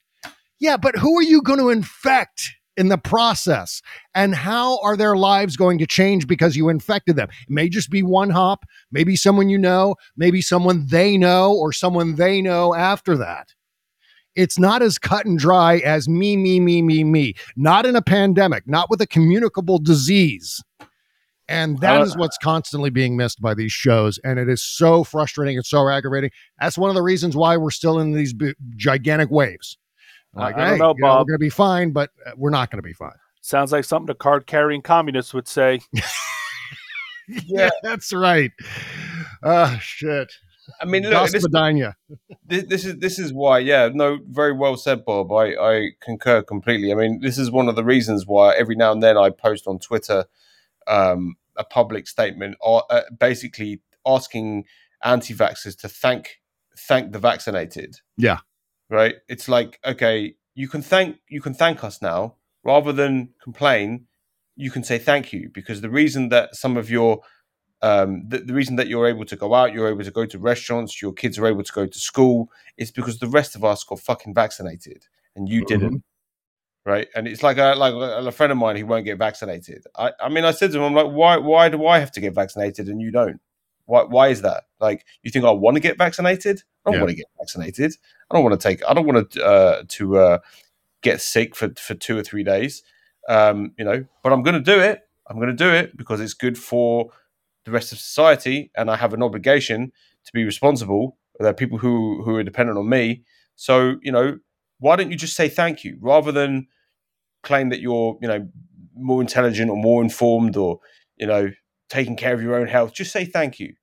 Yeah, 0.59 0.77
but 0.77 0.97
who 0.97 1.17
are 1.17 1.23
you 1.23 1.41
going 1.41 1.59
to 1.59 1.69
infect? 1.69 2.51
in 2.75 2.87
the 2.87 2.97
process 2.97 3.83
and 4.15 4.33
how 4.33 4.79
are 4.79 4.97
their 4.97 5.15
lives 5.15 5.55
going 5.55 5.77
to 5.77 5.85
change 5.85 6.25
because 6.25 6.55
you 6.55 6.69
infected 6.69 7.15
them 7.15 7.29
it 7.29 7.49
may 7.49 7.69
just 7.69 7.91
be 7.91 8.01
one 8.01 8.31
hop 8.31 8.65
maybe 8.91 9.15
someone 9.15 9.47
you 9.47 9.59
know 9.59 9.95
maybe 10.17 10.41
someone 10.41 10.87
they 10.87 11.15
know 11.15 11.53
or 11.53 11.71
someone 11.71 12.15
they 12.15 12.41
know 12.41 12.73
after 12.73 13.15
that 13.15 13.53
it's 14.35 14.57
not 14.57 14.81
as 14.81 14.97
cut 14.97 15.25
and 15.25 15.37
dry 15.37 15.77
as 15.79 16.09
me, 16.09 16.37
me, 16.37 16.59
me, 16.59 16.81
me, 16.81 17.03
me. 17.03 17.33
Not 17.55 17.85
in 17.85 17.95
a 17.95 18.01
pandemic, 18.01 18.67
not 18.67 18.89
with 18.89 19.01
a 19.01 19.07
communicable 19.07 19.79
disease. 19.79 20.63
And 21.49 21.79
that 21.79 22.01
uh, 22.01 22.05
is 22.05 22.17
what's 22.17 22.37
constantly 22.37 22.89
being 22.89 23.17
missed 23.17 23.41
by 23.41 23.53
these 23.53 23.71
shows. 23.71 24.17
And 24.23 24.39
it 24.39 24.49
is 24.49 24.63
so 24.63 25.03
frustrating. 25.03 25.57
It's 25.57 25.69
so 25.69 25.87
aggravating. 25.89 26.31
That's 26.59 26.77
one 26.77 26.89
of 26.89 26.95
the 26.95 27.01
reasons 27.01 27.35
why 27.35 27.57
we're 27.57 27.71
still 27.71 27.99
in 27.99 28.13
these 28.13 28.33
b- 28.33 28.55
gigantic 28.75 29.29
waves. 29.29 29.77
Like, 30.35 30.55
I 30.55 30.59
don't 30.59 30.69
hey, 30.69 30.77
know, 30.79 30.93
Bob. 30.93 30.99
Know, 30.99 31.09
we're 31.09 31.25
going 31.25 31.33
to 31.33 31.37
be 31.39 31.49
fine, 31.49 31.91
but 31.91 32.09
uh, 32.25 32.31
we're 32.37 32.49
not 32.49 32.71
going 32.71 32.81
to 32.81 32.87
be 32.87 32.93
fine. 32.93 33.11
Sounds 33.41 33.71
like 33.71 33.83
something 33.83 34.09
a 34.09 34.15
card 34.15 34.47
carrying 34.47 34.81
communist 34.81 35.33
would 35.33 35.47
say. 35.47 35.81
yeah, 37.27 37.69
that's 37.83 38.13
right. 38.13 38.51
Oh, 39.43 39.77
shit. 39.81 40.33
I 40.81 40.85
mean, 40.85 41.03
look, 41.03 41.29
this, 41.31 41.45
this, 42.45 42.63
this, 42.63 42.85
is 42.85 42.97
this 42.97 43.19
is 43.19 43.33
why. 43.33 43.59
Yeah, 43.59 43.89
no, 43.93 44.19
very 44.29 44.53
well 44.53 44.77
said, 44.77 45.03
Bob. 45.05 45.31
I, 45.31 45.55
I 45.55 45.89
concur 46.01 46.41
completely. 46.41 46.91
I 46.91 46.95
mean, 46.95 47.19
this 47.21 47.37
is 47.37 47.51
one 47.51 47.67
of 47.67 47.75
the 47.75 47.83
reasons 47.83 48.25
why 48.25 48.55
every 48.55 48.75
now 48.75 48.91
and 48.91 49.03
then 49.03 49.17
I 49.17 49.29
post 49.29 49.67
on 49.67 49.79
Twitter 49.79 50.25
um, 50.87 51.35
a 51.57 51.63
public 51.63 52.07
statement, 52.07 52.55
or 52.61 52.83
uh, 52.89 53.01
basically 53.17 53.81
asking 54.05 54.65
anti-vaxxers 55.03 55.77
to 55.79 55.89
thank 55.89 56.41
thank 56.77 57.11
the 57.11 57.19
vaccinated. 57.19 57.97
Yeah, 58.17 58.39
right. 58.89 59.15
It's 59.27 59.49
like 59.49 59.79
okay, 59.85 60.35
you 60.55 60.67
can 60.67 60.81
thank 60.81 61.17
you 61.27 61.41
can 61.41 61.53
thank 61.53 61.83
us 61.83 62.01
now 62.01 62.35
rather 62.63 62.93
than 62.93 63.29
complain. 63.41 64.07
You 64.55 64.71
can 64.71 64.83
say 64.83 64.99
thank 64.99 65.33
you 65.33 65.49
because 65.51 65.81
the 65.81 65.89
reason 65.89 66.29
that 66.29 66.55
some 66.55 66.77
of 66.77 66.89
your 66.89 67.21
um, 67.83 68.23
the, 68.29 68.39
the, 68.39 68.53
reason 68.53 68.77
that 68.77 68.87
you're 68.87 69.07
able 69.07 69.25
to 69.25 69.35
go 69.35 69.53
out, 69.53 69.73
you're 69.73 69.89
able 69.89 70.05
to 70.05 70.11
go 70.11 70.25
to 70.25 70.39
restaurants, 70.39 71.01
your 71.01 71.11
kids 71.11 71.37
are 71.37 71.45
able 71.45 71.63
to 71.63 71.73
go 71.73 71.85
to 71.85 71.99
school, 71.99 72.49
is 72.77 72.91
because 72.91 73.19
the 73.19 73.27
rest 73.27 73.55
of 73.57 73.65
us 73.65 73.83
got 73.83 73.99
fucking 73.99 74.33
vaccinated 74.33 75.05
and 75.35 75.49
you 75.49 75.61
mm-hmm. 75.61 75.67
didn't. 75.67 76.03
Right, 76.85 77.07
and 77.15 77.27
it's 77.27 77.43
like 77.43 77.57
a 77.57 77.75
like 77.75 77.93
a, 77.93 78.31
friend 78.31 78.51
of 78.51 78.57
mine 78.57 78.75
who 78.75 78.85
won't 78.85 79.05
get 79.05 79.17
vaccinated. 79.17 79.85
I, 79.97 80.11
I 80.19 80.27
mean, 80.27 80.43
I 80.43 80.51
said 80.51 80.71
to 80.71 80.77
him, 80.77 80.83
I'm 80.83 80.93
like, 80.93 81.13
why 81.13 81.37
why 81.37 81.69
do 81.69 81.85
I 81.85 81.99
have 81.99 82.11
to 82.11 82.21
get 82.21 82.33
vaccinated 82.35 82.87
and 82.87 83.01
you 83.01 83.09
don't? 83.09 83.39
Why 83.85 84.03
why 84.03 84.27
is 84.29 84.41
that? 84.41 84.63
Like, 84.81 85.05
you 85.21 85.31
think 85.31 85.45
I 85.45 85.51
want 85.51 85.75
to 85.75 85.81
get 85.81 85.97
vaccinated? 85.97 86.63
I 86.85 86.89
don't 86.89 86.95
yeah. 86.95 87.01
want 87.01 87.09
to 87.11 87.15
get 87.15 87.27
vaccinated. 87.39 87.95
I 88.29 88.35
don't 88.35 88.43
want 88.43 88.59
to 88.59 88.67
take. 88.67 88.81
I 88.85 88.93
don't 88.93 89.05
want 89.05 89.31
to 89.31 89.45
uh, 89.45 89.83
to 89.87 90.17
uh, 90.17 90.37
get 91.01 91.21
sick 91.21 91.55
for 91.55 91.69
for 91.77 91.95
two 91.95 92.17
or 92.17 92.23
three 92.23 92.43
days. 92.43 92.83
Um, 93.29 93.71
you 93.77 93.85
know, 93.85 94.05
but 94.21 94.33
I'm 94.33 94.43
going 94.43 94.55
to 94.55 94.61
do 94.61 94.79
it. 94.79 95.07
I'm 95.27 95.37
going 95.37 95.49
to 95.49 95.53
do 95.53 95.69
it 95.69 95.95
because 95.95 96.19
it's 96.19 96.33
good 96.33 96.57
for 96.57 97.11
the 97.65 97.71
rest 97.71 97.91
of 97.91 97.99
society, 97.99 98.71
and 98.75 98.89
I 98.89 98.97
have 98.97 99.13
an 99.13 99.23
obligation 99.23 99.91
to 100.25 100.31
be 100.33 100.43
responsible. 100.43 101.17
There 101.39 101.49
are 101.49 101.53
people 101.53 101.77
who 101.77 102.21
who 102.23 102.35
are 102.35 102.43
dependent 102.43 102.77
on 102.77 102.89
me. 102.89 103.23
So 103.55 103.95
you 104.01 104.11
know, 104.11 104.37
why 104.79 104.95
don't 104.95 105.11
you 105.11 105.17
just 105.17 105.35
say 105.35 105.49
thank 105.49 105.83
you 105.83 105.97
rather 106.01 106.31
than 106.31 106.67
claim 107.41 107.69
that 107.69 107.81
you're 107.81 108.17
you 108.21 108.27
know 108.27 108.47
more 108.95 109.21
intelligent 109.21 109.69
or 109.69 109.77
more 109.77 110.01
informed 110.01 110.55
or 110.55 110.79
you 111.17 111.27
know 111.27 111.51
taking 111.89 112.15
care 112.15 112.33
of 112.33 112.41
your 112.41 112.55
own 112.55 112.67
health? 112.67 112.93
Just 112.93 113.11
say 113.11 113.25
thank 113.25 113.59
you. 113.59 113.73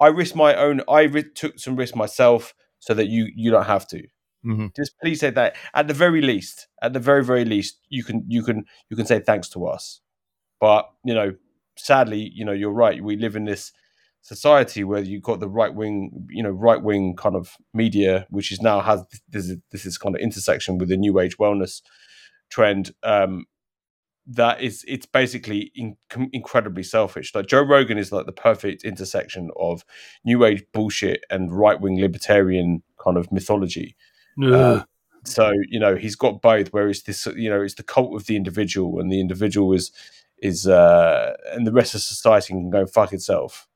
I 0.00 0.08
risk 0.08 0.34
my 0.34 0.54
own. 0.54 0.82
I 0.88 1.02
ri- 1.02 1.30
took 1.34 1.58
some 1.58 1.76
risk 1.76 1.96
myself 1.96 2.54
so 2.78 2.94
that 2.94 3.08
you 3.08 3.28
you 3.34 3.50
don't 3.50 3.66
have 3.66 3.86
to. 3.88 4.02
Mm-hmm. 4.46 4.66
Just 4.76 4.98
please 5.00 5.20
say 5.20 5.30
that 5.30 5.56
at 5.74 5.88
the 5.88 5.94
very 5.94 6.22
least, 6.22 6.68
at 6.82 6.92
the 6.92 7.00
very 7.00 7.24
very 7.24 7.44
least, 7.44 7.80
you 7.88 8.04
can 8.04 8.24
you 8.28 8.42
can 8.42 8.64
you 8.88 8.96
can 8.96 9.06
say 9.06 9.20
thanks 9.20 9.48
to 9.50 9.66
us. 9.66 10.00
But 10.60 10.88
you 11.04 11.14
know, 11.14 11.34
sadly, 11.78 12.30
you 12.34 12.44
know, 12.44 12.52
you're 12.52 12.70
right. 12.70 13.02
We 13.02 13.16
live 13.16 13.36
in 13.36 13.44
this 13.44 13.72
society 14.22 14.84
where 14.84 15.00
you've 15.00 15.22
got 15.22 15.40
the 15.40 15.48
right 15.48 15.74
wing, 15.74 16.26
you 16.28 16.42
know, 16.42 16.50
right 16.50 16.82
wing 16.82 17.16
kind 17.16 17.36
of 17.36 17.56
media, 17.72 18.26
which 18.30 18.52
is 18.52 18.60
now 18.60 18.80
has 18.80 19.04
this 19.28 19.54
this 19.70 19.86
is 19.86 19.98
kind 19.98 20.14
of 20.14 20.20
intersection 20.20 20.78
with 20.78 20.88
the 20.88 20.96
new 20.96 21.18
age 21.18 21.38
wellness 21.38 21.82
trend. 22.50 22.92
Um, 23.02 23.46
that 24.30 24.60
is, 24.60 24.84
it's 24.86 25.06
basically 25.06 25.72
in, 25.74 25.96
incredibly 26.32 26.82
selfish. 26.82 27.34
Like 27.34 27.46
Joe 27.46 27.62
Rogan 27.62 27.96
is 27.96 28.12
like 28.12 28.26
the 28.26 28.32
perfect 28.32 28.84
intersection 28.84 29.50
of 29.58 29.84
new 30.24 30.44
age 30.44 30.62
bullshit 30.74 31.24
and 31.30 31.50
right 31.50 31.80
wing 31.80 31.98
libertarian 31.98 32.82
kind 33.02 33.16
of 33.16 33.32
mythology. 33.32 33.96
Uh, 34.54 34.84
so 35.24 35.52
you 35.68 35.80
know 35.80 35.96
he's 35.96 36.16
got 36.16 36.42
both. 36.42 36.68
Where 36.68 36.88
it's 36.88 37.02
this, 37.02 37.26
you 37.26 37.50
know, 37.50 37.62
it's 37.62 37.74
the 37.74 37.82
cult 37.82 38.14
of 38.14 38.26
the 38.26 38.36
individual, 38.36 39.00
and 39.00 39.10
the 39.10 39.20
individual 39.20 39.72
is 39.72 39.90
is 40.42 40.66
uh, 40.66 41.36
and 41.52 41.66
the 41.66 41.72
rest 41.72 41.94
of 41.94 42.00
society 42.00 42.52
can 42.52 42.70
go 42.70 42.86
fuck 42.86 43.12
itself. 43.12 43.68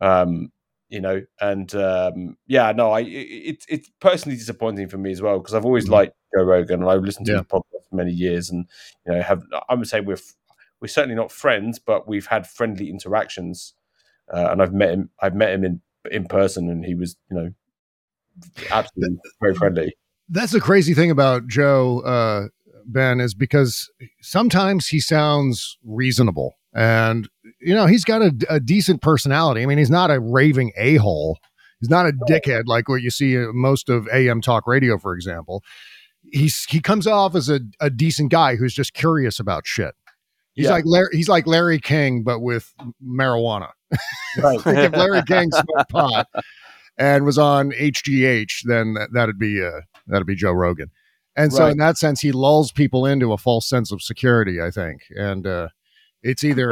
Um, 0.00 0.52
you 0.88 1.00
know, 1.00 1.22
and 1.40 1.72
um, 1.74 2.36
yeah, 2.46 2.72
no, 2.72 2.90
I 2.90 3.00
it, 3.00 3.64
it's 3.68 3.90
personally 4.00 4.36
disappointing 4.36 4.88
for 4.88 4.98
me 4.98 5.12
as 5.12 5.22
well 5.22 5.38
because 5.38 5.54
I've 5.54 5.64
always 5.64 5.84
mm-hmm. 5.84 5.94
liked 5.94 6.16
Joe 6.36 6.44
Rogan 6.44 6.82
and 6.82 6.90
I've 6.90 7.02
listened 7.02 7.26
to 7.26 7.32
yeah. 7.32 7.38
his 7.38 7.46
podcast 7.46 7.88
for 7.88 7.96
many 7.96 8.12
years, 8.12 8.50
and 8.50 8.66
you 9.06 9.12
know, 9.12 9.22
have 9.22 9.42
I 9.68 9.74
would 9.74 9.88
say 9.88 10.00
we're 10.00 10.18
we're 10.80 10.88
certainly 10.88 11.14
not 11.14 11.30
friends, 11.30 11.78
but 11.78 12.08
we've 12.08 12.26
had 12.26 12.46
friendly 12.46 12.90
interactions, 12.90 13.74
uh, 14.32 14.48
and 14.50 14.60
I've 14.62 14.72
met 14.72 14.90
him. 14.90 15.10
I've 15.20 15.34
met 15.34 15.52
him 15.52 15.64
in 15.64 15.80
in 16.10 16.26
person, 16.26 16.68
and 16.68 16.84
he 16.84 16.94
was 16.94 17.16
you 17.30 17.36
know 17.36 17.52
absolutely 18.70 19.18
very 19.40 19.54
friendly. 19.54 19.94
That's 20.28 20.52
the 20.52 20.60
crazy 20.60 20.94
thing 20.94 21.10
about 21.10 21.46
Joe. 21.46 22.00
Uh, 22.00 22.48
Ben, 22.86 23.20
is 23.20 23.34
because 23.34 23.90
sometimes 24.20 24.88
he 24.88 25.00
sounds 25.00 25.78
reasonable. 25.84 26.54
And, 26.74 27.28
you 27.60 27.74
know, 27.74 27.86
he's 27.86 28.04
got 28.04 28.22
a, 28.22 28.32
a 28.48 28.60
decent 28.60 29.02
personality. 29.02 29.62
I 29.62 29.66
mean, 29.66 29.78
he's 29.78 29.90
not 29.90 30.10
a 30.10 30.20
raving 30.20 30.72
a 30.76 30.96
hole. 30.96 31.38
He's 31.80 31.90
not 31.90 32.06
a 32.06 32.12
dickhead 32.28 32.64
like 32.66 32.88
what 32.88 33.02
you 33.02 33.10
see 33.10 33.36
most 33.52 33.88
of 33.88 34.06
AM 34.08 34.40
talk 34.40 34.66
radio, 34.66 34.98
for 34.98 35.14
example. 35.14 35.62
He's 36.30 36.64
he 36.68 36.80
comes 36.80 37.06
off 37.06 37.34
as 37.34 37.48
a, 37.48 37.60
a 37.80 37.88
decent 37.88 38.30
guy 38.30 38.56
who's 38.56 38.74
just 38.74 38.92
curious 38.92 39.40
about 39.40 39.66
shit. 39.66 39.94
He's 40.52 40.66
yeah. 40.66 40.72
like 40.72 40.84
Larry, 40.86 41.08
he's 41.12 41.28
like 41.28 41.46
Larry 41.46 41.78
King, 41.78 42.22
but 42.22 42.40
with 42.40 42.72
marijuana. 43.04 43.70
Right. 44.40 44.60
if 44.64 44.92
Larry 44.92 45.24
King 45.24 45.50
smoked 45.50 45.90
pot 45.90 46.28
and 46.96 47.24
was 47.24 47.36
on 47.36 47.72
HGH, 47.72 48.60
then 48.62 48.94
that, 49.12 49.26
would 49.26 49.40
be 49.40 49.60
uh, 49.60 49.80
that'd 50.06 50.24
be 50.24 50.36
Joe 50.36 50.52
Rogan 50.52 50.92
And 51.42 51.52
so, 51.52 51.64
Right. 51.64 51.72
in 51.72 51.78
that 51.78 51.96
sense, 51.98 52.20
he 52.20 52.32
lulls 52.32 52.72
people 52.72 53.06
into 53.06 53.32
a 53.32 53.38
false 53.38 53.68
sense 53.68 53.92
of 53.92 54.02
security. 54.02 54.60
I 54.60 54.70
think, 54.70 55.02
and 55.16 55.46
uh, 55.46 55.68
it's 56.22 56.44
either 56.44 56.70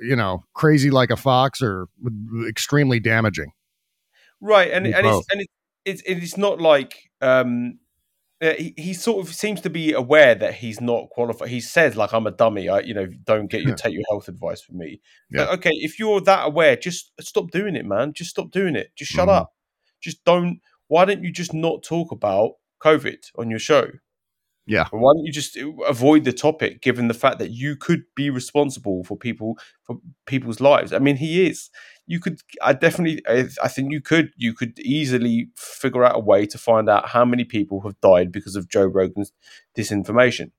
you 0.00 0.16
know 0.16 0.44
crazy 0.54 0.90
like 0.90 1.10
a 1.10 1.16
fox 1.16 1.60
or 1.62 1.88
extremely 2.48 3.00
damaging. 3.00 3.52
right 4.40 4.70
and 4.70 4.86
and 4.86 5.06
it's 5.06 5.26
and 5.32 5.40
it's, 5.40 5.52
it's 5.84 6.02
it's 6.24 6.36
not 6.36 6.60
like 6.60 7.10
um 7.20 7.78
uh, 8.40 8.52
he, 8.56 8.72
he 8.76 8.94
sort 8.94 9.26
of 9.26 9.34
seems 9.34 9.60
to 9.60 9.68
be 9.70 9.92
aware 9.92 10.32
that 10.36 10.54
he's 10.54 10.80
not 10.80 11.08
qualified 11.10 11.48
he 11.48 11.60
says 11.60 11.96
like 11.96 12.12
i'm 12.12 12.26
a 12.26 12.30
dummy 12.30 12.68
i 12.68 12.78
you 12.78 12.94
know 12.94 13.08
don't 13.24 13.48
get 13.50 13.62
your 13.62 13.70
Yeah. 13.70 13.74
take 13.74 13.94
your 13.94 14.04
health 14.10 14.28
advice 14.28 14.60
from 14.60 14.78
me 14.78 15.00
Yeah. 15.30 15.40
Like, 15.46 15.58
okay 15.58 15.72
if 15.74 15.98
you're 15.98 16.20
that 16.20 16.46
aware 16.46 16.76
just 16.76 17.10
stop 17.20 17.50
doing 17.50 17.74
it 17.74 17.84
man 17.84 18.12
just 18.12 18.30
stop 18.30 18.52
doing 18.52 18.76
it 18.76 18.92
just 18.96 19.10
shut 19.10 19.28
Mhm. 19.28 19.32
up 19.38 19.54
just 20.00 20.22
don't 20.24 20.60
why 20.86 21.04
don't 21.04 21.24
you 21.24 21.32
just 21.32 21.52
not 21.52 21.82
talk 21.82 22.12
about 22.12 22.52
covid 22.80 23.30
on 23.36 23.50
your 23.50 23.58
show. 23.58 23.90
Yeah. 24.66 24.86
Why 24.90 25.14
don't 25.14 25.24
you 25.24 25.32
just 25.32 25.56
avoid 25.86 26.24
the 26.24 26.32
topic 26.32 26.82
given 26.82 27.08
the 27.08 27.14
fact 27.14 27.38
that 27.38 27.50
you 27.50 27.74
could 27.74 28.02
be 28.14 28.28
responsible 28.28 29.02
for 29.02 29.16
people 29.16 29.58
for 29.82 29.96
people's 30.26 30.60
lives? 30.60 30.92
I 30.92 30.98
mean 30.98 31.16
he 31.16 31.46
is. 31.46 31.70
You 32.06 32.20
could 32.20 32.40
i 32.62 32.72
definitely 32.72 33.22
i 33.26 33.48
I 33.62 33.68
think 33.68 33.92
you 33.92 34.00
could 34.00 34.30
you 34.36 34.52
could 34.52 34.78
easily 34.78 35.48
figure 35.56 36.04
out 36.04 36.16
a 36.16 36.20
way 36.20 36.46
to 36.46 36.58
find 36.58 36.88
out 36.88 37.08
how 37.08 37.24
many 37.24 37.44
people 37.44 37.80
have 37.82 38.00
died 38.00 38.32
because 38.32 38.56
of 38.56 38.68
joe 38.68 38.86
rogan's 38.86 39.32
disinformation 39.76 40.52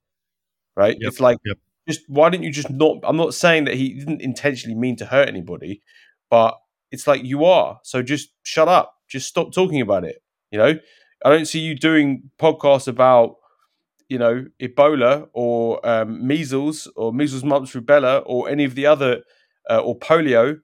right? 0.76 0.96
Yep, 1.00 1.08
it's 1.08 1.20
like 1.20 1.38
yep. 1.44 1.58
just 1.88 2.02
why 2.08 2.30
don't 2.30 2.44
you 2.44 2.52
just 2.52 2.70
not 2.70 2.98
i'm 3.04 3.18
not 3.18 3.34
saying 3.34 3.66
that 3.66 3.74
he 3.76 3.96
didn't 3.96 4.22
intentionally 4.22 4.76
mean 4.76 4.96
to 4.98 5.06
hurt 5.06 5.28
anybody 5.28 5.82
but 6.30 6.56
it's 6.92 7.08
like 7.08 7.24
you 7.24 7.46
are. 7.46 7.80
So 7.84 8.02
just 8.02 8.30
shut 8.44 8.68
up. 8.68 8.96
Just 9.08 9.28
stop 9.28 9.54
talking 9.54 9.82
about 9.82 10.04
it 10.04 10.22
you 10.52 10.58
know 10.58 10.74
i 11.26 11.30
don't 11.30 11.48
see 11.48 11.60
you 11.60 11.76
doing 11.76 12.30
podcasts 12.40 12.88
about 12.88 13.36
you 14.10 14.18
know 14.18 14.46
ebola 14.62 15.28
or 15.34 15.86
um, 15.88 16.26
measles 16.26 16.88
or 16.96 17.14
measles 17.14 17.44
mumps 17.44 17.74
rubella 17.74 18.24
or 18.26 18.50
any 18.50 18.64
of 18.66 18.76
the 18.76 18.86
other 18.86 19.22
uh, 19.70 19.80
or 19.80 19.98
polio 20.00 20.60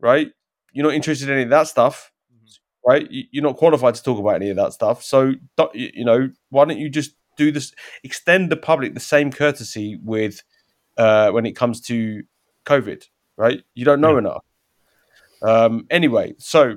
right? 0.00 0.30
You're 0.72 0.86
not 0.86 0.94
interested 0.94 1.28
in 1.28 1.34
any 1.34 1.44
of 1.44 1.50
that 1.50 1.68
stuff 1.68 2.12
right? 2.86 3.10
You- 3.10 3.24
you're 3.32 3.42
not 3.44 3.56
qualified 3.56 3.94
to 3.96 4.02
talk 4.02 4.18
about 4.18 4.36
any 4.36 4.50
of 4.50 4.56
that 4.56 4.72
stuff. 4.72 5.02
So 5.04 5.34
don't- 5.56 5.74
you 5.74 6.04
know 6.04 6.30
why 6.50 6.64
don't 6.66 6.78
you 6.78 6.88
just 6.90 7.16
do 7.36 7.52
this 7.52 7.72
extend 8.04 8.50
the 8.50 8.56
public 8.56 8.94
the 8.94 9.00
same 9.00 9.32
courtesy 9.32 9.98
with 10.04 10.42
uh, 10.98 11.30
when 11.32 11.46
it 11.46 11.52
comes 11.56 11.80
to 11.82 12.22
covid 12.66 13.04
right? 13.38 13.62
You 13.74 13.84
don't 13.84 14.00
know 14.00 14.18
enough. 14.18 14.44
Um, 15.42 15.86
anyway 15.90 16.34
so 16.38 16.76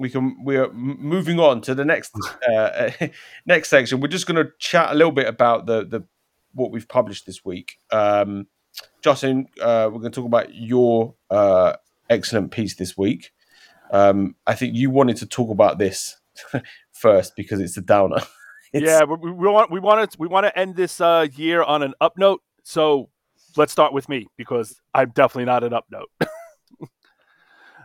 we 0.00 0.08
can 0.08 0.42
we 0.42 0.56
are 0.56 0.72
moving 0.72 1.38
on 1.38 1.60
to 1.60 1.74
the 1.74 1.84
next 1.84 2.12
uh, 2.52 2.90
next 3.46 3.68
section. 3.68 4.00
We're 4.00 4.08
just 4.08 4.26
going 4.26 4.44
to 4.44 4.50
chat 4.58 4.90
a 4.90 4.94
little 4.94 5.12
bit 5.12 5.28
about 5.28 5.66
the 5.66 5.84
the 5.84 6.04
what 6.54 6.72
we've 6.72 6.88
published 6.88 7.26
this 7.26 7.44
week. 7.44 7.78
Um, 7.92 8.46
justin 9.02 9.46
uh, 9.60 9.90
we're 9.92 10.00
going 10.00 10.12
to 10.12 10.20
talk 10.20 10.26
about 10.26 10.54
your 10.54 11.14
uh, 11.28 11.74
excellent 12.08 12.50
piece 12.50 12.74
this 12.76 12.96
week. 12.96 13.32
Um, 13.92 14.36
i 14.46 14.54
think 14.54 14.76
you 14.76 14.88
wanted 14.88 15.16
to 15.16 15.26
talk 15.26 15.50
about 15.50 15.78
this 15.78 16.16
first 16.92 17.34
because 17.36 17.60
it's 17.60 17.76
a 17.76 17.82
downer. 17.82 18.22
It's- 18.72 18.88
yeah, 18.88 19.02
we, 19.04 19.32
we 19.32 19.48
want 19.48 19.70
we 19.70 19.80
want 19.80 20.10
to 20.10 20.16
we 20.18 20.28
want 20.28 20.46
to 20.46 20.56
end 20.56 20.76
this 20.76 21.00
uh, 21.00 21.26
year 21.34 21.62
on 21.62 21.82
an 21.82 21.92
up 22.00 22.16
note. 22.16 22.40
So 22.62 23.10
let's 23.56 23.72
start 23.72 23.92
with 23.92 24.08
me 24.08 24.28
because 24.36 24.80
I'm 24.94 25.10
definitely 25.10 25.46
not 25.46 25.64
an 25.64 25.72
up 25.72 25.86
note. 25.90 26.08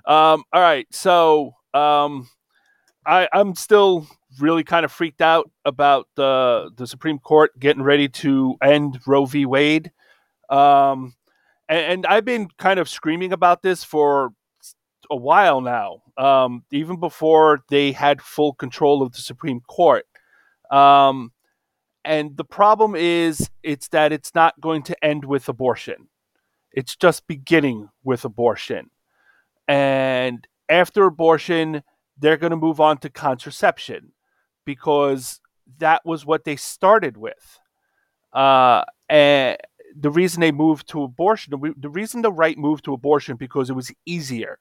um, 0.05 0.43
all 0.53 0.61
right, 0.61 0.85
so 0.91 1.55
um, 1.75 2.29
I 3.05 3.27
I'm 3.33 3.55
still 3.55 4.07
really 4.39 4.63
kind 4.63 4.85
of 4.85 4.91
freaked 4.91 5.21
out 5.21 5.49
about 5.65 6.07
the 6.15 6.71
the 6.75 6.87
Supreme 6.87 7.19
Court 7.19 7.57
getting 7.59 7.83
ready 7.83 8.09
to 8.09 8.55
end 8.63 8.99
Roe 9.05 9.25
v. 9.25 9.45
Wade. 9.45 9.91
Um, 10.49 11.15
and, 11.67 11.79
and 11.79 12.05
I've 12.05 12.25
been 12.25 12.49
kind 12.57 12.79
of 12.79 12.87
screaming 12.89 13.33
about 13.33 13.61
this 13.61 13.83
for 13.83 14.31
a 15.09 15.15
while 15.15 15.61
now, 15.61 16.01
um, 16.17 16.63
even 16.71 16.99
before 16.99 17.63
they 17.69 17.91
had 17.91 18.21
full 18.21 18.53
control 18.53 19.01
of 19.01 19.11
the 19.11 19.21
Supreme 19.21 19.61
Court. 19.61 20.05
Um, 20.71 21.31
and 22.03 22.37
the 22.37 22.45
problem 22.45 22.95
is, 22.95 23.49
it's 23.63 23.87
that 23.89 24.11
it's 24.11 24.35
not 24.35 24.59
going 24.61 24.83
to 24.83 25.05
end 25.05 25.25
with 25.25 25.49
abortion. 25.49 26.07
It's 26.71 26.95
just 26.95 27.25
beginning 27.27 27.89
with 28.03 28.25
abortion. 28.25 28.89
And 29.67 30.47
after 30.69 31.05
abortion, 31.05 31.83
they're 32.17 32.37
going 32.37 32.51
to 32.51 32.57
move 32.57 32.79
on 32.79 32.97
to 32.99 33.09
contraception 33.09 34.11
because 34.65 35.39
that 35.79 36.01
was 36.05 36.25
what 36.25 36.43
they 36.43 36.55
started 36.55 37.17
with. 37.17 37.59
Uh, 38.33 38.83
and 39.09 39.57
the 39.97 40.11
reason 40.11 40.41
they 40.41 40.51
moved 40.51 40.87
to 40.89 41.03
abortion, 41.03 41.53
the, 41.77 41.89
reason 41.89 42.21
the 42.21 42.31
right 42.31 42.57
moved 42.57 42.85
to 42.85 42.93
abortion 42.93 43.37
because 43.37 43.69
it 43.69 43.75
was 43.75 43.91
easier. 44.05 44.59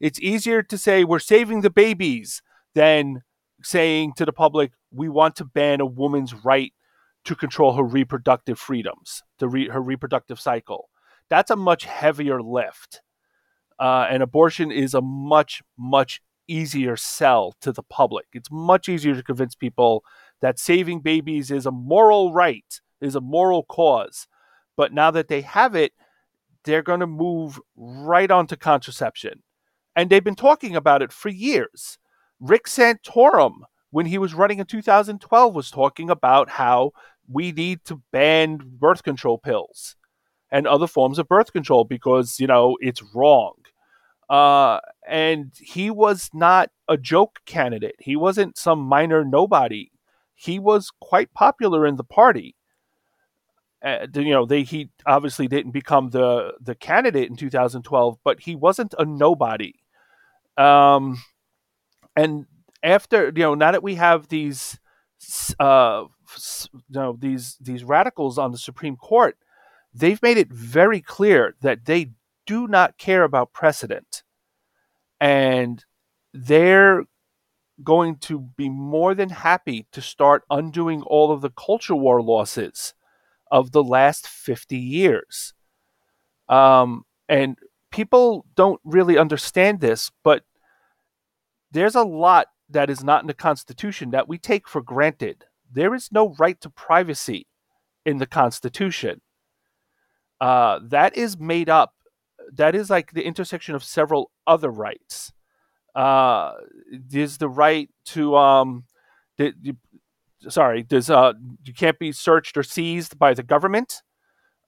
It's 0.00 0.20
easier 0.20 0.62
to 0.62 0.76
say 0.76 1.04
we're 1.04 1.20
saving 1.20 1.60
the 1.60 1.70
babies 1.70 2.42
than 2.74 3.22
saying 3.62 4.14
to 4.16 4.24
the 4.24 4.32
public 4.32 4.72
we 4.90 5.08
want 5.08 5.36
to 5.36 5.44
ban 5.44 5.80
a 5.80 5.86
woman's 5.86 6.34
right 6.44 6.72
to 7.24 7.34
control 7.34 7.72
her 7.74 7.82
reproductive 7.82 8.58
freedoms, 8.58 9.22
to 9.38 9.48
re- 9.48 9.68
her 9.68 9.80
reproductive 9.80 10.40
cycle. 10.40 10.90
That's 11.30 11.50
a 11.50 11.56
much 11.56 11.84
heavier 11.84 12.42
lift. 12.42 13.00
Uh, 13.78 14.06
and 14.10 14.22
abortion 14.22 14.70
is 14.70 14.94
a 14.94 15.00
much, 15.00 15.62
much 15.76 16.20
easier 16.46 16.96
sell 16.96 17.54
to 17.60 17.72
the 17.72 17.82
public. 17.82 18.26
It's 18.32 18.50
much 18.50 18.88
easier 18.88 19.14
to 19.14 19.22
convince 19.22 19.54
people 19.54 20.04
that 20.40 20.58
saving 20.58 21.00
babies 21.00 21.50
is 21.50 21.66
a 21.66 21.70
moral 21.70 22.32
right, 22.32 22.80
is 23.00 23.14
a 23.14 23.20
moral 23.20 23.64
cause. 23.64 24.26
But 24.76 24.92
now 24.92 25.10
that 25.10 25.28
they 25.28 25.40
have 25.42 25.74
it, 25.74 25.92
they're 26.64 26.82
going 26.82 27.00
to 27.00 27.06
move 27.06 27.60
right 27.76 28.30
onto 28.30 28.56
contraception. 28.56 29.42
And 29.96 30.10
they've 30.10 30.24
been 30.24 30.34
talking 30.34 30.74
about 30.74 31.02
it 31.02 31.12
for 31.12 31.28
years. 31.28 31.98
Rick 32.40 32.66
Santorum, 32.66 33.60
when 33.90 34.06
he 34.06 34.18
was 34.18 34.34
running 34.34 34.58
in 34.58 34.66
2012, 34.66 35.54
was 35.54 35.70
talking 35.70 36.10
about 36.10 36.50
how 36.50 36.92
we 37.28 37.52
need 37.52 37.84
to 37.86 38.02
ban 38.12 38.60
birth 38.64 39.02
control 39.02 39.38
pills 39.38 39.96
and 40.50 40.66
other 40.66 40.86
forms 40.86 41.18
of 41.18 41.28
birth 41.28 41.52
control 41.52 41.84
because, 41.84 42.38
you 42.38 42.46
know, 42.46 42.76
it's 42.80 43.02
wrong. 43.14 43.54
Uh, 44.28 44.80
and 45.06 45.52
he 45.60 45.90
was 45.90 46.30
not 46.32 46.70
a 46.88 46.96
joke 46.96 47.40
candidate. 47.46 47.96
He 47.98 48.16
wasn't 48.16 48.56
some 48.56 48.80
minor 48.80 49.24
nobody. 49.24 49.90
He 50.34 50.58
was 50.58 50.90
quite 51.00 51.32
popular 51.34 51.86
in 51.86 51.96
the 51.96 52.04
party. 52.04 52.56
Uh, 53.84 54.06
you 54.14 54.30
know, 54.30 54.46
they 54.46 54.62
he 54.62 54.90
obviously 55.04 55.46
didn't 55.46 55.72
become 55.72 56.08
the 56.10 56.54
the 56.60 56.74
candidate 56.74 57.28
in 57.28 57.36
2012, 57.36 58.18
but 58.24 58.40
he 58.40 58.56
wasn't 58.56 58.94
a 58.98 59.04
nobody. 59.04 59.74
Um, 60.56 61.22
and 62.16 62.46
after 62.82 63.26
you 63.26 63.42
know, 63.42 63.54
now 63.54 63.72
that 63.72 63.82
we 63.82 63.96
have 63.96 64.28
these, 64.28 64.78
uh, 65.60 66.04
you 66.70 66.80
know, 66.90 67.16
these 67.18 67.58
these 67.60 67.84
radicals 67.84 68.38
on 68.38 68.52
the 68.52 68.58
Supreme 68.58 68.96
Court, 68.96 69.36
they've 69.92 70.22
made 70.22 70.38
it 70.38 70.50
very 70.50 71.02
clear 71.02 71.54
that 71.60 71.84
they 71.84 72.12
do 72.46 72.66
not 72.66 72.98
care 72.98 73.24
about 73.24 73.52
precedent, 73.52 74.22
and 75.20 75.84
they're 76.32 77.04
going 77.82 78.16
to 78.16 78.38
be 78.38 78.68
more 78.68 79.14
than 79.14 79.30
happy 79.30 79.86
to 79.92 80.00
start 80.00 80.44
undoing 80.50 81.02
all 81.02 81.32
of 81.32 81.40
the 81.40 81.50
culture 81.50 81.94
war 81.94 82.22
losses 82.22 82.94
of 83.50 83.72
the 83.72 83.82
last 83.82 84.26
50 84.26 84.76
years. 84.76 85.54
Um, 86.48 87.04
and 87.28 87.58
people 87.90 88.46
don't 88.54 88.80
really 88.84 89.18
understand 89.18 89.80
this, 89.80 90.10
but 90.22 90.44
there's 91.70 91.94
a 91.94 92.04
lot 92.04 92.48
that 92.68 92.90
is 92.90 93.02
not 93.02 93.22
in 93.22 93.26
the 93.26 93.34
Constitution 93.34 94.10
that 94.10 94.28
we 94.28 94.38
take 94.38 94.68
for 94.68 94.80
granted. 94.80 95.44
There 95.70 95.94
is 95.94 96.10
no 96.12 96.34
right 96.38 96.60
to 96.60 96.70
privacy 96.70 97.46
in 98.04 98.18
the 98.18 98.26
Constitution. 98.26 99.20
Uh, 100.40 100.80
that 100.82 101.16
is 101.16 101.38
made 101.38 101.68
up. 101.68 101.94
That 102.52 102.74
is 102.74 102.90
like 102.90 103.12
the 103.12 103.24
intersection 103.24 103.74
of 103.74 103.84
several 103.84 104.30
other 104.46 104.70
rights. 104.70 105.32
Uh, 105.94 106.54
there's 106.92 107.38
the 107.38 107.48
right 107.48 107.88
to 108.06 108.36
um, 108.36 108.84
the, 109.36 109.54
the, 109.60 109.76
sorry, 110.50 110.82
there's 110.82 111.10
uh, 111.10 111.32
you 111.64 111.72
can't 111.72 111.98
be 111.98 112.12
searched 112.12 112.56
or 112.56 112.62
seized 112.62 113.18
by 113.18 113.34
the 113.34 113.42
government. 113.42 114.02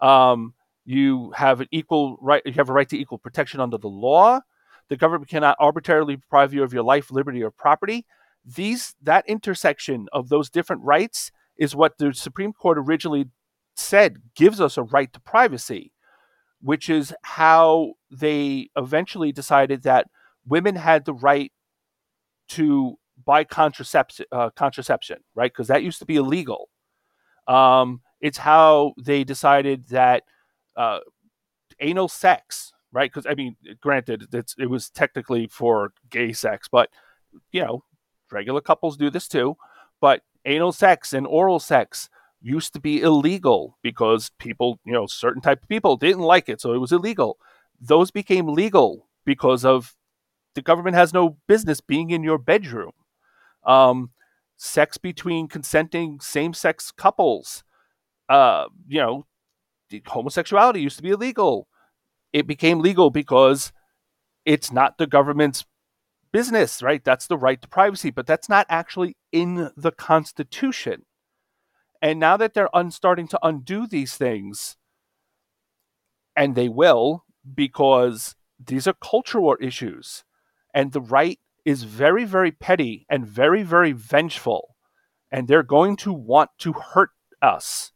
Um, 0.01 0.55
you 0.85 1.33
have 1.33 1.61
an 1.61 1.69
equal 1.73 2.17
right. 2.21 2.43
You 2.45 2.53
have 2.53 2.69
a 2.69 2.73
right 2.73 2.89
to 2.89 2.99
equal 2.99 3.19
protection 3.19 3.61
under 3.61 3.79
the 3.79 3.89
law. 3.89 4.41
The 4.89 4.97
government 4.97 5.29
cannot 5.29 5.57
arbitrarily 5.59 6.17
deprive 6.17 6.55
you 6.55 6.63
of 6.63 6.73
your 6.73 6.85
life, 6.85 7.11
liberty, 7.11 7.43
or 7.43 7.51
property. 7.51 8.07
These 8.45 8.95
that 9.03 9.25
intersection 9.27 10.07
of 10.13 10.29
those 10.29 10.49
different 10.49 10.83
rights 10.85 11.33
is 11.57 11.75
what 11.75 11.99
the 11.99 12.15
Supreme 12.15 12.53
Court 12.53 12.79
originally 12.79 13.27
said 13.75 14.19
gives 14.35 14.61
us 14.61 14.77
a 14.77 14.85
right 14.85 15.13
to 15.13 15.21
privacy, 15.21 15.93
which 16.61 16.89
is 16.89 17.15
how 17.23 17.95
they 18.11 18.71
eventually 18.77 19.33
decided 19.33 19.83
that 19.83 20.09
women 20.47 20.77
had 20.77 21.05
the 21.05 21.15
right 21.15 21.53
to 22.49 22.97
buy 23.25 23.45
contraception, 23.45 24.27
uh, 24.33 24.51
contraception, 24.51 25.19
right? 25.35 25.53
Because 25.53 25.69
that 25.69 25.83
used 25.83 25.99
to 25.99 26.07
be 26.07 26.17
illegal. 26.17 26.69
Um, 27.47 28.01
it's 28.21 28.39
how 28.39 28.95
they 28.99 29.25
decided 29.25 29.89
that 29.89 30.25
uh, 30.77 31.01
anal 31.81 32.09
sex, 32.09 32.73
right? 32.93 33.11
Because 33.13 33.27
I 33.27 33.35
mean, 33.35 33.57
granted, 33.81 34.27
it 34.33 34.71
was 34.71 34.91
technically 34.91 35.47
for 35.47 35.93
gay 36.11 36.33
sex, 36.33 36.69
but 36.71 36.91
you 37.53 37.63
know, 37.63 37.85
regular 38.31 38.61
couples 38.61 38.97
do 38.97 39.11
this 39.11 39.29
too. 39.29 39.57
But 40.01 40.23
anal 40.45 40.73
sex 40.73 41.13
and 41.13 41.27
oral 41.27 41.59
sex 41.59 42.09
used 42.41 42.73
to 42.75 42.81
be 42.81 43.01
illegal 43.01 43.79
because 43.83 44.31
people, 44.39 44.79
you 44.85 44.93
know, 44.93 45.07
certain 45.07 45.43
type 45.43 45.63
of 45.63 45.69
people 45.69 45.97
didn't 45.97 46.23
like 46.23 46.49
it, 46.49 46.61
so 46.61 46.73
it 46.73 46.79
was 46.79 46.93
illegal. 46.93 47.39
Those 47.81 48.11
became 48.11 48.49
legal 48.49 49.09
because 49.25 49.65
of 49.65 49.95
the 50.55 50.63
government 50.63 50.97
has 50.97 51.13
no 51.13 51.37
business 51.47 51.81
being 51.81 52.11
in 52.11 52.23
your 52.23 52.39
bedroom. 52.39 52.93
Um, 53.65 54.11
sex 54.57 54.97
between 54.97 55.49
consenting 55.49 56.21
same-sex 56.21 56.93
couples, 56.93 57.65
uh, 58.29 58.67
you 58.89 59.01
know, 59.01 59.27
homosexuality 60.07 60.81
used 60.81 60.97
to 60.97 61.03
be 61.03 61.11
illegal. 61.11 61.69
It 62.33 62.47
became 62.47 62.81
legal 62.81 63.11
because 63.11 63.73
it's 64.45 64.73
not 64.73 64.99
the 64.99 65.07
government's 65.07 65.65
business, 66.33 66.83
right? 66.83 67.03
That's 67.05 67.27
the 67.27 67.39
right 67.39 67.61
to 67.61 67.69
privacy, 67.69 68.11
but 68.11 68.27
that's 68.27 68.49
not 68.49 68.67
actually 68.69 69.17
in 69.33 69.71
the 69.77 69.93
Constitution. 69.93 71.05
And 72.03 72.21
now 72.21 72.37
that 72.37 72.55
they're 72.55 72.75
un- 72.77 72.91
starting 72.91 73.29
to 73.29 73.39
undo 73.43 73.87
these 73.87 74.17
things, 74.17 74.77
and 76.37 76.55
they 76.55 76.69
will, 76.69 77.25
because 77.55 78.35
these 78.65 78.87
are 78.87 78.95
cultural 78.95 79.57
issues, 79.61 80.25
and 80.75 80.93
the 80.93 81.01
right 81.01 81.39
is 81.65 81.83
very, 81.83 82.25
very 82.25 82.53
petty 82.53 83.07
and 83.09 83.27
very, 83.27 83.63
very 83.63 83.93
vengeful, 83.93 84.77
and 85.31 85.49
they're 85.49 85.63
going 85.63 85.97
to 85.97 86.13
want 86.13 86.51
to 86.59 86.73
hurt 86.73 87.11
us. 87.43 87.93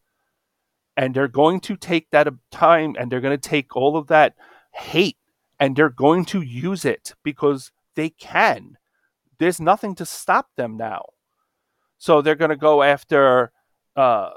And 0.97 1.15
they're 1.15 1.29
going 1.29 1.61
to 1.61 1.77
take 1.77 2.11
that 2.11 2.29
time 2.51 2.95
and 2.99 3.11
they're 3.11 3.21
going 3.21 3.39
to 3.39 3.49
take 3.49 3.75
all 3.75 3.97
of 3.97 4.09
that 4.09 4.35
hate 4.75 5.17
and 5.59 5.77
they're 5.77 5.89
going 5.89 6.25
to 6.27 6.43
use 6.43 6.85
it 6.85 7.15
because 7.23 7.71
they 7.95 8.11
can. 8.11 8.77
There's 9.39 9.61
nothing 9.61 9.95
to 9.95 10.05
stop 10.05 10.49
them 10.57 10.77
now. 10.77 11.11
So 11.97 12.21
they're 12.21 12.35
going 12.35 12.51
to 12.51 12.57
go 12.57 12.83
after 12.83 13.53
uh, 14.01 14.31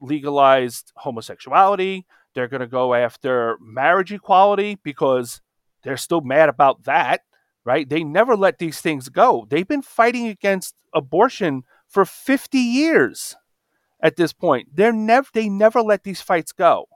legalized 0.00 0.92
homosexuality. 0.96 2.04
They're 2.34 2.48
going 2.48 2.60
to 2.60 2.66
go 2.66 2.94
after 2.94 3.56
marriage 3.60 4.12
equality 4.12 4.76
because 4.82 5.40
they're 5.84 5.96
still 5.96 6.20
mad 6.20 6.48
about 6.48 6.84
that, 6.84 7.20
right? 7.64 7.88
They 7.88 8.02
never 8.02 8.36
let 8.36 8.58
these 8.58 8.80
things 8.80 9.08
go. 9.08 9.46
They've 9.48 9.68
been 9.68 9.82
fighting 9.82 10.26
against 10.26 10.74
abortion 10.92 11.62
for 11.86 12.04
50 12.04 12.58
years 12.58 13.36
at 14.00 14.16
this 14.16 14.32
point. 14.32 14.68
They're 14.74 14.92
never 14.92 15.28
they 15.32 15.48
never 15.48 15.80
let 15.80 16.02
these 16.02 16.20
fights 16.20 16.50
go. 16.50 16.86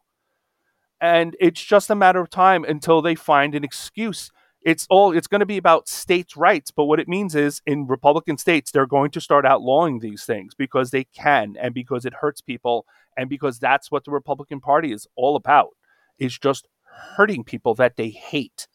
And 1.01 1.37
it's 1.39 1.63
just 1.63 1.91
a 1.91 1.95
matter 1.95 2.21
of 2.21 2.31
time 2.31 2.65
until 2.65 3.01
they 3.01 3.15
find 3.15 3.55
an 3.55 3.63
excuse 3.63 4.33
it's 4.69 4.87
all 4.91 5.17
it's 5.17 5.27
going 5.27 5.41
to 5.41 5.47
be 5.47 5.57
about 5.57 5.89
states' 5.89 6.37
rights. 6.37 6.71
But 6.71 6.85
what 6.85 7.01
it 7.01 7.09
means 7.09 7.35
is 7.35 7.63
in 7.67 7.87
Republican 7.87 8.37
states, 8.37 8.71
they're 8.71 8.87
going 8.87 9.11
to 9.13 9.21
start 9.21 9.47
outlawing 9.47 10.01
these 10.01 10.25
things 10.25 10.55
because 10.55 10.91
they 10.91 11.05
can 11.05 11.57
and 11.59 11.73
because 11.73 12.05
it 12.05 12.13
hurts 12.21 12.43
people 12.43 12.85
and 13.17 13.31
because 13.31 13.59
that's 13.59 13.91
what 13.91 14.05
the 14.05 14.11
Republican 14.11 14.61
Party 14.61 14.93
is 14.93 15.07
all 15.17 15.37
about. 15.37 15.71
Is 16.19 16.39
just 16.39 16.69
hurting 17.17 17.45
people 17.45 17.75
that 17.77 17.97
they 17.97 18.11
hate. 18.11 18.69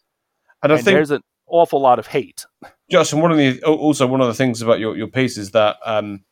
And 0.63 0.71
I 0.71 0.77
and 0.77 0.83
think 0.83 0.95
there's 0.95 1.11
an 1.11 1.21
awful 1.45 1.79
lot 1.79 1.99
of 1.99 2.07
hate. 2.07 2.45
Justin, 2.89 3.21
one 3.21 3.31
of 3.31 3.37
the 3.37 3.61
also 3.63 4.07
one 4.07 4.21
of 4.21 4.27
the 4.27 4.33
things 4.33 4.63
about 4.63 4.79
your, 4.79 4.97
your 4.97 5.07
piece 5.07 5.37
is 5.37 5.51
that 5.51 5.77
um, 5.85 6.23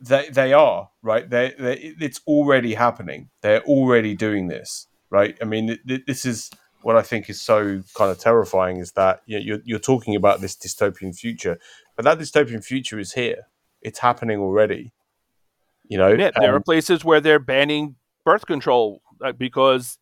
they 0.00 0.28
they 0.28 0.52
are 0.52 0.90
right. 1.02 1.28
They 1.28 1.52
it's 1.58 2.20
already 2.28 2.74
happening. 2.74 3.30
They're 3.42 3.62
already 3.62 4.14
doing 4.14 4.46
this, 4.46 4.86
right? 5.10 5.36
I 5.42 5.46
mean, 5.46 5.78
this 6.06 6.24
is 6.24 6.50
what 6.88 6.96
I 6.96 7.02
think 7.02 7.28
is 7.28 7.38
so 7.38 7.82
kind 7.94 8.10
of 8.10 8.18
terrifying 8.18 8.78
is 8.78 8.92
that 8.92 9.20
you 9.26 9.38
know, 9.38 9.44
you're, 9.44 9.58
you're 9.62 9.78
talking 9.78 10.16
about 10.16 10.40
this 10.40 10.56
dystopian 10.56 11.14
future, 11.14 11.58
but 11.94 12.06
that 12.06 12.18
dystopian 12.18 12.64
future 12.64 12.98
is 12.98 13.12
here. 13.12 13.46
It's 13.82 13.98
happening 13.98 14.40
already. 14.40 14.94
You 15.86 15.98
know, 15.98 16.08
yeah, 16.08 16.30
there 16.40 16.54
are 16.54 16.60
places 16.60 17.04
where 17.04 17.20
they're 17.20 17.38
banning 17.38 17.96
birth 18.24 18.46
control 18.46 19.02
uh, 19.22 19.32
because 19.32 19.98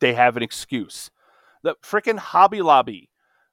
they 0.00 0.14
have 0.14 0.38
an 0.38 0.42
excuse. 0.42 1.10
The 1.62 1.74
freaking 1.84 2.18
Hobby 2.18 2.62
Lobby 2.62 3.10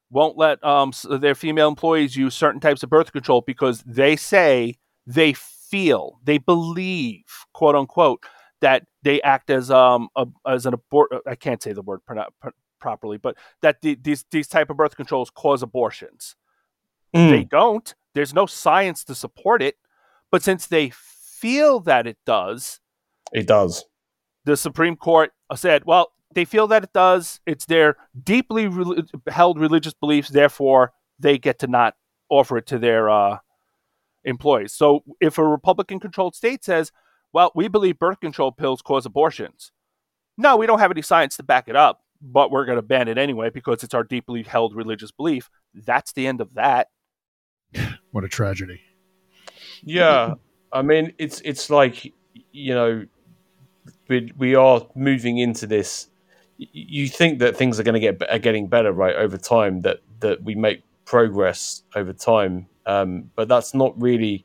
won't 0.08 0.38
let 0.38 0.64
um, 0.64 0.94
their 1.10 1.34
female 1.34 1.68
employees 1.68 2.16
use 2.16 2.34
certain 2.34 2.60
types 2.62 2.82
of 2.82 2.88
birth 2.88 3.12
control 3.12 3.42
because 3.42 3.82
they 3.82 4.16
say 4.16 4.78
they 5.06 5.34
feel, 5.34 6.20
they 6.24 6.38
believe, 6.38 7.24
quote 7.52 7.74
unquote, 7.74 8.24
that 8.62 8.84
they 9.02 9.20
act 9.20 9.50
as 9.50 9.70
um 9.70 10.08
a, 10.16 10.26
as 10.46 10.64
an 10.64 10.72
abort. 10.72 11.10
I 11.26 11.34
can't 11.34 11.62
say 11.62 11.74
the 11.74 11.82
word 11.82 12.00
properly, 12.82 13.16
but 13.16 13.36
that 13.62 13.80
the, 13.80 13.94
these 13.94 14.26
these 14.30 14.48
type 14.48 14.68
of 14.68 14.76
birth 14.76 14.96
controls 14.96 15.30
cause 15.30 15.62
abortions. 15.62 16.36
Mm. 17.16 17.30
They 17.30 17.44
don't. 17.44 17.94
There's 18.14 18.34
no 18.34 18.44
science 18.44 19.04
to 19.04 19.14
support 19.14 19.62
it, 19.62 19.76
but 20.30 20.42
since 20.42 20.66
they 20.66 20.90
feel 20.90 21.80
that 21.80 22.06
it 22.06 22.18
does, 22.26 22.80
it 23.32 23.46
does. 23.46 23.84
The 24.44 24.56
Supreme 24.56 24.96
Court 24.96 25.32
said, 25.54 25.84
"Well, 25.86 26.12
they 26.34 26.44
feel 26.44 26.66
that 26.66 26.84
it 26.84 26.92
does. 26.92 27.40
It's 27.46 27.64
their 27.64 27.96
deeply 28.22 28.66
re- 28.66 29.04
held 29.28 29.58
religious 29.58 29.94
beliefs. 29.94 30.28
Therefore, 30.28 30.92
they 31.18 31.38
get 31.38 31.58
to 31.60 31.66
not 31.66 31.94
offer 32.28 32.58
it 32.58 32.66
to 32.66 32.78
their 32.78 33.08
uh, 33.08 33.38
employees." 34.24 34.74
So, 34.74 35.04
if 35.20 35.38
a 35.38 35.46
Republican-controlled 35.46 36.34
state 36.34 36.64
says, 36.64 36.92
well, 37.32 37.50
we 37.54 37.68
believe 37.68 37.98
birth 37.98 38.20
control 38.20 38.52
pills 38.52 38.82
cause 38.82 39.06
abortions. 39.06 39.72
No, 40.36 40.56
we 40.56 40.66
don't 40.66 40.78
have 40.78 40.90
any 40.90 41.02
science 41.02 41.36
to 41.36 41.42
back 41.42 41.68
it 41.68 41.76
up, 41.76 42.01
but 42.22 42.50
we're 42.50 42.64
going 42.64 42.76
to 42.76 42.82
ban 42.82 43.08
it 43.08 43.18
anyway 43.18 43.50
because 43.50 43.82
it's 43.82 43.94
our 43.94 44.04
deeply 44.04 44.42
held 44.42 44.74
religious 44.74 45.10
belief. 45.10 45.50
That's 45.74 46.12
the 46.12 46.26
end 46.26 46.40
of 46.40 46.54
that. 46.54 46.88
What 48.12 48.24
a 48.24 48.28
tragedy. 48.28 48.82
Yeah, 49.82 50.34
I 50.70 50.82
mean, 50.82 51.14
it's 51.16 51.40
it's 51.46 51.70
like 51.70 52.12
you 52.52 52.74
know, 52.74 53.06
we 54.06 54.30
we 54.36 54.54
are 54.54 54.86
moving 54.94 55.38
into 55.38 55.66
this. 55.66 56.08
You 56.58 57.08
think 57.08 57.38
that 57.38 57.56
things 57.56 57.80
are 57.80 57.82
going 57.82 57.94
to 57.94 58.00
get 58.00 58.22
are 58.30 58.38
getting 58.38 58.68
better, 58.68 58.92
right, 58.92 59.16
over 59.16 59.38
time. 59.38 59.80
That 59.80 60.00
that 60.20 60.42
we 60.42 60.54
make 60.54 60.82
progress 61.06 61.84
over 61.96 62.12
time, 62.12 62.66
um, 62.84 63.30
but 63.34 63.48
that's 63.48 63.72
not 63.72 63.98
really 63.98 64.44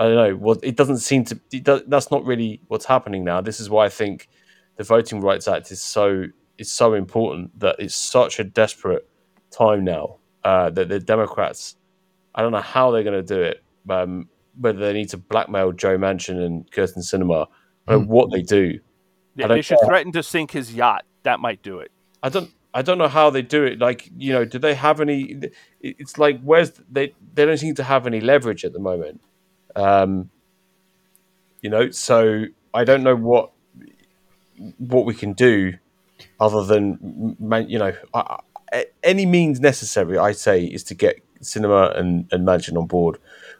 I 0.00 0.04
don't 0.04 0.14
know. 0.14 0.36
Well, 0.36 0.56
it 0.62 0.76
doesn't 0.76 0.98
seem 0.98 1.26
to. 1.26 1.34
Does, 1.60 1.82
that's 1.86 2.10
not 2.10 2.24
really 2.24 2.62
what's 2.68 2.86
happening 2.86 3.22
now. 3.22 3.42
This 3.42 3.60
is 3.60 3.68
why 3.68 3.84
I 3.84 3.90
think 3.90 4.30
the 4.76 4.82
Voting 4.82 5.20
Rights 5.20 5.46
Act 5.46 5.70
is 5.70 5.82
so 5.82 6.24
is 6.60 6.70
so 6.70 6.94
important. 6.94 7.58
That 7.58 7.76
it's 7.78 7.94
such 7.94 8.38
a 8.38 8.44
desperate 8.44 9.08
time 9.50 9.84
now 9.84 10.16
uh, 10.44 10.70
that 10.70 10.88
the 10.88 11.00
Democrats. 11.00 11.76
I 12.34 12.42
don't 12.42 12.52
know 12.52 12.60
how 12.60 12.92
they're 12.92 13.02
going 13.02 13.24
to 13.24 13.34
do 13.34 13.42
it. 13.42 13.62
Um, 13.88 14.28
whether 14.58 14.78
they 14.78 14.92
need 14.92 15.08
to 15.08 15.16
blackmail 15.16 15.72
Joe 15.72 15.98
Manchin 15.98 16.44
and 16.44 16.70
Kyrsten 16.70 16.98
Sinema, 16.98 17.46
mm. 17.88 18.06
what 18.06 18.30
they 18.30 18.42
do. 18.42 18.78
Yeah, 19.34 19.46
they 19.46 19.62
should 19.62 19.78
threaten 19.84 20.12
to 20.12 20.22
sink 20.22 20.50
his 20.52 20.74
yacht. 20.74 21.04
That 21.22 21.40
might 21.40 21.62
do 21.62 21.80
it. 21.80 21.90
I 22.22 22.28
don't. 22.28 22.50
I 22.72 22.82
don't 22.82 22.98
know 22.98 23.08
how 23.08 23.30
they 23.30 23.42
do 23.42 23.64
it. 23.64 23.80
Like, 23.80 24.08
you 24.16 24.32
know, 24.32 24.44
do 24.44 24.58
they 24.58 24.74
have 24.74 25.00
any? 25.00 25.40
It's 25.80 26.18
like 26.18 26.40
where's 26.42 26.72
they? 26.90 27.14
They 27.34 27.46
don't 27.46 27.56
seem 27.56 27.74
to 27.76 27.84
have 27.84 28.06
any 28.06 28.20
leverage 28.20 28.64
at 28.64 28.72
the 28.72 28.78
moment. 28.78 29.20
Um, 29.74 30.30
you 31.62 31.70
know, 31.70 31.90
so 31.90 32.44
I 32.72 32.84
don't 32.84 33.02
know 33.02 33.16
what 33.16 33.50
what 34.78 35.04
we 35.04 35.14
can 35.14 35.32
do 35.32 35.74
other 36.40 36.64
than 36.64 37.36
you 37.68 37.78
know 37.78 37.92
any 39.02 39.26
means 39.26 39.60
necessary. 39.60 40.18
I 40.18 40.32
say 40.32 40.64
is 40.64 40.84
to 40.84 40.94
get 40.94 41.20
Sinema 41.42 41.98
and, 41.98 42.26
and 42.32 42.46
Manchin 42.46 42.76
on 42.76 42.86
board 42.86 43.18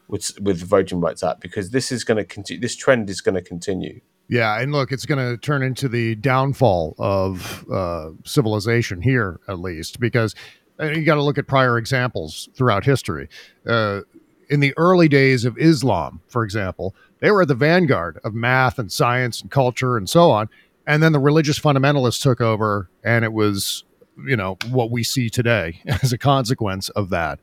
with 0.09 0.39
with 0.41 0.63
Voting 0.63 1.01
Rights 1.01 1.23
Act 1.23 1.41
because 1.41 1.71
this 1.71 1.93
is 1.93 2.05
going 2.05 2.19
to 2.19 2.25
continue. 2.25 2.61
This 2.61 2.77
trend 2.77 3.11
is 3.11 3.21
going 3.21 3.35
to 3.37 3.43
continue. 3.43 4.01
Yeah, 4.29 4.61
and 4.61 4.71
look, 4.71 4.93
it's 4.93 5.07
going 5.07 5.19
to 5.19 5.37
turn 5.37 5.63
into 5.63 5.89
the 5.89 6.15
downfall 6.15 6.95
of 6.99 7.69
uh, 7.69 8.11
civilization 8.25 9.03
here, 9.03 9.41
at 9.49 9.59
least, 9.59 9.99
because 9.99 10.37
uh, 10.79 10.87
you 10.87 11.05
got 11.05 11.17
to 11.17 11.23
look 11.23 11.37
at 11.37 11.49
prior 11.49 11.77
examples 11.79 12.49
throughout 12.55 12.85
history. 12.85 13.29
Uh, 13.67 14.03
in 14.49 14.61
the 14.61 14.73
early 14.77 15.09
days 15.09 15.45
of 15.45 15.59
Islam, 15.59 16.21
for 16.29 16.45
example, 16.45 16.95
they 17.19 17.33
were 17.33 17.43
at 17.43 17.49
the 17.49 17.57
vanguard 17.57 18.21
of 18.23 18.33
math 18.33 18.79
and 18.79 18.93
science 18.93 19.43
and 19.43 19.51
culture 19.51 19.97
and 19.97 20.09
so 20.09 20.31
on. 20.31 20.49
And 20.87 21.03
then 21.03 21.13
the 21.13 21.19
religious 21.19 21.59
fundamentalists 21.59 22.23
took 22.23 22.41
over, 22.41 22.91
and 23.05 23.25
it 23.25 23.33
was, 23.33 23.85
you 24.27 24.37
know, 24.37 24.57
what 24.71 24.91
we 24.91 25.05
see 25.05 25.31
today 25.31 25.81
as 26.03 26.13
a 26.13 26.19
consequence 26.19 26.89
of 26.91 27.11
that. 27.11 27.39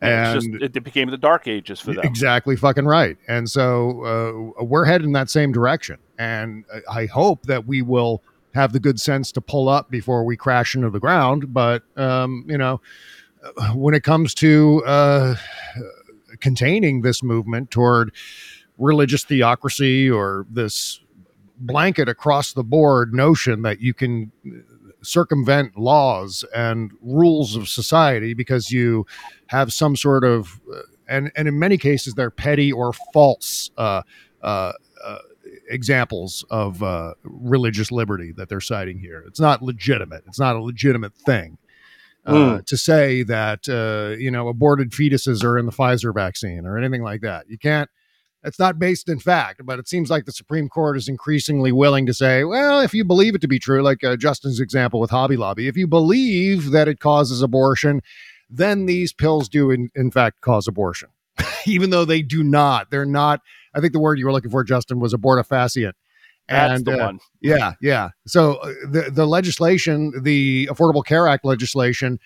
And 0.00 0.40
just, 0.40 0.76
it 0.76 0.84
became 0.84 1.10
the 1.10 1.16
dark 1.16 1.48
ages 1.48 1.80
for 1.80 1.94
them. 1.94 2.04
Exactly, 2.04 2.54
fucking 2.54 2.84
right. 2.84 3.16
And 3.28 3.48
so 3.48 4.54
uh, 4.58 4.64
we're 4.64 4.84
heading 4.84 5.08
in 5.08 5.12
that 5.14 5.30
same 5.30 5.52
direction. 5.52 5.98
And 6.18 6.64
I 6.90 7.06
hope 7.06 7.46
that 7.46 7.66
we 7.66 7.80
will 7.80 8.22
have 8.54 8.72
the 8.72 8.80
good 8.80 9.00
sense 9.00 9.32
to 9.32 9.40
pull 9.40 9.68
up 9.68 9.90
before 9.90 10.24
we 10.24 10.36
crash 10.36 10.74
into 10.74 10.90
the 10.90 11.00
ground. 11.00 11.52
But 11.54 11.82
um, 11.96 12.44
you 12.46 12.58
know, 12.58 12.80
when 13.74 13.94
it 13.94 14.02
comes 14.02 14.34
to 14.34 14.82
uh, 14.84 15.36
containing 16.40 17.02
this 17.02 17.22
movement 17.22 17.70
toward 17.70 18.12
religious 18.78 19.24
theocracy 19.24 20.10
or 20.10 20.46
this 20.50 21.00
blanket 21.58 22.08
across 22.08 22.52
the 22.52 22.64
board 22.64 23.14
notion 23.14 23.62
that 23.62 23.80
you 23.80 23.94
can 23.94 24.32
circumvent 25.06 25.78
laws 25.78 26.44
and 26.54 26.90
rules 27.00 27.56
of 27.56 27.68
society 27.68 28.34
because 28.34 28.70
you 28.70 29.06
have 29.48 29.72
some 29.72 29.96
sort 29.96 30.24
of 30.24 30.60
uh, 30.72 30.80
and 31.08 31.30
and 31.36 31.46
in 31.48 31.58
many 31.58 31.78
cases 31.78 32.14
they're 32.14 32.30
petty 32.30 32.72
or 32.72 32.92
false 33.12 33.70
uh, 33.78 34.02
uh, 34.42 34.72
uh 35.04 35.18
examples 35.68 36.44
of 36.50 36.82
uh, 36.82 37.14
religious 37.22 37.92
liberty 37.92 38.32
that 38.32 38.48
they're 38.48 38.60
citing 38.60 38.98
here. 38.98 39.24
It's 39.26 39.40
not 39.40 39.62
legitimate. 39.62 40.24
It's 40.26 40.38
not 40.38 40.56
a 40.56 40.60
legitimate 40.60 41.14
thing. 41.14 41.58
Mm. 42.26 42.66
To 42.66 42.76
say 42.76 43.22
that 43.22 43.68
you 44.18 44.32
know 44.32 44.48
aborted 44.48 44.90
fetuses 44.90 45.44
are 45.44 45.56
in 45.56 45.66
the 45.66 45.72
Pfizer 45.72 46.12
vaccine 46.12 46.66
or 46.66 46.76
anything 46.76 47.02
like 47.02 47.20
that, 47.20 47.48
you 47.48 47.56
can't 47.56 47.88
it's 48.46 48.58
not 48.58 48.78
based 48.78 49.08
in 49.08 49.18
fact, 49.18 49.62
but 49.64 49.78
it 49.78 49.88
seems 49.88 50.08
like 50.08 50.24
the 50.24 50.32
Supreme 50.32 50.68
Court 50.68 50.96
is 50.96 51.08
increasingly 51.08 51.72
willing 51.72 52.06
to 52.06 52.14
say, 52.14 52.44
well, 52.44 52.80
if 52.80 52.94
you 52.94 53.04
believe 53.04 53.34
it 53.34 53.40
to 53.40 53.48
be 53.48 53.58
true, 53.58 53.82
like 53.82 54.04
uh, 54.04 54.16
Justin's 54.16 54.60
example 54.60 55.00
with 55.00 55.10
Hobby 55.10 55.36
Lobby, 55.36 55.66
if 55.66 55.76
you 55.76 55.88
believe 55.88 56.70
that 56.70 56.86
it 56.86 57.00
causes 57.00 57.42
abortion, 57.42 58.00
then 58.48 58.86
these 58.86 59.12
pills 59.12 59.48
do 59.48 59.70
in, 59.70 59.90
in 59.96 60.12
fact 60.12 60.40
cause 60.40 60.68
abortion, 60.68 61.08
even 61.66 61.90
though 61.90 62.04
they 62.04 62.22
do 62.22 62.44
not. 62.44 62.90
They're 62.90 63.04
not. 63.04 63.40
I 63.74 63.80
think 63.80 63.92
the 63.92 63.98
word 63.98 64.18
you 64.18 64.26
were 64.26 64.32
looking 64.32 64.52
for, 64.52 64.62
Justin, 64.62 65.00
was 65.00 65.12
abortifacient. 65.12 65.92
That's 66.48 66.78
and, 66.78 66.84
the 66.84 67.02
uh, 67.02 67.06
one. 67.06 67.18
Yeah, 67.40 67.72
yeah. 67.80 68.10
So 68.28 68.54
uh, 68.54 68.72
the 68.88 69.10
the 69.12 69.26
legislation, 69.26 70.12
the 70.22 70.68
Affordable 70.70 71.04
Care 71.04 71.26
Act 71.26 71.44
legislation, 71.44 72.20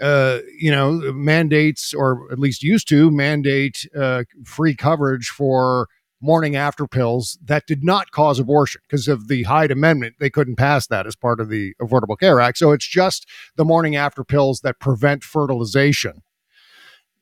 uh, 0.00 0.40
you 0.58 0.70
know, 0.70 1.12
mandates 1.12 1.94
or 1.94 2.30
at 2.32 2.38
least 2.38 2.62
used 2.62 2.88
to 2.88 3.10
mandate 3.10 3.88
uh, 3.96 4.24
free 4.44 4.74
coverage 4.74 5.28
for 5.28 5.88
morning 6.20 6.56
after 6.56 6.86
pills 6.86 7.38
that 7.44 7.66
did 7.66 7.84
not 7.84 8.10
cause 8.10 8.38
abortion 8.38 8.80
because 8.88 9.08
of 9.08 9.28
the 9.28 9.42
Hyde 9.42 9.70
Amendment. 9.70 10.14
They 10.18 10.30
couldn't 10.30 10.56
pass 10.56 10.86
that 10.86 11.06
as 11.06 11.14
part 11.14 11.38
of 11.38 11.50
the 11.50 11.74
Affordable 11.80 12.18
Care 12.18 12.40
Act. 12.40 12.56
So 12.56 12.72
it's 12.72 12.88
just 12.88 13.28
the 13.56 13.64
morning 13.64 13.94
after 13.94 14.24
pills 14.24 14.60
that 14.60 14.80
prevent 14.80 15.22
fertilization. 15.22 16.22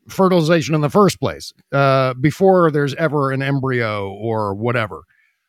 Fertilization 0.09 0.75
in 0.75 0.81
the 0.81 0.91
first 0.91 1.21
place, 1.21 1.53
uh, 1.73 2.15
before 2.15 2.71
there's 2.71 2.95
ever 2.95 3.31
an 3.31 3.43
embryo 3.43 4.11
or 4.11 4.55
whatever, 4.55 5.03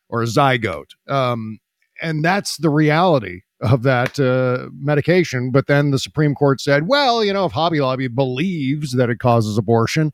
or 0.08 0.22
a 0.22 0.26
zygote. 0.26 0.90
Um, 1.08 1.58
and 2.00 2.24
that's 2.24 2.56
the 2.58 2.70
reality 2.70 3.40
of 3.60 3.82
that 3.82 4.18
uh, 4.18 4.68
medication. 4.72 5.50
But 5.50 5.66
then 5.66 5.90
the 5.90 5.98
Supreme 5.98 6.34
Court 6.34 6.60
said, 6.60 6.88
well, 6.88 7.24
you 7.24 7.32
know, 7.32 7.44
if 7.44 7.52
Hobby 7.52 7.80
Lobby 7.80 8.08
believes 8.08 8.92
that 8.92 9.10
it 9.10 9.18
causes 9.18 9.56
abortion, 9.58 10.12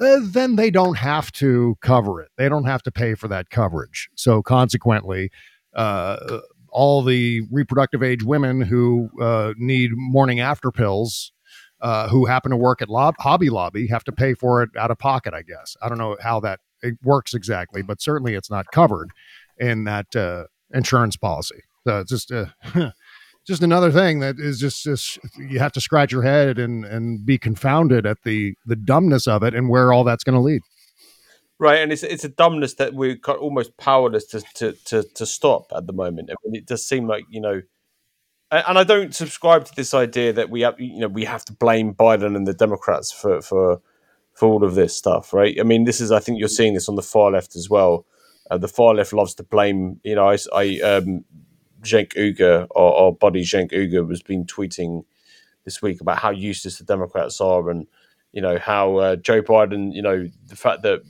uh, 0.00 0.20
then 0.22 0.56
they 0.56 0.70
don't 0.70 0.96
have 0.96 1.32
to 1.32 1.76
cover 1.80 2.20
it. 2.20 2.30
They 2.36 2.48
don't 2.48 2.64
have 2.64 2.82
to 2.84 2.90
pay 2.92 3.14
for 3.14 3.28
that 3.28 3.50
coverage. 3.50 4.08
So 4.16 4.42
consequently, 4.42 5.30
uh, 5.74 6.40
all 6.70 7.02
the 7.02 7.42
reproductive 7.50 8.02
age 8.02 8.22
women 8.22 8.60
who 8.60 9.10
uh, 9.20 9.54
need 9.56 9.90
morning 9.94 10.40
after 10.40 10.70
pills. 10.70 11.32
Uh, 11.80 12.08
who 12.08 12.26
happen 12.26 12.50
to 12.50 12.56
work 12.56 12.82
at 12.82 12.88
Lob- 12.88 13.14
Hobby 13.20 13.50
Lobby 13.50 13.86
have 13.86 14.02
to 14.02 14.10
pay 14.10 14.34
for 14.34 14.64
it 14.64 14.70
out 14.76 14.90
of 14.90 14.98
pocket, 14.98 15.32
I 15.32 15.42
guess. 15.42 15.76
I 15.80 15.88
don't 15.88 15.96
know 15.96 16.16
how 16.20 16.40
that 16.40 16.58
works 17.04 17.34
exactly, 17.34 17.82
but 17.82 18.02
certainly 18.02 18.34
it's 18.34 18.50
not 18.50 18.66
covered 18.72 19.10
in 19.58 19.84
that 19.84 20.16
uh, 20.16 20.46
insurance 20.74 21.16
policy. 21.16 21.62
So 21.86 22.00
it's 22.00 22.10
just 22.10 22.32
uh, 22.32 22.46
just 23.46 23.62
another 23.62 23.90
thing 23.90 24.20
that 24.20 24.36
is 24.38 24.60
just, 24.60 24.84
just 24.84 25.18
you 25.38 25.58
have 25.58 25.72
to 25.72 25.80
scratch 25.80 26.12
your 26.12 26.22
head 26.22 26.58
and 26.58 26.84
and 26.84 27.24
be 27.24 27.38
confounded 27.38 28.06
at 28.06 28.18
the 28.24 28.54
the 28.66 28.76
dumbness 28.76 29.26
of 29.26 29.42
it 29.42 29.54
and 29.54 29.68
where 29.68 29.92
all 29.92 30.04
that's 30.04 30.24
going 30.24 30.34
to 30.34 30.40
lead. 30.40 30.62
Right, 31.58 31.80
and 31.80 31.90
it's 31.92 32.04
it's 32.04 32.24
a 32.24 32.28
dumbness 32.28 32.74
that 32.74 32.94
we're 32.94 33.18
almost 33.26 33.76
powerless 33.78 34.26
to 34.26 34.42
to 34.54 34.72
to, 34.84 35.02
to 35.02 35.26
stop 35.26 35.72
at 35.74 35.86
the 35.86 35.92
moment. 35.92 36.30
I 36.30 36.34
mean, 36.44 36.54
it 36.54 36.66
does 36.66 36.86
seem 36.86 37.08
like 37.08 37.24
you 37.30 37.40
know, 37.40 37.62
and 38.52 38.78
I 38.78 38.84
don't 38.84 39.14
subscribe 39.14 39.64
to 39.64 39.74
this 39.74 39.92
idea 39.92 40.32
that 40.34 40.50
we 40.50 40.60
have 40.60 40.78
you 40.78 41.00
know 41.00 41.08
we 41.08 41.24
have 41.24 41.44
to 41.46 41.52
blame 41.52 41.94
Biden 41.94 42.36
and 42.36 42.46
the 42.46 42.54
Democrats 42.54 43.10
for 43.10 43.42
for 43.42 43.80
for 44.34 44.48
all 44.48 44.62
of 44.62 44.76
this 44.76 44.96
stuff, 44.96 45.32
right? 45.32 45.56
I 45.58 45.64
mean, 45.64 45.84
this 45.84 46.00
is 46.00 46.12
I 46.12 46.20
think 46.20 46.38
you're 46.38 46.48
seeing 46.48 46.74
this 46.74 46.88
on 46.88 46.94
the 46.94 47.02
far 47.02 47.32
left 47.32 47.56
as 47.56 47.68
well. 47.68 48.06
Uh, 48.48 48.58
the 48.58 48.68
far 48.68 48.94
left 48.94 49.12
loves 49.12 49.34
to 49.34 49.42
blame. 49.42 50.00
You 50.04 50.14
know, 50.14 50.28
I, 50.28 50.38
I 50.54 50.80
um, 50.80 51.24
Cenk 51.82 52.14
Uygur 52.14 52.66
or, 52.70 52.92
or 52.92 53.14
Body 53.14 53.44
Cenk 53.44 53.72
Uygur 53.72 54.08
has 54.10 54.22
been 54.22 54.44
tweeting 54.44 55.04
this 55.64 55.82
week 55.82 56.00
about 56.00 56.18
how 56.18 56.30
useless 56.30 56.78
the 56.78 56.84
Democrats 56.84 57.40
are 57.40 57.70
and 57.70 57.86
you 58.32 58.42
know 58.42 58.58
how 58.58 58.96
uh, 58.96 59.16
Joe 59.16 59.42
Biden, 59.42 59.94
you 59.94 60.02
know 60.02 60.28
the 60.46 60.56
fact 60.56 60.82
that 60.82 61.00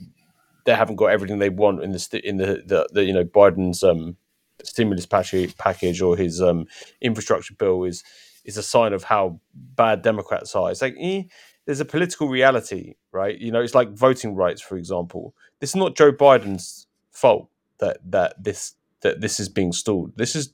they 0.65 0.73
haven't 0.73 0.95
got 0.97 1.07
everything 1.07 1.39
they 1.39 1.49
want 1.49 1.83
in 1.83 1.91
the 1.91 2.21
in 2.23 2.37
the, 2.37 2.63
the, 2.65 2.87
the 2.91 3.03
you 3.03 3.13
know 3.13 3.23
Biden's 3.23 3.83
um, 3.83 4.17
stimulus 4.63 5.05
package 5.05 5.55
package 5.57 6.01
or 6.01 6.15
his 6.15 6.41
um, 6.41 6.65
infrastructure 7.01 7.53
bill 7.55 7.83
is 7.83 8.03
is 8.45 8.57
a 8.57 8.63
sign 8.63 8.93
of 8.93 9.03
how 9.03 9.39
bad 9.53 10.01
Democrats 10.01 10.55
are. 10.55 10.71
It's 10.71 10.81
like 10.81 10.95
eh, 10.99 11.23
there's 11.65 11.79
a 11.79 11.85
political 11.85 12.27
reality, 12.29 12.95
right? 13.11 13.37
You 13.37 13.51
know, 13.51 13.61
it's 13.61 13.75
like 13.75 13.91
voting 13.91 14.35
rights, 14.35 14.61
for 14.61 14.77
example. 14.77 15.35
This 15.59 15.71
is 15.71 15.75
not 15.75 15.95
Joe 15.95 16.11
Biden's 16.11 16.87
fault 17.11 17.49
that 17.79 17.97
that 18.11 18.41
this 18.43 18.75
that 19.01 19.21
this 19.21 19.39
is 19.39 19.49
being 19.49 19.71
stalled. 19.71 20.13
This 20.15 20.35
is 20.35 20.53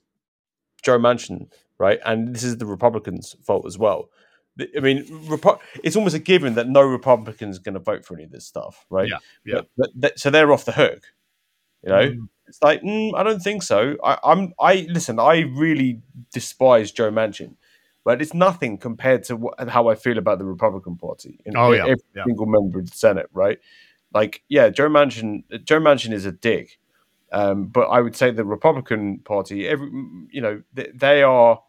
Joe 0.85 0.99
Manchin, 0.99 1.47
right? 1.79 1.99
And 2.05 2.33
this 2.33 2.43
is 2.43 2.57
the 2.57 2.65
Republicans' 2.65 3.35
fault 3.43 3.65
as 3.65 3.77
well. 3.77 4.09
I 4.77 4.79
mean, 4.79 5.03
Repo- 5.27 5.59
it's 5.83 5.97
almost 5.97 6.15
a 6.15 6.19
given 6.19 6.53
that 6.53 6.69
no 6.69 6.81
Republicans 6.81 7.59
going 7.59 7.73
to 7.73 7.79
vote 7.79 8.05
for 8.05 8.13
any 8.13 8.23
of 8.23 8.31
this 8.31 8.45
stuff, 8.45 8.85
right? 8.89 9.09
Yeah, 9.09 9.17
yeah. 9.45 9.61
But, 9.77 9.89
but 9.95 10.19
so 10.19 10.29
they're 10.29 10.53
off 10.53 10.63
the 10.63 10.71
hook. 10.71 11.01
You 11.83 11.89
know, 11.89 12.09
mm. 12.09 12.27
it's 12.47 12.61
like 12.63 12.81
mm, 12.81 13.11
I 13.15 13.23
don't 13.23 13.41
think 13.41 13.63
so. 13.63 13.97
I, 14.03 14.17
I'm 14.23 14.53
I 14.59 14.87
listen. 14.89 15.19
I 15.19 15.39
really 15.41 16.01
despise 16.31 16.91
Joe 16.91 17.11
Manchin, 17.11 17.55
but 18.05 18.21
it's 18.21 18.33
nothing 18.33 18.77
compared 18.77 19.23
to 19.25 19.35
what, 19.35 19.69
how 19.69 19.89
I 19.89 19.95
feel 19.95 20.17
about 20.17 20.39
the 20.39 20.45
Republican 20.45 20.95
Party. 20.95 21.39
In, 21.45 21.57
oh 21.57 21.73
yeah, 21.73 21.81
every 21.81 21.97
yeah. 22.15 22.23
single 22.25 22.45
member 22.45 22.79
of 22.79 22.89
the 22.89 22.95
Senate, 22.95 23.27
right? 23.33 23.59
Like, 24.13 24.41
yeah, 24.47 24.69
Joe 24.69 24.87
Manchin. 24.87 25.43
Joe 25.65 25.81
Manchin 25.81 26.13
is 26.13 26.25
a 26.25 26.31
dick, 26.31 26.79
um, 27.31 27.67
but 27.67 27.87
I 27.87 28.01
would 28.01 28.15
say 28.15 28.31
the 28.31 28.45
Republican 28.45 29.19
Party, 29.19 29.67
every 29.67 29.89
you 30.31 30.41
know, 30.41 30.61
they, 30.73 30.91
they 30.93 31.23
are 31.23 31.61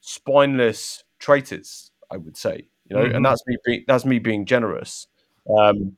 spineless 0.00 1.04
traitors. 1.18 1.90
I 2.10 2.16
would 2.16 2.36
say, 2.36 2.68
you 2.88 2.96
know, 2.96 3.04
mm-hmm. 3.04 3.16
and 3.16 3.24
that's 3.24 3.42
me. 3.46 3.56
Being, 3.64 3.84
that's 3.86 4.04
me 4.04 4.18
being 4.18 4.46
generous. 4.46 5.06
Um, 5.48 5.96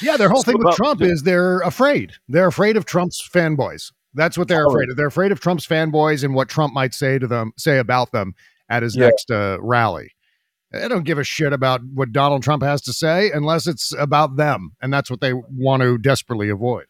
yeah, 0.00 0.16
their 0.16 0.28
whole 0.28 0.42
thing 0.42 0.58
with 0.58 0.76
Trump 0.76 1.02
is 1.02 1.22
they're 1.22 1.60
afraid. 1.60 2.12
They're 2.28 2.48
afraid 2.48 2.76
of 2.76 2.84
Trump's 2.84 3.26
fanboys. 3.32 3.92
That's 4.14 4.36
what 4.36 4.48
they're 4.48 4.66
afraid 4.66 4.90
of. 4.90 4.96
They're 4.96 5.06
afraid 5.06 5.32
of 5.32 5.40
Trump's 5.40 5.66
fanboys 5.66 6.24
and 6.24 6.34
what 6.34 6.48
Trump 6.48 6.74
might 6.74 6.94
say 6.94 7.18
to 7.18 7.26
them, 7.26 7.52
say 7.56 7.78
about 7.78 8.12
them 8.12 8.34
at 8.68 8.82
his 8.82 8.96
yeah. 8.96 9.06
next 9.06 9.30
uh, 9.30 9.58
rally. 9.60 10.14
They 10.72 10.86
don't 10.88 11.04
give 11.04 11.18
a 11.18 11.24
shit 11.24 11.52
about 11.52 11.80
what 11.94 12.12
Donald 12.12 12.42
Trump 12.42 12.62
has 12.62 12.82
to 12.82 12.92
say 12.92 13.30
unless 13.30 13.66
it's 13.66 13.92
about 13.98 14.36
them, 14.36 14.72
and 14.82 14.92
that's 14.92 15.10
what 15.10 15.20
they 15.20 15.32
want 15.32 15.82
to 15.82 15.96
desperately 15.98 16.50
avoid. 16.50 16.86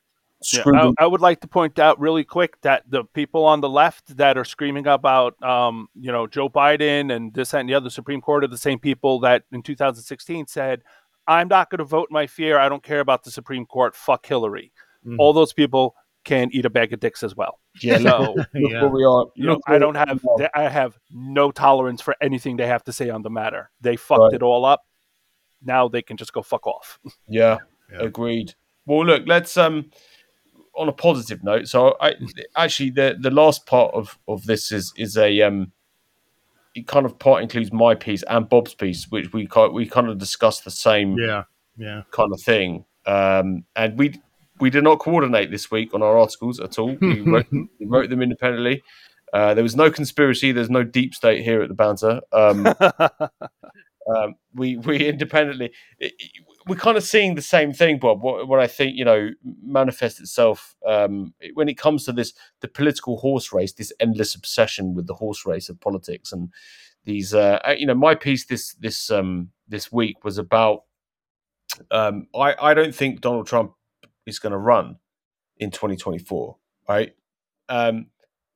Yeah, 0.53 0.63
I, 0.67 0.93
I, 1.01 1.07
would 1.07 1.21
like 1.21 1.41
to 1.41 1.49
point 1.49 1.81
out 1.81 1.99
really 1.99 2.23
quick 2.23 2.61
that 2.61 2.85
the 2.89 3.05
people 3.05 3.45
on 3.45 3.61
the 3.61 3.69
left 3.69 4.17
that 4.19 4.39
are 4.39 4.45
screaming 4.45 4.87
about, 4.87 5.41
um, 5.43 5.89
you 5.95 6.13
know, 6.13 6.29
Joe 6.29 6.49
Biden 6.49 7.13
and 7.13 7.35
this 7.35 7.55
and 7.55 7.69
the 7.69 7.75
other 7.75 7.91
Supreme 7.91 8.21
Court 8.21 8.45
are 8.45 8.49
the 8.49 8.57
same 8.57 8.79
people 8.79 9.19
that 9.21 9.43
in 9.51 9.63
2016 9.63 10.47
said, 10.47 10.83
"I'm 11.27 11.49
not 11.49 11.71
going 11.71 11.79
to 11.79 11.85
vote 11.85 12.09
my 12.11 12.29
fear. 12.29 12.59
I 12.59 12.69
don't 12.69 12.85
care 12.85 13.01
about 13.01 13.25
the 13.25 13.33
Supreme 13.33 13.67
Court. 13.67 13.97
Fuck 13.97 14.27
Hillary." 14.27 14.73
Mm-hmm. 15.05 15.17
All 15.19 15.33
those 15.33 15.53
people 15.53 15.97
can 16.25 16.51
eat 16.53 16.65
a 16.65 16.71
bag 16.71 16.93
of 16.93 17.01
dicks 17.01 17.23
as 17.23 17.35
well. 17.35 17.59
Yeah, 17.81 17.99
so 17.99 18.37
yeah. 18.55 18.85
we 18.87 19.05
are. 19.05 19.27
You 19.35 19.47
know, 19.47 19.61
I 19.67 19.79
don't 19.79 19.97
have 19.97 20.25
I 20.55 20.69
have 20.69 20.99
no 21.11 21.51
tolerance 21.51 22.01
for 22.01 22.15
anything 22.21 22.57
they 22.57 22.67
have 22.67 22.85
to 22.85 22.93
say 22.93 23.11
on 23.11 23.23
the 23.23 23.31
matter. 23.31 23.71
They 23.81 23.97
fucked 23.97 24.21
right. 24.21 24.35
it 24.35 24.43
all 24.43 24.65
up. 24.65 24.83
Now 25.63 25.89
they 25.89 26.03
can 26.03 26.17
just 26.17 26.33
go 26.33 26.43
fuck 26.43 26.67
off. 26.67 27.01
Yeah, 27.29 27.59
yeah, 27.91 28.03
agreed. 28.03 28.55
Well, 28.87 29.05
look, 29.05 29.25
let's 29.27 29.57
um 29.57 29.91
on 30.79 30.89
a 30.89 30.93
positive 30.93 31.43
note, 31.43 31.69
so 31.69 31.97
I 32.01 32.15
actually 32.57 32.91
the 32.91 33.17
the 33.21 33.31
last 33.31 33.67
part 33.67 33.93
of 33.95 34.19
of 34.29 34.47
this 34.47 34.73
is 34.73 34.93
is 34.97 35.17
a 35.17 35.43
um 35.43 35.73
it 36.75 36.87
kind 36.87 37.07
of 37.07 37.19
part 37.19 37.43
includes 37.43 37.73
my 37.73 37.95
piece 37.95 38.23
and 38.25 38.49
Bob's 38.49 38.75
piece, 38.75 39.07
which 39.11 39.33
we 39.33 39.47
kind 39.47 39.73
we 39.73 39.87
kind 39.87 40.09
of 40.09 40.19
discussed 40.19 40.65
the 40.65 40.71
same 40.71 41.19
yeah 41.19 41.45
yeah 41.77 42.03
kind 42.11 42.33
of 42.33 42.41
thing. 42.41 42.85
Um, 43.07 43.65
and 43.75 43.99
we 43.99 44.21
we 44.61 44.71
did 44.71 44.85
not 44.85 44.99
coordinate 44.99 45.51
this 45.51 45.71
week 45.71 45.95
on 45.95 46.03
our 46.03 46.19
articles 46.19 46.61
at 46.61 46.79
all. 46.79 46.97
We 47.01 47.21
wrote, 47.21 47.47
we 47.53 47.87
wrote 47.87 48.11
them 48.11 48.23
independently. 48.23 48.83
Uh, 49.33 49.55
there 49.55 49.63
was 49.63 49.77
no 49.77 49.91
conspiracy. 49.91 50.53
There's 50.53 50.71
no 50.71 50.83
deep 50.83 51.15
state 51.15 51.45
here 51.45 51.63
at 51.63 51.69
the 51.69 51.75
banter. 51.75 52.21
Um, 52.33 52.65
um, 54.17 54.35
we 54.55 54.77
we 54.79 55.07
independently 55.07 55.73
we're 56.67 56.77
kind 56.77 56.97
of 56.97 57.03
seeing 57.03 57.35
the 57.35 57.43
same 57.43 57.73
thing, 57.73 57.99
Bob. 57.99 58.23
What, 58.23 58.47
what 58.47 58.61
I 58.61 58.67
think 58.67 58.97
you 58.97 59.05
know 59.05 59.31
manifests 59.63 60.21
itself 60.21 60.77
um, 60.87 61.35
when 61.55 61.69
it 61.69 61.79
comes 61.79 62.05
to 62.05 62.13
this 62.13 62.35
the 62.61 62.69
political 62.69 63.19
horse 63.19 63.53
race, 63.53 63.73
this 63.73 63.93
endless 64.01 64.35
obsession 64.35 64.95
with 64.95 65.07
the 65.07 65.15
horse 65.15 65.47
race 65.47 65.69
of 65.69 65.81
politics, 65.81 66.33
and 66.33 66.51
these 67.05 67.35
uh, 67.35 67.59
you 67.77 67.87
know 67.87 67.95
my 67.95 68.15
piece 68.15 68.47
this 68.47 68.75
this 68.75 69.11
um, 69.11 69.51
this 69.69 69.91
week 69.91 70.25
was 70.25 70.39
about. 70.39 70.85
Um, 71.91 72.27
I 72.35 72.55
I 72.61 72.75
don't 72.75 72.95
think 72.95 73.21
Donald 73.21 73.47
Trump 73.47 73.73
is 74.27 74.39
going 74.39 74.53
to 74.53 74.59
run 74.59 74.97
in 75.59 75.71
2024, 75.71 76.57
right? 76.89 77.15
Um, 77.69 78.07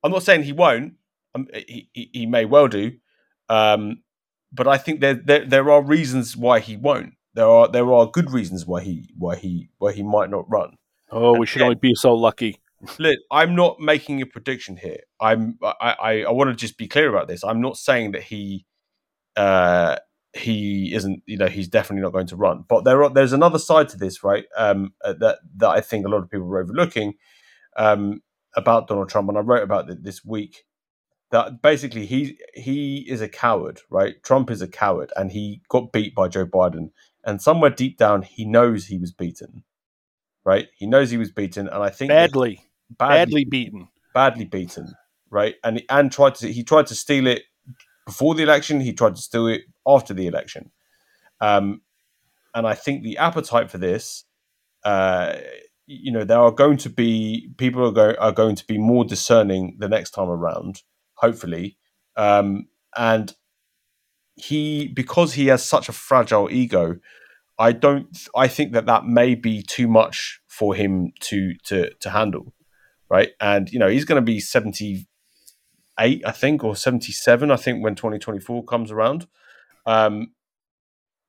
I'm 0.03 0.11
not 0.11 0.23
saying 0.23 0.43
he 0.43 0.51
won't. 0.51 0.93
Um, 1.35 1.47
he, 1.53 1.89
he, 1.93 2.09
he 2.13 2.25
may 2.25 2.45
well 2.45 2.67
do, 2.67 2.91
um, 3.49 4.03
but 4.53 4.67
I 4.67 4.77
think 4.77 5.01
there, 5.01 5.15
there 5.15 5.45
there 5.45 5.71
are 5.71 5.83
reasons 5.83 6.37
why 6.37 6.59
he 6.59 6.77
won't. 6.77 7.13
There 7.33 7.47
are 7.47 7.67
there 7.67 7.91
are 7.91 8.05
good 8.05 8.31
reasons 8.31 8.65
why 8.65 8.81
he 8.83 9.09
why 9.17 9.35
he 9.35 9.69
why 9.79 9.91
he 9.91 10.03
might 10.03 10.29
not 10.29 10.49
run. 10.49 10.77
Oh, 11.11 11.37
we 11.37 11.45
should 11.45 11.61
only 11.61 11.75
be 11.75 11.95
so 11.95 12.13
lucky. 12.13 12.59
Look, 12.99 13.17
I'm 13.31 13.55
not 13.55 13.79
making 13.79 14.21
a 14.21 14.25
prediction 14.25 14.77
here. 14.77 14.99
I'm 15.19 15.57
I, 15.63 15.95
I, 15.99 16.23
I 16.23 16.31
want 16.31 16.49
to 16.49 16.55
just 16.55 16.77
be 16.77 16.87
clear 16.87 17.09
about 17.09 17.27
this. 17.27 17.43
I'm 17.43 17.61
not 17.61 17.77
saying 17.77 18.11
that 18.11 18.23
he 18.23 18.65
uh 19.35 19.97
he 20.33 20.93
isn't 20.93 21.23
you 21.25 21.37
know 21.37 21.47
he's 21.47 21.67
definitely 21.67 22.03
not 22.03 22.13
going 22.13 22.27
to 22.27 22.35
run. 22.35 22.65
But 22.67 22.83
there 22.83 23.03
are 23.03 23.09
there's 23.09 23.33
another 23.33 23.59
side 23.59 23.89
to 23.89 23.97
this, 23.97 24.23
right? 24.23 24.45
Um 24.55 24.93
uh, 25.03 25.13
that 25.19 25.39
that 25.57 25.69
I 25.69 25.81
think 25.81 26.05
a 26.05 26.09
lot 26.09 26.19
of 26.19 26.29
people 26.29 26.47
are 26.47 26.59
overlooking 26.59 27.13
um 27.77 28.21
about 28.55 28.87
Donald 28.87 29.09
Trump 29.09 29.29
and 29.29 29.37
I 29.37 29.41
wrote 29.41 29.63
about 29.63 29.89
it 29.89 30.03
this 30.03 30.23
week 30.23 30.65
that 31.33 31.63
basically 31.63 32.05
he 32.05 32.37
he 32.53 32.99
is 33.09 33.19
a 33.19 33.27
coward, 33.27 33.81
right? 33.89 34.21
Trump 34.21 34.51
is 34.51 34.61
a 34.61 34.67
coward 34.67 35.11
and 35.15 35.31
he 35.31 35.61
got 35.67 35.91
beat 35.91 36.13
by 36.13 36.27
Joe 36.27 36.45
Biden 36.45 36.91
and 37.23 37.41
somewhere 37.41 37.71
deep 37.71 37.97
down 37.97 38.21
he 38.21 38.45
knows 38.45 38.85
he 38.85 38.99
was 38.99 39.11
beaten. 39.11 39.63
Right? 40.45 40.67
He 40.77 40.85
knows 40.85 41.09
he 41.09 41.17
was 41.17 41.31
beaten 41.31 41.67
and 41.67 41.83
I 41.83 41.89
think 41.89 42.09
badly 42.09 42.61
badly, 42.97 43.15
badly 43.17 43.45
beaten. 43.45 43.87
badly 44.13 44.45
beaten, 44.45 44.93
right? 45.31 45.55
And 45.63 45.81
and 45.89 46.11
tried 46.11 46.35
to 46.35 46.53
he 46.53 46.63
tried 46.63 46.85
to 46.87 46.95
steal 46.95 47.25
it 47.25 47.41
before 48.05 48.35
the 48.35 48.43
election. 48.43 48.79
He 48.79 48.93
tried 48.93 49.15
to 49.15 49.21
steal 49.21 49.47
it 49.47 49.63
after 49.87 50.13
the 50.13 50.27
election. 50.27 50.69
Um, 51.41 51.81
and 52.53 52.67
I 52.67 52.75
think 52.75 53.01
the 53.01 53.17
appetite 53.17 53.71
for 53.71 53.79
this, 53.79 54.25
uh, 54.83 55.37
you 55.87 56.11
know, 56.11 56.25
there 56.25 56.37
are 56.37 56.51
going 56.51 56.77
to 56.77 56.91
be 56.91 57.49
people 57.57 57.87
are 57.87 57.91
going 57.91 58.15
are 58.17 58.31
going 58.31 58.55
to 58.55 58.67
be 58.67 58.77
more 58.77 59.03
discerning 59.03 59.77
the 59.79 59.89
next 59.89 60.11
time 60.11 60.29
around, 60.29 60.83
hopefully. 61.23 61.77
Um, 62.15 62.67
and 62.95 63.33
he 64.35 64.87
because 64.87 65.33
he 65.33 65.47
has 65.47 65.65
such 65.65 65.89
a 65.89 65.93
fragile 65.93 66.49
ego. 66.51 66.97
I 67.57 67.71
don't. 67.71 68.07
I 68.35 68.47
think 68.47 68.73
that 68.73 68.87
that 68.87 69.05
may 69.05 69.35
be 69.35 69.61
too 69.61 69.87
much 69.87 70.41
for 70.47 70.75
him 70.75 71.13
to 71.21 71.53
to 71.65 71.91
to 71.99 72.09
handle 72.09 72.53
right? 73.13 73.29
And 73.39 73.71
you 73.71 73.77
know 73.77 73.87
he's 73.87 74.05
going 74.05 74.21
to 74.21 74.25
be 74.25 74.39
seventy 74.39 75.07
eight, 75.99 76.23
I 76.25 76.31
think, 76.31 76.63
or 76.63 76.75
seventy 76.75 77.11
seven, 77.11 77.51
I 77.51 77.57
think, 77.57 77.83
when 77.83 77.95
twenty 77.95 78.17
twenty 78.17 78.39
four 78.39 78.63
comes 78.65 78.91
around. 78.91 79.27
Um, 79.85 80.33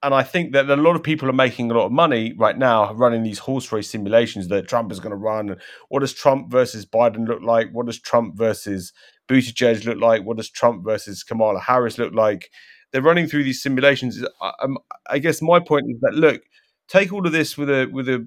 and 0.03 0.15
I 0.15 0.23
think 0.23 0.53
that 0.53 0.69
a 0.69 0.77
lot 0.77 0.97
of 0.97 1.03
people 1.03 1.29
are 1.31 1.35
making 1.35 1.71
a 1.71 1.75
lot 1.75 1.87
of 1.87 1.93
money 1.93 2.35
right 2.37 2.57
now 2.57 2.93
running 2.93 3.23
these 3.23 3.39
horse 3.41 3.71
race 3.73 3.91
simulations 3.91 4.49
that 4.49 4.69
Trump 4.69 4.93
is 4.93 5.01
going 5.01 5.13
to 5.13 5.17
run. 5.17 5.57
What 5.89 6.01
does 6.01 6.13
Trump 6.13 6.51
versus 6.51 6.85
Biden 6.85 7.27
look 7.27 7.43
like? 7.43 7.71
What 7.73 7.87
does 7.87 7.99
Trump 7.99 8.37
versus 8.37 8.93
Buttigieg 9.29 9.85
look 9.85 9.99
like? 9.99 10.25
What 10.25 10.37
does 10.37 10.51
Trump 10.51 10.85
versus 10.85 11.23
Kamala 11.23 11.61
Harris 11.61 11.99
look 11.99 12.15
like? 12.15 12.51
They're 12.93 13.03
running 13.03 13.27
through 13.27 13.45
these 13.45 13.63
simulations. 13.63 14.23
I, 14.41 14.67
I 15.11 15.19
guess 15.19 15.43
my 15.43 15.61
point 15.61 15.87
is 15.89 16.01
that 16.03 16.15
look, 16.15 16.43
take 16.89 17.13
all 17.13 17.27
of 17.27 17.33
this 17.33 17.59
with 17.59 17.69
a 17.71 17.87
with 17.87 18.09
a, 18.09 18.27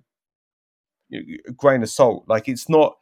a 1.14 1.52
grain 1.54 1.84
of 1.84 1.90
salt. 1.90 2.26
Like 2.28 2.48
it's 2.48 2.70
not 2.70 2.96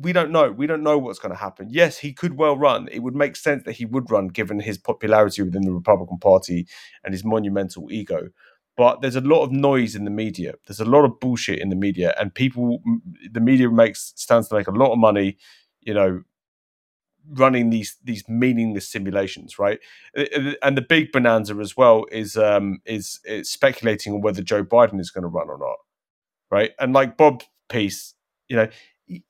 we 0.00 0.12
don't 0.12 0.30
know. 0.30 0.50
We 0.50 0.66
don't 0.66 0.82
know 0.82 0.98
what's 0.98 1.18
going 1.18 1.32
to 1.32 1.40
happen. 1.40 1.68
Yes, 1.70 1.98
he 1.98 2.12
could 2.12 2.36
well 2.36 2.56
run. 2.56 2.88
It 2.92 3.00
would 3.00 3.14
make 3.14 3.36
sense 3.36 3.64
that 3.64 3.72
he 3.72 3.84
would 3.86 4.10
run 4.10 4.28
given 4.28 4.60
his 4.60 4.78
popularity 4.78 5.42
within 5.42 5.62
the 5.62 5.72
Republican 5.72 6.18
Party 6.18 6.66
and 7.04 7.14
his 7.14 7.24
monumental 7.24 7.90
ego. 7.90 8.28
But 8.76 9.00
there's 9.00 9.16
a 9.16 9.20
lot 9.20 9.42
of 9.42 9.50
noise 9.50 9.94
in 9.96 10.04
the 10.04 10.10
media. 10.10 10.54
There's 10.66 10.80
a 10.80 10.84
lot 10.84 11.04
of 11.04 11.18
bullshit 11.20 11.58
in 11.58 11.68
the 11.68 11.76
media, 11.76 12.14
and 12.20 12.32
people, 12.32 12.80
the 13.32 13.40
media 13.40 13.70
makes 13.70 14.12
stands 14.14 14.48
to 14.48 14.54
make 14.54 14.68
a 14.68 14.72
lot 14.72 14.92
of 14.92 14.98
money, 14.98 15.36
you 15.80 15.94
know, 15.94 16.22
running 17.32 17.70
these 17.70 17.96
these 18.02 18.28
meaningless 18.28 18.88
simulations, 18.88 19.58
right? 19.58 19.78
And 20.62 20.76
the 20.76 20.82
big 20.86 21.12
bonanza 21.12 21.56
as 21.56 21.76
well 21.76 22.06
is 22.10 22.36
um 22.36 22.80
is, 22.84 23.20
is 23.24 23.50
speculating 23.50 24.14
on 24.14 24.20
whether 24.20 24.42
Joe 24.42 24.64
Biden 24.64 25.00
is 25.00 25.10
going 25.10 25.22
to 25.22 25.28
run 25.28 25.48
or 25.48 25.58
not, 25.58 25.76
right? 26.50 26.72
And 26.78 26.92
like 26.92 27.16
Bob 27.16 27.42
piece, 27.68 28.14
you 28.48 28.56
know, 28.56 28.68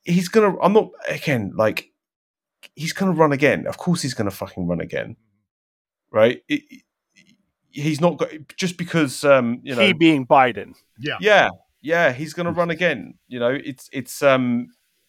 he's 0.04 0.28
gonna. 0.28 0.58
I'm 0.60 0.72
not 0.72 0.90
again 1.08 1.52
like 1.56 1.92
he's 2.74 2.92
gonna 2.92 3.12
run 3.12 3.32
again. 3.32 3.66
Of 3.66 3.78
course, 3.78 4.02
he's 4.02 4.14
gonna 4.14 4.30
fucking 4.30 4.66
run 4.66 4.80
again, 4.80 5.16
right? 6.10 6.42
It, 6.48 6.62
he's 7.70 8.00
not 8.00 8.16
got 8.16 8.30
just 8.56 8.76
because 8.76 9.24
um 9.24 9.60
you 9.62 9.74
know 9.74 9.86
he 9.86 9.92
being 9.92 10.26
Biden. 10.26 10.74
Yeah, 10.98 11.16
yeah, 11.20 11.48
yeah. 11.82 12.12
He's 12.12 12.34
gonna 12.34 12.52
run 12.52 12.70
again. 12.70 13.14
You 13.28 13.40
know, 13.40 13.50
it's 13.50 13.88
it's 13.92 14.22
um 14.22 14.68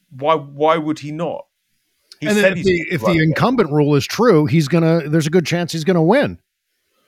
why 0.09 0.35
why 0.35 0.77
would 0.77 0.99
he 0.99 1.11
not? 1.11 1.45
He 2.19 2.27
and 2.27 2.37
then 2.37 2.57
if 2.57 2.65
the, 2.65 2.87
if 2.91 3.01
the 3.01 3.17
incumbent 3.17 3.71
rule 3.71 3.95
is 3.95 4.05
true, 4.05 4.45
he's 4.45 4.67
gonna. 4.67 5.07
There's 5.07 5.27
a 5.27 5.29
good 5.29 5.45
chance 5.45 5.71
he's 5.71 5.83
gonna 5.83 6.03
win. 6.03 6.39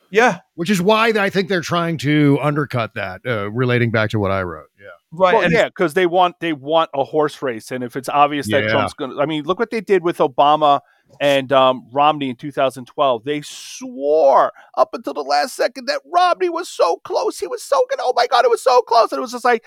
Yeah, 0.10 0.40
which 0.56 0.70
is 0.70 0.82
why 0.82 1.10
I 1.10 1.30
think 1.30 1.50
they're 1.50 1.62
trying 1.62 1.98
to 2.00 2.38
undercut 2.42 2.94
that. 2.96 3.22
Uh, 3.26 3.52
relating 3.52 3.92
back 3.92 4.10
to 4.12 4.20
what 4.20 4.32
I 4.32 4.44
wrote. 4.44 4.68
Yeah. 4.80 4.88
Right. 5.12 5.34
Well, 5.34 5.52
yeah, 5.52 5.68
because 5.68 5.94
they 5.94 6.06
want 6.06 6.40
they 6.40 6.54
want 6.54 6.90
a 6.94 7.04
horse 7.04 7.42
race, 7.42 7.72
and 7.72 7.84
if 7.84 7.98
it's 7.98 8.08
obvious 8.08 8.50
that 8.50 8.64
Yeah. 8.64 8.70
Trump's 8.70 8.94
going 8.94 9.12
to, 9.12 9.22
I 9.22 9.26
mean, 9.26 9.44
look 9.44 9.60
what 9.60 9.70
they 9.70 9.82
did 9.82 10.04
with 10.04 10.20
Obama 10.20 10.80
and 11.20 11.52
um, 11.52 11.88
Romney 11.92 12.30
in 12.30 12.38
2012. 12.38 13.24
They 13.26 13.42
swore 13.42 14.54
up 14.78 14.94
until 14.94 15.14
the 15.14 15.24
last 15.24 15.56
second 15.56 15.88
that 15.88 16.02
Romney 16.06 16.48
was 16.48 16.70
so 16.70 16.98
close. 17.04 17.40
He 17.40 17.48
was 17.48 17.62
so 17.62 17.84
good. 17.90 18.00
Oh 18.02 18.14
my 18.16 18.28
god, 18.28 18.46
it 18.46 18.52
was 18.52 18.64
so 18.64 18.82
close, 18.84 19.12
and 19.12 19.18
it 19.18 19.22
was 19.22 19.34
just 19.34 19.44
like, 19.44 19.66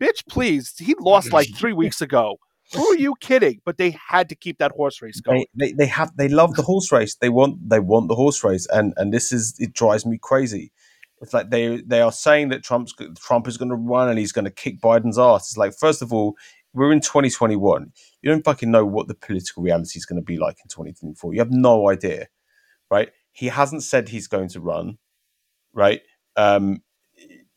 bitch, 0.00 0.26
please. 0.28 0.74
He 0.78 0.94
lost 1.00 1.32
like 1.32 1.48
three 1.56 1.72
weeks 1.72 2.00
ago. 2.00 2.38
Who 2.72 2.86
are 2.86 2.96
you 2.96 3.14
kidding? 3.20 3.60
But 3.64 3.78
they 3.78 3.96
had 4.08 4.28
to 4.30 4.34
keep 4.34 4.58
that 4.58 4.72
horse 4.72 5.02
race 5.02 5.20
going. 5.20 5.44
they, 5.54 5.66
they 5.66 5.72
they 5.72 5.86
have 5.86 6.16
they 6.16 6.28
love 6.28 6.54
the 6.54 6.62
horse 6.62 6.90
race. 6.90 7.14
They 7.14 7.28
want 7.28 7.68
they 7.68 7.80
want 7.80 8.08
the 8.08 8.14
horse 8.14 8.42
race, 8.42 8.66
and 8.72 8.94
and 8.96 9.12
this 9.12 9.32
is 9.32 9.54
it 9.58 9.74
drives 9.74 10.06
me 10.06 10.18
crazy. 10.20 10.72
It's 11.20 11.34
like 11.34 11.50
they 11.50 11.82
they 11.82 12.00
are 12.00 12.12
saying 12.12 12.48
that 12.48 12.62
Trump's 12.62 12.94
Trump 13.20 13.46
is 13.46 13.56
going 13.56 13.70
to 13.70 13.76
run 13.76 14.08
and 14.08 14.18
he's 14.18 14.32
going 14.32 14.44
to 14.44 14.50
kick 14.50 14.80
Biden's 14.80 15.18
ass. 15.18 15.50
It's 15.50 15.56
like 15.56 15.74
first 15.74 16.02
of 16.02 16.12
all, 16.12 16.36
we're 16.72 16.92
in 16.92 17.00
2021. 17.00 17.92
You 18.22 18.30
don't 18.30 18.44
fucking 18.44 18.70
know 18.70 18.84
what 18.84 19.08
the 19.08 19.14
political 19.14 19.62
reality 19.62 19.98
is 19.98 20.06
going 20.06 20.20
to 20.20 20.24
be 20.24 20.38
like 20.38 20.58
in 20.62 20.68
2024. 20.68 21.32
You 21.34 21.40
have 21.40 21.50
no 21.50 21.88
idea, 21.88 22.28
right? 22.90 23.10
He 23.32 23.46
hasn't 23.46 23.82
said 23.82 24.08
he's 24.08 24.26
going 24.26 24.48
to 24.50 24.60
run, 24.60 24.98
right? 25.72 26.02
Um, 26.36 26.82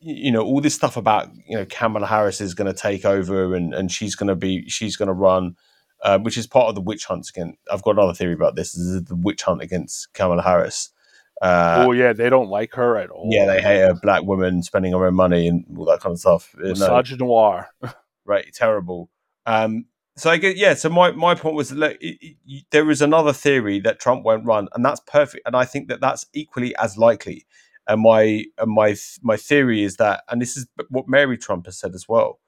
you 0.00 0.30
know 0.30 0.42
all 0.42 0.60
this 0.60 0.74
stuff 0.74 0.96
about 0.96 1.28
you 1.46 1.56
know 1.56 1.66
Kamala 1.66 2.06
Harris 2.06 2.40
is 2.40 2.54
going 2.54 2.72
to 2.72 2.78
take 2.78 3.04
over 3.04 3.54
and 3.54 3.74
and 3.74 3.90
she's 3.90 4.14
going 4.14 4.28
to 4.28 4.36
be 4.36 4.68
she's 4.68 4.96
going 4.96 5.08
to 5.08 5.12
run. 5.14 5.56
Uh, 6.00 6.16
which 6.16 6.38
is 6.38 6.46
part 6.46 6.68
of 6.68 6.76
the 6.76 6.80
witch 6.80 7.06
hunt 7.06 7.28
again. 7.28 7.56
I've 7.72 7.82
got 7.82 7.96
another 7.96 8.14
theory 8.14 8.32
about 8.32 8.54
this. 8.54 8.70
This 8.70 8.84
is 8.84 9.02
the 9.02 9.16
witch 9.16 9.42
hunt 9.42 9.62
against 9.62 10.12
Kamala 10.12 10.42
Harris. 10.42 10.92
Uh, 11.40 11.84
oh 11.86 11.92
yeah, 11.92 12.12
they 12.12 12.28
don't 12.28 12.48
like 12.48 12.74
her 12.74 12.96
at 12.96 13.10
all. 13.10 13.28
yeah, 13.30 13.46
they 13.46 13.60
hate 13.60 13.82
a 13.82 13.94
black 13.94 14.22
woman 14.22 14.62
spending 14.62 14.92
her 14.92 15.06
own 15.06 15.14
money 15.14 15.46
and 15.46 15.64
all 15.76 15.84
that 15.84 16.00
kind 16.00 16.12
of 16.12 16.18
stuff. 16.18 16.54
Uh, 16.56 16.68
no, 16.68 16.74
misogynoir. 16.74 17.66
right, 18.24 18.46
terrible. 18.52 19.10
Um, 19.46 19.86
so 20.16 20.30
I 20.30 20.36
get 20.36 20.56
yeah. 20.56 20.74
So 20.74 20.88
my 20.88 21.12
my 21.12 21.34
point 21.36 21.54
was 21.54 21.70
look, 21.70 21.96
it, 22.00 22.36
it, 22.46 22.64
there 22.70 22.90
is 22.90 23.00
another 23.00 23.32
theory 23.32 23.78
that 23.80 24.00
Trump 24.00 24.24
won't 24.24 24.44
run, 24.44 24.68
and 24.74 24.84
that's 24.84 25.00
perfect. 25.00 25.46
And 25.46 25.54
I 25.54 25.64
think 25.64 25.88
that 25.88 26.00
that's 26.00 26.26
equally 26.32 26.74
as 26.76 26.98
likely. 26.98 27.46
And 27.88 28.02
my 28.02 28.44
and 28.58 28.70
my 28.70 28.96
my 29.22 29.36
theory 29.36 29.82
is 29.82 29.96
that, 29.96 30.24
and 30.30 30.42
this 30.42 30.56
is 30.56 30.66
what 30.90 31.08
Mary 31.08 31.38
Trump 31.38 31.66
has 31.66 31.78
said 31.80 31.94
as 31.94 32.06
well. 32.08 32.40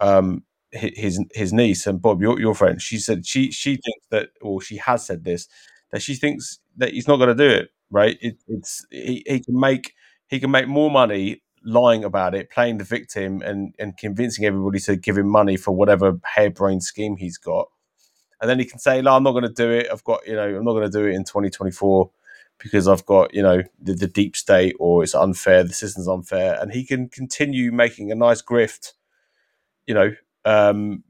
Um, 0.00 0.44
his 0.72 1.22
his 1.34 1.52
niece 1.52 1.86
and 1.86 2.00
Bob, 2.02 2.22
your 2.22 2.40
your 2.40 2.54
friend, 2.54 2.80
she 2.80 2.98
said 2.98 3.26
she 3.26 3.52
she 3.52 3.72
thinks 3.76 4.06
that, 4.10 4.30
or 4.40 4.60
she 4.60 4.78
has 4.78 5.06
said 5.06 5.24
this, 5.24 5.48
that 5.92 6.02
she 6.02 6.14
thinks 6.14 6.58
that 6.78 6.92
he's 6.92 7.08
not 7.08 7.16
going 7.18 7.28
to 7.28 7.34
do 7.34 7.48
it. 7.48 7.70
Right? 7.90 8.18
It, 8.20 8.38
it's 8.48 8.84
he, 8.90 9.22
he 9.26 9.40
can 9.40 9.58
make 9.60 9.92
he 10.28 10.40
can 10.40 10.50
make 10.50 10.66
more 10.68 10.90
money 10.90 11.42
lying 11.64 12.04
about 12.04 12.34
it, 12.34 12.50
playing 12.50 12.78
the 12.78 12.84
victim, 12.84 13.42
and 13.42 13.74
and 13.78 13.96
convincing 13.98 14.46
everybody 14.46 14.80
to 14.80 14.96
give 14.96 15.18
him 15.18 15.28
money 15.28 15.56
for 15.56 15.72
whatever 15.72 16.18
harebrained 16.24 16.82
scheme 16.84 17.16
he's 17.16 17.38
got. 17.38 17.68
And 18.40 18.50
then 18.50 18.58
he 18.58 18.64
can 18.66 18.78
say, 18.78 19.00
"No, 19.02 19.16
I'm 19.16 19.22
not 19.22 19.32
going 19.32 19.44
to 19.44 19.48
do 19.50 19.70
it. 19.70 19.88
I've 19.92 20.04
got, 20.04 20.26
you 20.26 20.34
know, 20.34 20.44
I'm 20.56 20.64
not 20.64 20.72
going 20.72 20.90
to 20.90 20.98
do 20.98 21.06
it 21.06 21.14
in 21.14 21.24
2024 21.24 22.10
because 22.58 22.88
I've 22.88 23.06
got, 23.06 23.34
you 23.34 23.42
know, 23.42 23.62
the, 23.80 23.94
the 23.94 24.06
deep 24.06 24.36
state, 24.36 24.74
or 24.78 25.02
it's 25.02 25.14
unfair. 25.14 25.64
The 25.64 25.72
system's 25.72 26.08
unfair." 26.08 26.58
And 26.60 26.72
he 26.72 26.84
can 26.84 27.08
continue 27.08 27.72
making 27.72 28.10
a 28.10 28.14
nice 28.14 28.42
grift, 28.42 28.92
you 29.86 29.94
know, 29.94 30.14
um, 30.44 31.04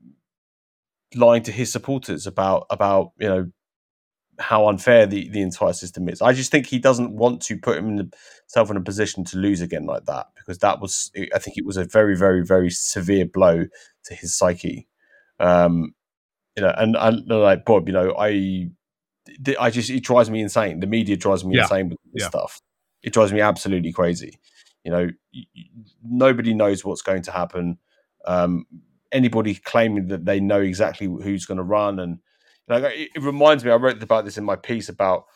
lying 1.14 1.42
to 1.44 1.52
his 1.52 1.72
supporters 1.72 2.26
about 2.26 2.66
about 2.70 3.12
you 3.18 3.28
know 3.28 3.50
how 4.38 4.68
unfair 4.68 5.06
the, 5.06 5.28
the 5.30 5.40
entire 5.40 5.72
system 5.72 6.08
is. 6.08 6.20
I 6.20 6.32
just 6.32 6.50
think 6.50 6.66
he 6.66 6.78
doesn't 6.78 7.16
want 7.16 7.42
to 7.42 7.56
put 7.56 7.76
himself 7.76 8.70
in 8.70 8.76
a 8.76 8.82
position 8.82 9.24
to 9.24 9.38
lose 9.38 9.60
again 9.60 9.86
like 9.86 10.04
that 10.06 10.26
because 10.36 10.58
that 10.58 10.80
was, 10.80 11.10
I 11.34 11.38
think 11.38 11.56
it 11.56 11.64
was 11.64 11.76
a 11.76 11.84
very, 11.84 12.16
very, 12.16 12.44
very 12.44 12.70
severe 12.70 13.26
blow 13.26 13.64
to 14.04 14.14
his 14.14 14.36
psyche. 14.36 14.88
Um, 15.40 15.94
you 16.56 16.62
know, 16.62 16.74
and 16.76 16.96
I 16.96 17.10
like 17.10 17.64
Bob, 17.64 17.88
you 17.88 17.94
know, 17.94 18.14
I, 18.18 18.70
I 19.58 19.70
just 19.70 19.90
it 19.90 20.02
drives 20.04 20.30
me 20.30 20.40
insane. 20.40 20.80
The 20.80 20.86
media 20.86 21.16
drives 21.16 21.44
me 21.44 21.56
Yeah. 21.56 21.62
insane 21.62 21.88
with 21.90 21.98
this 22.12 22.22
Yeah. 22.24 22.28
stuff. 22.28 22.60
It 23.02 23.12
drives 23.12 23.32
me 23.32 23.40
absolutely 23.40 23.92
crazy. 23.92 24.38
You 24.84 24.90
know, 24.92 25.10
y- 25.34 25.44
y- 25.56 25.70
nobody 26.04 26.54
knows 26.54 26.84
what's 26.84 27.02
going 27.02 27.22
to 27.22 27.32
happen. 27.32 27.78
Um, 28.24 28.66
anybody 29.12 29.54
claiming 29.54 30.08
that 30.08 30.24
they 30.24 30.40
know 30.40 30.60
exactly 30.60 31.06
who's 31.06 31.46
going 31.46 31.58
to 31.58 31.64
run 31.64 31.98
and 31.98 32.18
like 32.68 32.82
it, 32.84 33.10
it, 33.14 33.22
reminds 33.22 33.64
me. 33.64 33.70
I 33.70 33.76
wrote 33.76 34.02
about 34.02 34.24
this 34.24 34.38
in 34.38 34.44
my 34.44 34.56
piece 34.56 34.88
about 34.88 35.26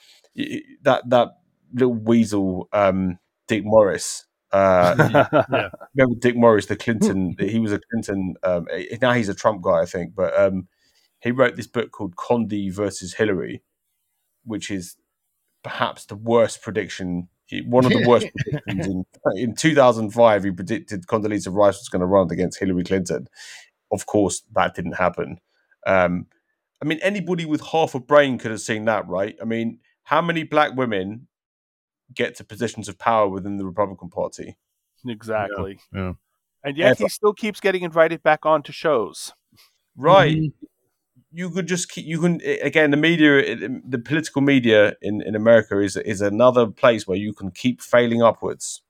that 0.82 1.08
that 1.08 1.28
little 1.72 1.94
weasel 1.94 2.68
um, 2.72 3.18
Dick 3.46 3.64
Morris. 3.64 4.26
Uh, 4.52 4.94
yeah. 5.52 5.68
Remember 5.94 6.18
Dick 6.18 6.36
Morris, 6.36 6.66
the 6.66 6.76
Clinton? 6.76 7.36
he 7.38 7.60
was 7.60 7.72
a 7.72 7.80
Clinton. 7.90 8.34
Um, 8.42 8.66
now 9.00 9.12
he's 9.12 9.28
a 9.28 9.34
Trump 9.34 9.62
guy, 9.62 9.80
I 9.80 9.86
think. 9.86 10.14
But 10.16 10.36
um, 10.38 10.66
he 11.20 11.30
wrote 11.30 11.54
this 11.56 11.68
book 11.68 11.92
called 11.92 12.16
Condi 12.16 12.72
versus 12.72 13.14
Hillary, 13.14 13.62
which 14.44 14.70
is 14.70 14.96
perhaps 15.62 16.06
the 16.06 16.16
worst 16.16 16.62
prediction. 16.62 17.28
One 17.66 17.84
of 17.84 17.92
the 17.92 18.06
worst 18.06 18.28
predictions 18.36 18.86
in 18.86 19.04
in 19.36 19.54
2005. 19.54 20.44
He 20.44 20.50
predicted 20.50 21.06
Condoleezza 21.06 21.52
Rice 21.52 21.78
was 21.78 21.88
going 21.88 22.00
to 22.00 22.06
run 22.06 22.30
against 22.30 22.60
Hillary 22.60 22.84
Clinton. 22.84 23.28
Of 23.92 24.06
course, 24.06 24.42
that 24.54 24.74
didn't 24.74 24.92
happen. 24.92 25.40
Um, 25.86 26.26
I 26.82 26.86
mean, 26.86 27.00
anybody 27.02 27.44
with 27.44 27.60
half 27.60 27.94
a 27.94 28.00
brain 28.00 28.38
could 28.38 28.50
have 28.50 28.60
seen 28.60 28.84
that, 28.86 29.06
right? 29.08 29.36
I 29.40 29.44
mean, 29.44 29.80
how 30.04 30.22
many 30.22 30.44
black 30.44 30.76
women 30.76 31.26
get 32.14 32.36
to 32.36 32.44
positions 32.44 32.88
of 32.88 32.98
power 32.98 33.28
within 33.28 33.56
the 33.56 33.66
Republican 33.66 34.08
Party? 34.08 34.56
Exactly. 35.06 35.78
Yeah. 35.92 36.00
yeah. 36.00 36.12
And 36.62 36.76
yet 36.76 36.98
he 36.98 37.08
still 37.08 37.32
keeps 37.32 37.60
getting 37.60 37.82
invited 37.82 38.22
back 38.22 38.44
onto 38.44 38.72
shows. 38.72 39.32
Right. 39.96 40.36
Mm-hmm. 40.36 40.66
You 41.32 41.50
could 41.50 41.66
just 41.66 41.88
keep. 41.88 42.06
You 42.06 42.20
can 42.20 42.40
again. 42.62 42.90
The 42.90 42.96
media, 42.96 43.68
the 43.86 43.98
political 43.98 44.42
media 44.42 44.94
in, 45.00 45.22
in 45.22 45.36
America 45.36 45.78
is 45.78 45.96
is 45.96 46.20
another 46.20 46.66
place 46.66 47.06
where 47.06 47.18
you 47.18 47.32
can 47.32 47.50
keep 47.50 47.80
failing 47.80 48.22
upwards. 48.22 48.82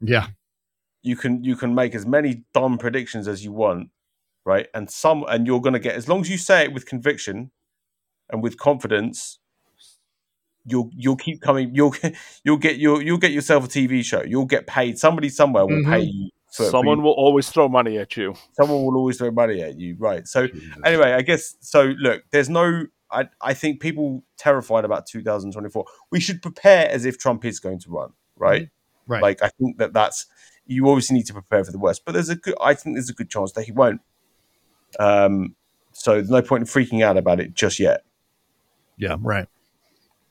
Yeah. 0.00 0.28
You 1.02 1.16
can 1.16 1.44
you 1.44 1.56
can 1.56 1.74
make 1.74 1.94
as 1.94 2.06
many 2.06 2.44
dumb 2.54 2.78
predictions 2.78 3.28
as 3.28 3.44
you 3.44 3.52
want, 3.52 3.90
right? 4.44 4.68
And 4.74 4.90
some, 4.90 5.24
and 5.28 5.46
you're 5.46 5.60
going 5.60 5.74
to 5.74 5.78
get 5.78 5.94
as 5.94 6.08
long 6.08 6.20
as 6.20 6.30
you 6.30 6.38
say 6.38 6.64
it 6.64 6.72
with 6.72 6.86
conviction 6.86 7.50
and 8.30 8.42
with 8.42 8.58
confidence, 8.58 9.38
you'll 10.64 10.90
you'll 10.94 11.16
keep 11.16 11.40
coming. 11.40 11.74
You'll 11.74 11.94
you'll 12.44 12.56
get 12.56 12.76
you'll 12.76 13.02
you'll 13.02 13.18
get 13.18 13.32
yourself 13.32 13.64
a 13.64 13.68
TV 13.68 14.04
show. 14.04 14.22
You'll 14.22 14.46
get 14.46 14.66
paid. 14.66 14.98
Somebody 14.98 15.28
somewhere 15.28 15.66
will 15.66 15.82
mm-hmm. 15.82 15.92
pay 15.92 16.00
you. 16.00 16.30
Someone 16.50 17.02
will 17.02 17.12
always 17.12 17.50
throw 17.50 17.68
money 17.68 17.98
at 17.98 18.16
you. 18.16 18.34
Someone 18.52 18.84
will 18.84 18.96
always 18.96 19.18
throw 19.18 19.30
money 19.30 19.62
at 19.62 19.78
you. 19.78 19.96
Right. 19.98 20.26
So 20.26 20.46
Jesus. 20.46 20.76
anyway, 20.84 21.12
I 21.12 21.22
guess 21.22 21.56
so. 21.60 21.94
Look, 21.98 22.24
there's 22.30 22.48
no. 22.48 22.86
I 23.10 23.28
I 23.40 23.54
think 23.54 23.80
people 23.80 24.24
terrified 24.36 24.84
about 24.84 25.06
2024. 25.06 25.84
We 26.10 26.20
should 26.20 26.42
prepare 26.42 26.88
as 26.90 27.04
if 27.04 27.18
Trump 27.18 27.44
is 27.44 27.60
going 27.60 27.80
to 27.80 27.90
run. 27.90 28.12
Right. 28.36 28.62
Mm-hmm. 28.62 29.12
Right. 29.12 29.22
Like 29.22 29.42
I 29.42 29.48
think 29.48 29.78
that 29.78 29.92
that's 29.92 30.26
you 30.66 30.88
obviously 30.88 31.16
need 31.16 31.26
to 31.26 31.32
prepare 31.32 31.64
for 31.64 31.72
the 31.72 31.78
worst, 31.78 32.04
but 32.04 32.12
there's 32.12 32.28
a 32.28 32.36
good. 32.36 32.54
I 32.60 32.74
think 32.74 32.96
there's 32.96 33.10
a 33.10 33.14
good 33.14 33.30
chance 33.30 33.52
that 33.52 33.64
he 33.64 33.72
won't. 33.72 34.00
Um, 34.98 35.54
so 35.92 36.14
there's 36.14 36.30
no 36.30 36.42
point 36.42 36.62
in 36.62 36.66
freaking 36.66 37.02
out 37.02 37.16
about 37.16 37.40
it 37.40 37.54
just 37.54 37.78
yet. 37.78 38.04
Yeah, 38.96 39.16
right. 39.20 39.46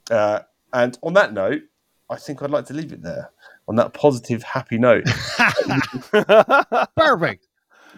Uh, 0.09 0.41
and 0.73 0.97
on 1.03 1.13
that 1.13 1.33
note, 1.33 1.63
I 2.09 2.15
think 2.15 2.41
I'd 2.41 2.51
like 2.51 2.65
to 2.65 2.73
leave 2.73 2.91
it 2.91 3.01
there 3.01 3.31
on 3.67 3.75
that 3.75 3.93
positive, 3.93 4.43
happy 4.43 4.77
note. 4.77 5.05
Perfect. 6.95 7.47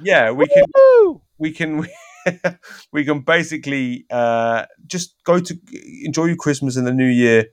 Yeah, 0.01 0.31
we 0.31 0.47
can. 0.47 1.19
We 1.37 1.51
can. 1.51 1.87
we 2.91 3.05
can 3.05 3.21
basically 3.21 4.05
uh, 4.09 4.65
just 4.85 5.15
go 5.23 5.39
to 5.39 5.57
enjoy 6.03 6.25
your 6.25 6.35
Christmas 6.35 6.75
and 6.75 6.85
the 6.85 6.93
New 6.93 7.07
Year 7.07 7.45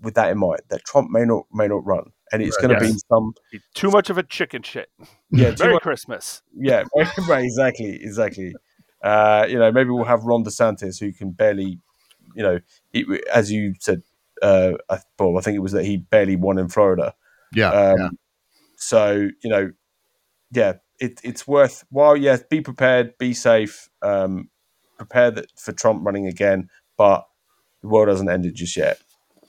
with 0.00 0.14
that 0.14 0.30
in 0.30 0.38
mind. 0.38 0.60
That 0.68 0.84
Trump 0.84 1.10
may 1.10 1.24
not 1.24 1.46
may 1.52 1.66
not 1.66 1.84
run 1.84 2.12
and 2.32 2.42
it's 2.42 2.56
right, 2.56 2.68
going 2.68 2.78
to 2.78 2.84
yes. 2.84 2.94
be 2.94 3.00
some 3.08 3.34
too 3.74 3.90
much 3.90 4.10
of 4.10 4.18
a 4.18 4.22
chicken 4.22 4.62
shit. 4.62 4.90
Yeah, 5.30 5.54
Merry 5.58 5.74
much, 5.74 5.82
Christmas. 5.82 6.42
Yeah, 6.54 6.84
right, 7.28 7.44
exactly, 7.44 7.98
exactly. 8.00 8.54
Uh, 9.02 9.46
you 9.48 9.58
know, 9.58 9.70
maybe 9.72 9.90
we'll 9.90 10.04
have 10.04 10.24
Ron 10.24 10.44
DeSantis 10.44 11.00
who 11.00 11.12
can 11.12 11.30
barely, 11.30 11.78
you 12.34 12.42
know, 12.42 12.60
it, 12.92 13.24
as 13.32 13.50
you 13.50 13.74
said, 13.80 14.02
uh, 14.42 14.72
I, 14.88 14.98
Bob, 15.16 15.36
I 15.36 15.40
think 15.40 15.56
it 15.56 15.60
was 15.60 15.72
that 15.72 15.84
he 15.84 15.96
barely 15.96 16.36
won 16.36 16.58
in 16.58 16.68
Florida. 16.68 17.14
Yeah, 17.54 17.70
um, 17.70 17.96
yeah. 17.98 18.08
So 18.76 19.28
you 19.42 19.50
know, 19.50 19.72
yeah, 20.52 20.74
it, 20.98 21.20
it's 21.24 21.46
worth 21.46 21.84
while. 21.90 22.16
Yes, 22.16 22.42
be 22.48 22.60
prepared, 22.60 23.16
be 23.18 23.34
safe, 23.34 23.88
um, 24.02 24.50
prepare 24.96 25.30
that 25.30 25.46
for 25.56 25.72
Trump 25.72 26.04
running 26.04 26.26
again, 26.26 26.68
but 26.96 27.26
the 27.82 27.88
world 27.88 28.08
hasn't 28.08 28.30
ended 28.30 28.54
just 28.54 28.76
yet. 28.76 29.00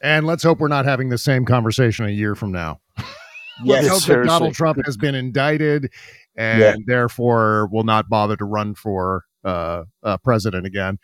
And 0.02 0.26
let's 0.26 0.44
hope 0.44 0.60
we're 0.60 0.70
not 0.70 0.86
having 0.86 1.10
the 1.10 1.18
same 1.18 1.46
conversation 1.46 2.06
a 2.06 2.10
year 2.10 2.36
from 2.36 2.52
now. 2.52 2.80
let's 3.66 3.88
hope 3.88 4.04
that 4.04 4.26
Donald 4.26 4.54
Trump 4.54 4.80
has 4.86 4.96
been 4.96 5.16
indicted 5.16 5.92
and 6.38 6.62
yeah. 6.62 6.76
therefore 6.86 7.68
will 7.72 7.84
not 7.84 8.08
bother 8.08 8.38
to 8.38 8.46
run 8.46 8.76
for 8.76 9.26
uh, 9.44 9.84
uh, 10.04 10.18
president 10.18 10.66
again. 10.66 11.00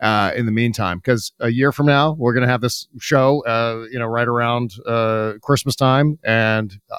Uh, 0.00 0.30
in 0.36 0.46
the 0.46 0.52
meantime, 0.52 0.98
because 0.98 1.32
a 1.40 1.48
year 1.48 1.72
from 1.72 1.84
now 1.84 2.12
we're 2.12 2.32
going 2.32 2.46
to 2.46 2.48
have 2.48 2.60
this 2.60 2.86
show, 3.00 3.44
uh, 3.46 3.84
you 3.90 3.98
know, 3.98 4.06
right 4.06 4.28
around 4.28 4.74
uh, 4.86 5.32
Christmas 5.42 5.74
time, 5.74 6.20
and 6.22 6.78
uh, 6.88 6.98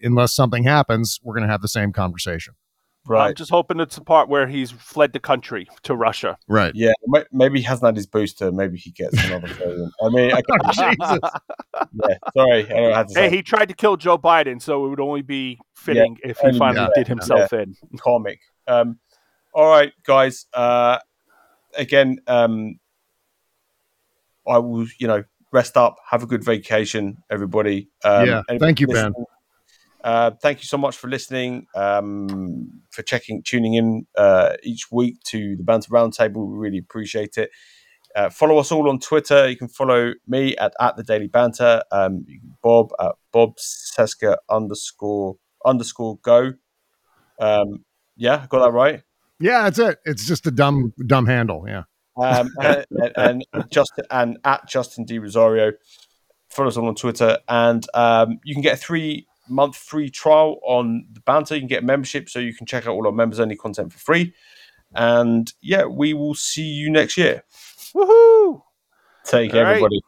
unless 0.00 0.34
something 0.34 0.64
happens, 0.64 1.20
we're 1.22 1.34
going 1.34 1.46
to 1.46 1.52
have 1.52 1.60
the 1.60 1.68
same 1.68 1.92
conversation. 1.92 2.54
Right. 3.04 3.28
I'm 3.28 3.34
just 3.34 3.50
hoping 3.50 3.80
it's 3.80 3.96
the 3.96 4.04
part 4.04 4.28
where 4.28 4.46
he's 4.46 4.70
fled 4.70 5.12
the 5.12 5.18
country 5.18 5.68
to 5.82 5.96
Russia. 5.96 6.38
Right. 6.48 6.72
Yeah. 6.74 6.92
Maybe 7.32 7.58
he 7.58 7.64
hasn't 7.64 7.86
had 7.86 7.96
his 7.96 8.06
booster. 8.06 8.52
Maybe 8.52 8.78
he 8.78 8.92
gets 8.92 9.24
another 9.24 9.48
president. 9.54 9.92
I 10.00 10.08
mean, 10.08 10.32
I 10.32 10.42
yeah. 10.78 12.16
Sorry. 12.36 12.72
I 12.72 12.96
had 12.96 13.08
to 13.08 13.20
hey, 13.20 13.30
he 13.30 13.42
tried 13.42 13.68
to 13.70 13.74
kill 13.74 13.96
Joe 13.96 14.18
Biden, 14.18 14.62
so 14.62 14.86
it 14.86 14.88
would 14.88 15.00
only 15.00 15.22
be 15.22 15.58
fitting 15.74 16.16
yeah, 16.24 16.30
if 16.30 16.38
he 16.38 16.56
finally 16.56 16.86
yeah, 16.86 17.02
did 17.02 17.08
himself 17.08 17.52
yeah. 17.52 17.62
in. 17.62 17.74
Comic. 17.98 18.38
Um, 18.68 19.00
all 19.52 19.68
right, 19.68 19.92
guys. 20.04 20.46
Uh, 20.54 20.98
again, 21.76 22.18
um, 22.26 22.78
I 24.46 24.58
will, 24.58 24.86
you 24.98 25.06
know, 25.06 25.24
rest 25.52 25.76
up, 25.76 25.96
have 26.10 26.22
a 26.22 26.26
good 26.26 26.44
vacation, 26.44 27.18
everybody. 27.30 27.88
Um, 28.04 28.26
yeah. 28.26 28.42
Thank 28.58 28.80
you, 28.80 28.86
Ben. 28.86 29.12
Uh, 30.02 30.32
thank 30.42 30.58
you 30.58 30.64
so 30.64 30.76
much 30.76 30.96
for 30.96 31.08
listening, 31.08 31.66
um, 31.76 32.82
for 32.90 33.02
checking, 33.02 33.42
tuning 33.42 33.74
in 33.74 34.06
uh, 34.16 34.54
each 34.64 34.90
week 34.90 35.16
to 35.26 35.54
the 35.56 35.62
Banter 35.62 35.90
Roundtable. 35.90 36.50
We 36.50 36.58
really 36.58 36.78
appreciate 36.78 37.38
it. 37.38 37.50
Uh, 38.16 38.28
follow 38.28 38.58
us 38.58 38.72
all 38.72 38.90
on 38.90 38.98
Twitter. 38.98 39.48
You 39.48 39.56
can 39.56 39.68
follow 39.68 40.12
me 40.26 40.56
at, 40.56 40.72
at 40.80 40.96
the 40.96 41.04
Daily 41.04 41.28
Banter. 41.28 41.82
Um, 41.92 42.26
Bob 42.62 42.90
at 43.00 43.12
Bob 43.32 43.56
Cesca 43.58 44.36
underscore 44.50 45.36
underscore 45.64 46.18
go. 46.18 46.52
Um, 47.40 47.84
yeah, 48.16 48.46
got 48.48 48.64
that 48.64 48.72
right. 48.72 49.02
Yeah, 49.42 49.62
that's 49.64 49.78
it. 49.80 49.98
It's 50.04 50.26
just 50.26 50.46
a 50.46 50.50
dumb 50.50 50.94
dumb 51.06 51.26
handle. 51.26 51.64
Yeah. 51.66 51.82
Um, 52.16 52.50
and, 52.60 52.86
and, 53.16 53.46
and 53.52 53.70
just 53.70 53.92
and 54.10 54.38
at 54.44 54.68
Justin 54.68 55.04
D 55.04 55.18
Rosario. 55.18 55.72
Follow 56.48 56.68
us 56.68 56.76
on 56.76 56.94
Twitter, 56.94 57.38
and 57.48 57.86
um, 57.94 58.38
you 58.44 58.54
can 58.54 58.62
get 58.62 58.74
a 58.74 58.76
three 58.76 59.26
month 59.48 59.74
free 59.74 60.10
trial 60.10 60.60
on 60.62 61.06
the 61.12 61.20
banter. 61.20 61.54
You 61.54 61.62
can 61.62 61.68
get 61.68 61.82
membership 61.82 62.28
so 62.28 62.38
you 62.38 62.54
can 62.54 62.66
check 62.66 62.86
out 62.86 62.92
all 62.92 63.06
our 63.06 63.12
members 63.12 63.40
only 63.40 63.56
content 63.56 63.92
for 63.92 63.98
free. 63.98 64.34
And 64.94 65.52
yeah, 65.60 65.86
we 65.86 66.14
will 66.14 66.34
see 66.34 66.66
you 66.66 66.90
next 66.90 67.16
year. 67.16 67.42
Woohoo! 67.94 68.62
Take 69.24 69.52
care, 69.52 69.66
everybody. 69.66 70.00